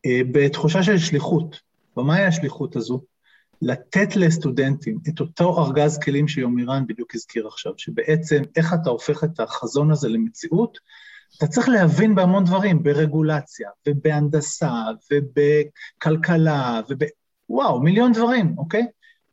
אה, 0.07 0.20
בתחושה 0.33 0.83
של 0.83 0.99
שליחות. 0.99 1.61
ומהי 1.97 2.25
השליחות 2.25 2.77
הזו? 2.77 3.01
לתת 3.64 4.16
לסטודנטים 4.16 4.98
את 5.08 5.20
אותו 5.20 5.64
ארגז 5.64 5.98
כלים 5.98 6.28
שיומירן 6.28 6.86
בדיוק 6.86 7.14
הזכיר 7.14 7.46
עכשיו, 7.46 7.72
שבעצם 7.76 8.42
איך 8.56 8.74
אתה 8.74 8.90
הופך 8.90 9.24
את 9.24 9.40
החזון 9.40 9.90
הזה 9.90 10.08
למציאות, 10.08 10.78
אתה 11.38 11.46
צריך 11.46 11.68
להבין 11.68 12.14
בהמון 12.14 12.44
דברים, 12.44 12.82
ברגולציה, 12.82 13.68
ובהנדסה, 13.88 14.72
ובכלכלה, 15.12 16.80
וב... 16.90 16.98
וואו, 17.48 17.82
מיליון 17.82 18.12
דברים, 18.12 18.54
אוקיי? 18.58 18.86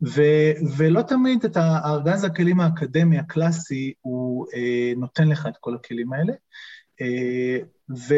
ו, 0.03 0.21
ולא 0.77 1.01
תמיד 1.01 1.45
את 1.45 1.57
הארגז 1.57 2.23
הכלים 2.23 2.59
האקדמי 2.59 3.19
הקלאסי, 3.19 3.93
הוא 4.01 4.47
אה, 4.55 4.93
נותן 4.97 5.27
לך 5.27 5.47
את 5.47 5.57
כל 5.59 5.75
הכלים 5.75 6.13
האלה. 6.13 6.33
אה, 7.01 7.57
ו, 7.97 8.13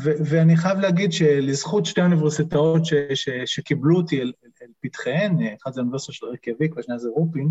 ו, 0.00 0.10
ואני 0.24 0.56
חייב 0.56 0.78
להגיד 0.78 1.12
שלזכות 1.12 1.86
שתי 1.86 2.00
האוניברסיטאות 2.00 2.84
ש, 2.84 2.94
ש, 3.14 3.28
שקיבלו 3.46 3.96
אותי 3.96 4.20
אל, 4.22 4.32
אל 4.62 4.66
פתחיהן, 4.80 5.36
אחת 5.62 5.74
זה 5.74 5.80
האוניברסיטה 5.80 6.12
של 6.12 6.26
רקיאביק 6.26 6.76
והשנייה 6.76 6.98
זה 6.98 7.08
רופין, 7.08 7.50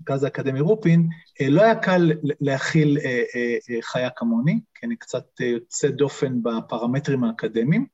מרכז 0.00 0.24
האקדמי 0.24 0.60
רופין, 0.60 1.08
אה, 1.40 1.48
לא 1.48 1.62
היה 1.62 1.74
קל 1.74 2.12
להכיל 2.40 2.98
אה, 3.04 3.22
אה, 3.36 3.82
חיה 3.82 4.10
כמוני, 4.10 4.60
כי 4.74 4.86
אני 4.86 4.96
קצת 4.96 5.24
יוצא 5.40 5.88
דופן 5.88 6.42
בפרמטרים 6.42 7.24
האקדמיים. 7.24 7.86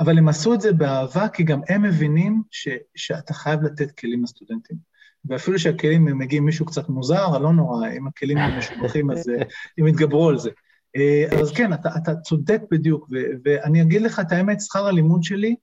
אבל 0.00 0.18
הם 0.18 0.28
עשו 0.28 0.54
את 0.54 0.60
זה 0.60 0.72
באהבה, 0.72 1.28
כי 1.28 1.42
גם 1.42 1.60
הם 1.68 1.82
מבינים 1.82 2.42
ש, 2.50 2.68
שאתה 2.94 3.34
חייב 3.34 3.62
לתת 3.62 3.90
כלים 3.90 4.22
לסטודנטים. 4.22 4.76
ואפילו 5.24 5.58
שהכלים 5.58 6.04
מגיעים 6.18 6.44
מישהו 6.44 6.66
קצת 6.66 6.88
מוזר, 6.88 7.38
לא 7.38 7.52
נורא, 7.52 7.88
אם 7.88 8.06
הכלים 8.06 8.38
משובחים, 8.58 9.10
אז 9.10 9.30
הם 9.78 9.86
יתגברו 9.86 10.28
על 10.28 10.38
זה. 10.38 10.50
אה, 10.96 11.40
אז 11.40 11.52
כן, 11.52 11.72
אתה, 11.72 11.88
אתה 12.02 12.14
צודק 12.16 12.60
בדיוק, 12.70 13.08
ו, 13.12 13.16
ואני 13.44 13.82
אגיד 13.82 14.02
לך 14.02 14.20
את 14.20 14.32
האמת, 14.32 14.60
שכר 14.60 14.86
הלימוד 14.86 15.22
שלי 15.22 15.56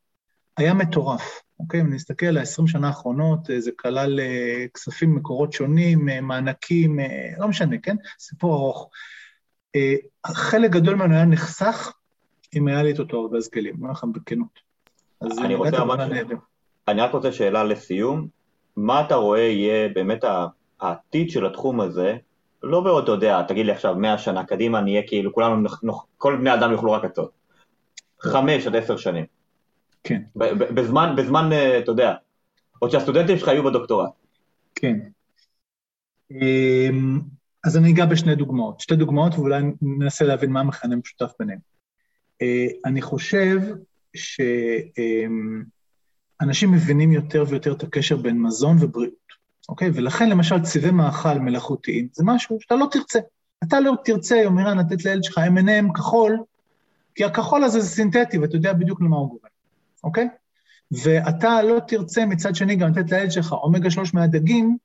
היה 0.57 0.73
מטורף, 0.73 1.41
אוקיי? 1.59 1.82
אם 1.82 1.93
נסתכל 1.93 2.26
על 2.26 2.38
ה-20 2.38 2.67
שנה 2.67 2.88
האחרונות, 2.88 3.49
אה, 3.49 3.59
זה 3.59 3.71
כלל 3.76 4.19
כספים 4.73 5.09
ממקורות 5.09 5.53
שונים, 5.53 6.09
מענקים, 6.21 6.99
לא 7.38 7.47
משנה, 7.47 7.76
כן? 7.84 7.95
סיפור 8.19 8.55
ארוך. 8.55 8.89
חלק 10.28 10.71
גדול 10.71 10.95
ממנו 10.95 11.13
היה 11.13 11.26
נחסך 11.26 11.93
אם 12.55 12.67
היה 12.67 12.84
לי 12.84 12.91
את 12.91 12.99
אותו 12.99 13.23
ארגז 13.23 13.47
כלים, 13.47 13.73
אני 13.76 13.82
אומר 13.82 13.91
לכם 13.91 14.13
בכנות. 14.13 14.59
אני 15.21 15.55
רוצה 15.55 15.86
ממש... 15.86 16.01
אני 16.88 17.01
רק 17.01 17.11
רוצה 17.11 17.32
שאלה 17.32 17.63
לסיום, 17.63 18.28
מה 18.76 19.05
אתה 19.05 19.15
רואה 19.15 19.39
יהיה 19.41 19.89
באמת 19.89 20.23
העתיד 20.80 21.30
של 21.30 21.45
התחום 21.45 21.82
הזה, 21.82 22.17
לא 22.64 22.82
בעוד, 22.82 23.03
אתה 23.03 23.12
יודע, 23.12 23.41
תגיד 23.41 23.66
לי 23.66 23.72
עכשיו, 23.72 23.95
מאה 23.95 24.18
שנה 24.18 24.43
קדימה 24.43 24.82
נהיה 24.82 25.01
כאילו, 25.08 25.34
כולנו, 25.34 25.68
כל 26.18 26.36
בני 26.36 26.53
אדם 26.53 26.72
יאכלו 26.72 26.91
רק 26.91 27.06
עצות. 27.06 27.32
חמש 28.22 28.68
עד 28.68 28.76
עשר 28.76 28.97
שנים. 28.97 29.26
כן. 30.03 30.22
בזמן, 30.36 31.16
בזמן, 31.18 31.49
אה, 31.51 31.80
אתה 31.80 31.91
יודע, 31.91 32.14
עוד 32.80 32.91
שהסטודנטים 32.91 33.38
שלך 33.38 33.47
יהיו 33.47 33.64
בדוקטורט. 33.64 34.10
כן. 34.76 34.99
אמ, 36.32 37.20
אז 37.66 37.78
אני 37.78 37.91
אגע 37.91 38.06
בשני 38.06 38.36
דוגמאות, 38.36 38.80
שתי 38.80 38.95
דוגמאות 38.95 39.36
ואולי 39.36 39.64
ננסה 39.82 40.26
להבין 40.26 40.51
מה 40.51 40.60
המכנה 40.60 40.95
משותף 40.95 41.32
ביניהם. 41.39 41.60
אני 42.86 43.01
חושב 43.01 43.60
שאנשים 44.16 46.72
מבינים 46.72 47.12
יותר 47.12 47.43
ויותר 47.47 47.74
את 47.74 47.84
הקשר 47.84 48.18
בין 48.18 48.41
מזון 48.41 48.78
ובריאות, 48.80 49.24
אוקיי? 49.70 49.89
ולכן 49.93 50.30
למשל 50.30 50.61
צבעי 50.61 50.91
מאכל 50.91 51.39
מלאכותיים 51.39 52.07
זה 52.13 52.24
משהו 52.26 52.57
שאתה 52.59 52.76
לא 52.76 52.88
תרצה. 52.91 53.20
אתה 53.63 53.80
לא 53.80 53.93
תרצה, 54.03 54.36
יומירן, 54.36 54.78
לתת 54.78 55.05
לילד 55.05 55.24
שלך 55.24 55.38
M&M 55.38 55.93
כחול, 55.93 56.38
כי 57.16 57.24
הכחול 57.24 57.63
הזה 57.63 57.80
זה 57.80 57.88
סינתטי 57.88 58.38
ואתה 58.38 58.55
יודע 58.55 58.74
בדיוק 58.74 59.01
למה 59.01 59.16
הוא 59.16 59.28
גורם, 59.28 59.49
אוקיי? 60.03 60.28
ואתה 60.91 61.61
לא 61.61 61.80
תרצה 61.88 62.26
מצד 62.26 62.55
שני 62.55 62.76
גם 62.76 62.89
לתת 62.89 63.11
לילד 63.11 63.32
שלך 63.32 63.51
אומגה 63.51 63.91
3 63.91 64.13
מהדגים, 64.13 64.78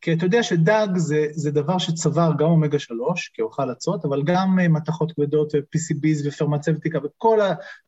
כי 0.00 0.12
אתה 0.12 0.26
יודע 0.26 0.42
שדג 0.42 0.86
זה, 0.96 1.26
זה 1.30 1.50
דבר 1.50 1.78
שצבר 1.78 2.32
גם 2.38 2.46
אומגה 2.46 2.78
3, 2.78 3.30
כאוכל 3.34 3.72
אצות, 3.72 4.04
אבל 4.04 4.22
גם 4.22 4.58
אה, 4.58 4.68
מתכות 4.68 5.12
כבדות 5.12 5.54
ו-PCBs 5.54 6.28
ופרמצבטיקה 6.28 6.98
וכל 7.04 7.38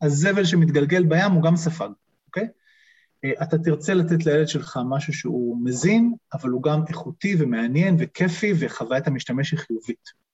הזבל 0.03 0.45
שמתגלגל 0.45 1.05
בים 1.05 1.33
הוא 1.33 1.43
גם 1.43 1.57
ספג? 1.57 1.85
אה, 1.85 2.06
אתה 3.43 3.59
תרצה 3.59 3.95
לתת 3.95 4.27
לילד 4.27 4.49
שלך 4.49 4.79
משהו 4.89 5.13
שהוא 5.13 5.59
מזין, 5.65 6.15
אבל 6.33 6.51
הוא 6.51 6.63
גם 6.63 6.83
איכותי 6.89 7.37
ומעניין 7.39 7.97
וכיפי, 7.99 8.53
וחוויית 8.59 9.07
המשתמש 9.07 9.53
היא 9.53 9.61
חיובית. 9.61 10.27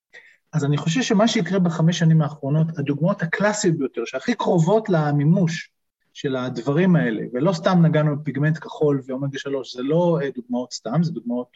אז 0.52 0.64
אני 0.64 0.76
חושב 0.76 1.02
שמה 1.02 1.28
שיקרה 1.28 1.58
בחמש 1.58 1.98
שנים 1.98 2.22
האחרונות, 2.22 2.78
הדוגמאות 2.78 3.22
הקלאסיות 3.22 3.78
ביותר, 3.78 4.04
שהכי 4.04 4.34
קרובות 4.34 4.88
למימוש 4.88 5.70
של 6.12 6.36
הדברים 6.36 6.96
האלה, 6.96 7.22
ולא 7.32 7.52
סתם 7.52 7.86
נגענו 7.86 8.18
בפיגמנט 8.18 8.58
כחול 8.58 9.02
ואומגה 9.06 9.38
3, 9.38 9.76
זה 9.76 9.82
לא 9.82 10.18
אה, 10.22 10.28
דוגמאות 10.34 10.72
סתם, 10.72 11.02
זה 11.02 11.12
דוגמאות 11.12 11.48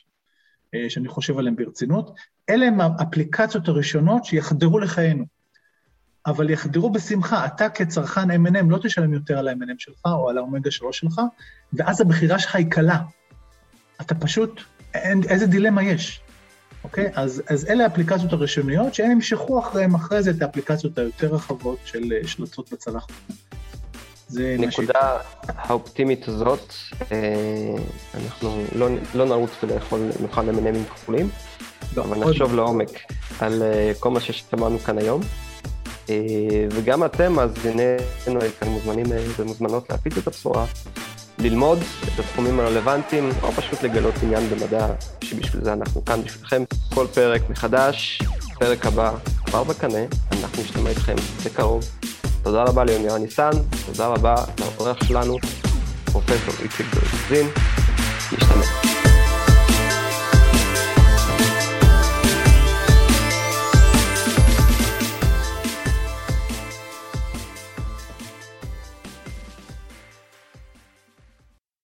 אה, 0.75 0.91
שאני 0.91 1.09
חושב 1.09 1.39
עליהן 1.39 1.57
ברצינות, 1.57 2.11
אלה 2.51 2.67
הן 2.67 2.81
האפליקציות 2.81 3.69
הראשונות 3.69 4.25
שיחדרו 4.25 4.79
לחיינו. 4.79 5.25
אבל 6.27 6.51
יחדרו 6.51 6.91
בשמחה, 6.91 7.47
אתה 7.47 7.69
כצרכן 7.69 8.31
M&M 8.31 8.65
לא 8.69 8.79
תשלם 8.83 9.15
יותר 9.15 9.39
על 9.39 9.49
ה-M&M 9.49 9.75
שלך 9.79 10.01
או 10.07 10.31
על 10.31 10.39
האומגה 10.39 10.71
3 10.71 10.99
שלך, 10.99 11.21
ואז 11.73 12.01
הבחירה 12.01 12.39
שלך 12.39 12.57
היא 12.57 12.71
קלה. 12.71 12.99
אתה 14.01 14.15
פשוט, 14.15 14.61
אין, 14.95 15.23
איזה 15.29 15.47
דילמה 15.47 15.83
יש, 15.83 16.21
אוקיי? 16.85 17.11
אז, 17.15 17.43
אז 17.49 17.67
אלה 17.69 17.85
האפליקציות 17.85 18.33
הראשוניות, 18.33 18.95
שהם 18.95 19.11
ימשכו 19.11 19.59
אחריהם 19.59 19.95
אחרי 19.95 20.23
זה 20.23 20.31
את 20.31 20.43
האפליקציות 20.43 20.99
היותר 20.99 21.35
רחבות 21.35 21.79
של 21.85 22.13
שלצות 22.27 22.73
בצלחת. 22.73 23.13
זה 24.29 24.57
נקודה 24.59 25.19
האופטימית 25.49 26.29
הזאת, 26.29 26.73
אה, 27.13 27.75
אנחנו 28.15 28.65
לא, 28.75 28.89
לא 29.15 29.27
נרוץ 29.27 29.51
ולאכול, 29.63 30.01
נאכל 30.21 30.51
M&M'ים 30.51 30.95
כחולים, 30.95 31.29
לא, 31.97 32.05
אבל 32.05 32.19
נחשוב 32.19 32.55
לעומק 32.55 32.91
על 33.41 33.63
אה, 33.63 33.93
כל 34.01 34.11
מה 34.11 34.21
ששמענו 34.21 34.79
כאן 34.79 34.99
היום. 34.99 35.21
אה, 36.11 36.67
וגם 36.71 37.05
אתם, 37.05 37.33
מאזיננו, 37.33 38.41
כאן 38.61 38.69
מוזמנים 38.69 39.07
ומוזמנות 39.39 39.91
להפיץ 39.91 40.17
את 40.19 40.27
הבשורה, 40.27 40.65
ללמוד 41.39 41.79
את 41.79 42.19
התחומים 42.19 42.61
הרלוונטיים, 42.61 43.31
או 43.43 43.53
פשוט 43.53 43.83
לגלות 43.83 44.15
עניין 44.23 44.49
במדע, 44.49 44.87
שבשביל 45.21 45.65
זה 45.65 45.73
אנחנו 45.73 46.05
כאן 46.05 46.23
בשבילכם. 46.23 46.63
כל 46.95 47.07
פרק 47.15 47.51
מחדש, 47.51 48.23
פרק 48.59 48.87
הבא 48.87 49.13
כבר 49.47 49.65
בקנה, 49.65 50.05
אנחנו 50.33 50.63
נשתמע 50.63 50.91
איתכם 50.91 51.17
בקרוב. 51.45 51.85
תודה 52.43 52.63
רבה 52.63 52.85
ליומירה 52.85 53.19
ניסן, 53.19 53.51
תודה 53.87 54.07
רבה 54.07 54.35
לעורך 54.61 55.05
שלנו, 55.05 55.39
פרופסור 56.05 56.55
איציק 56.63 56.87
ברזין. 56.95 57.47
נשתמע. 58.33 58.96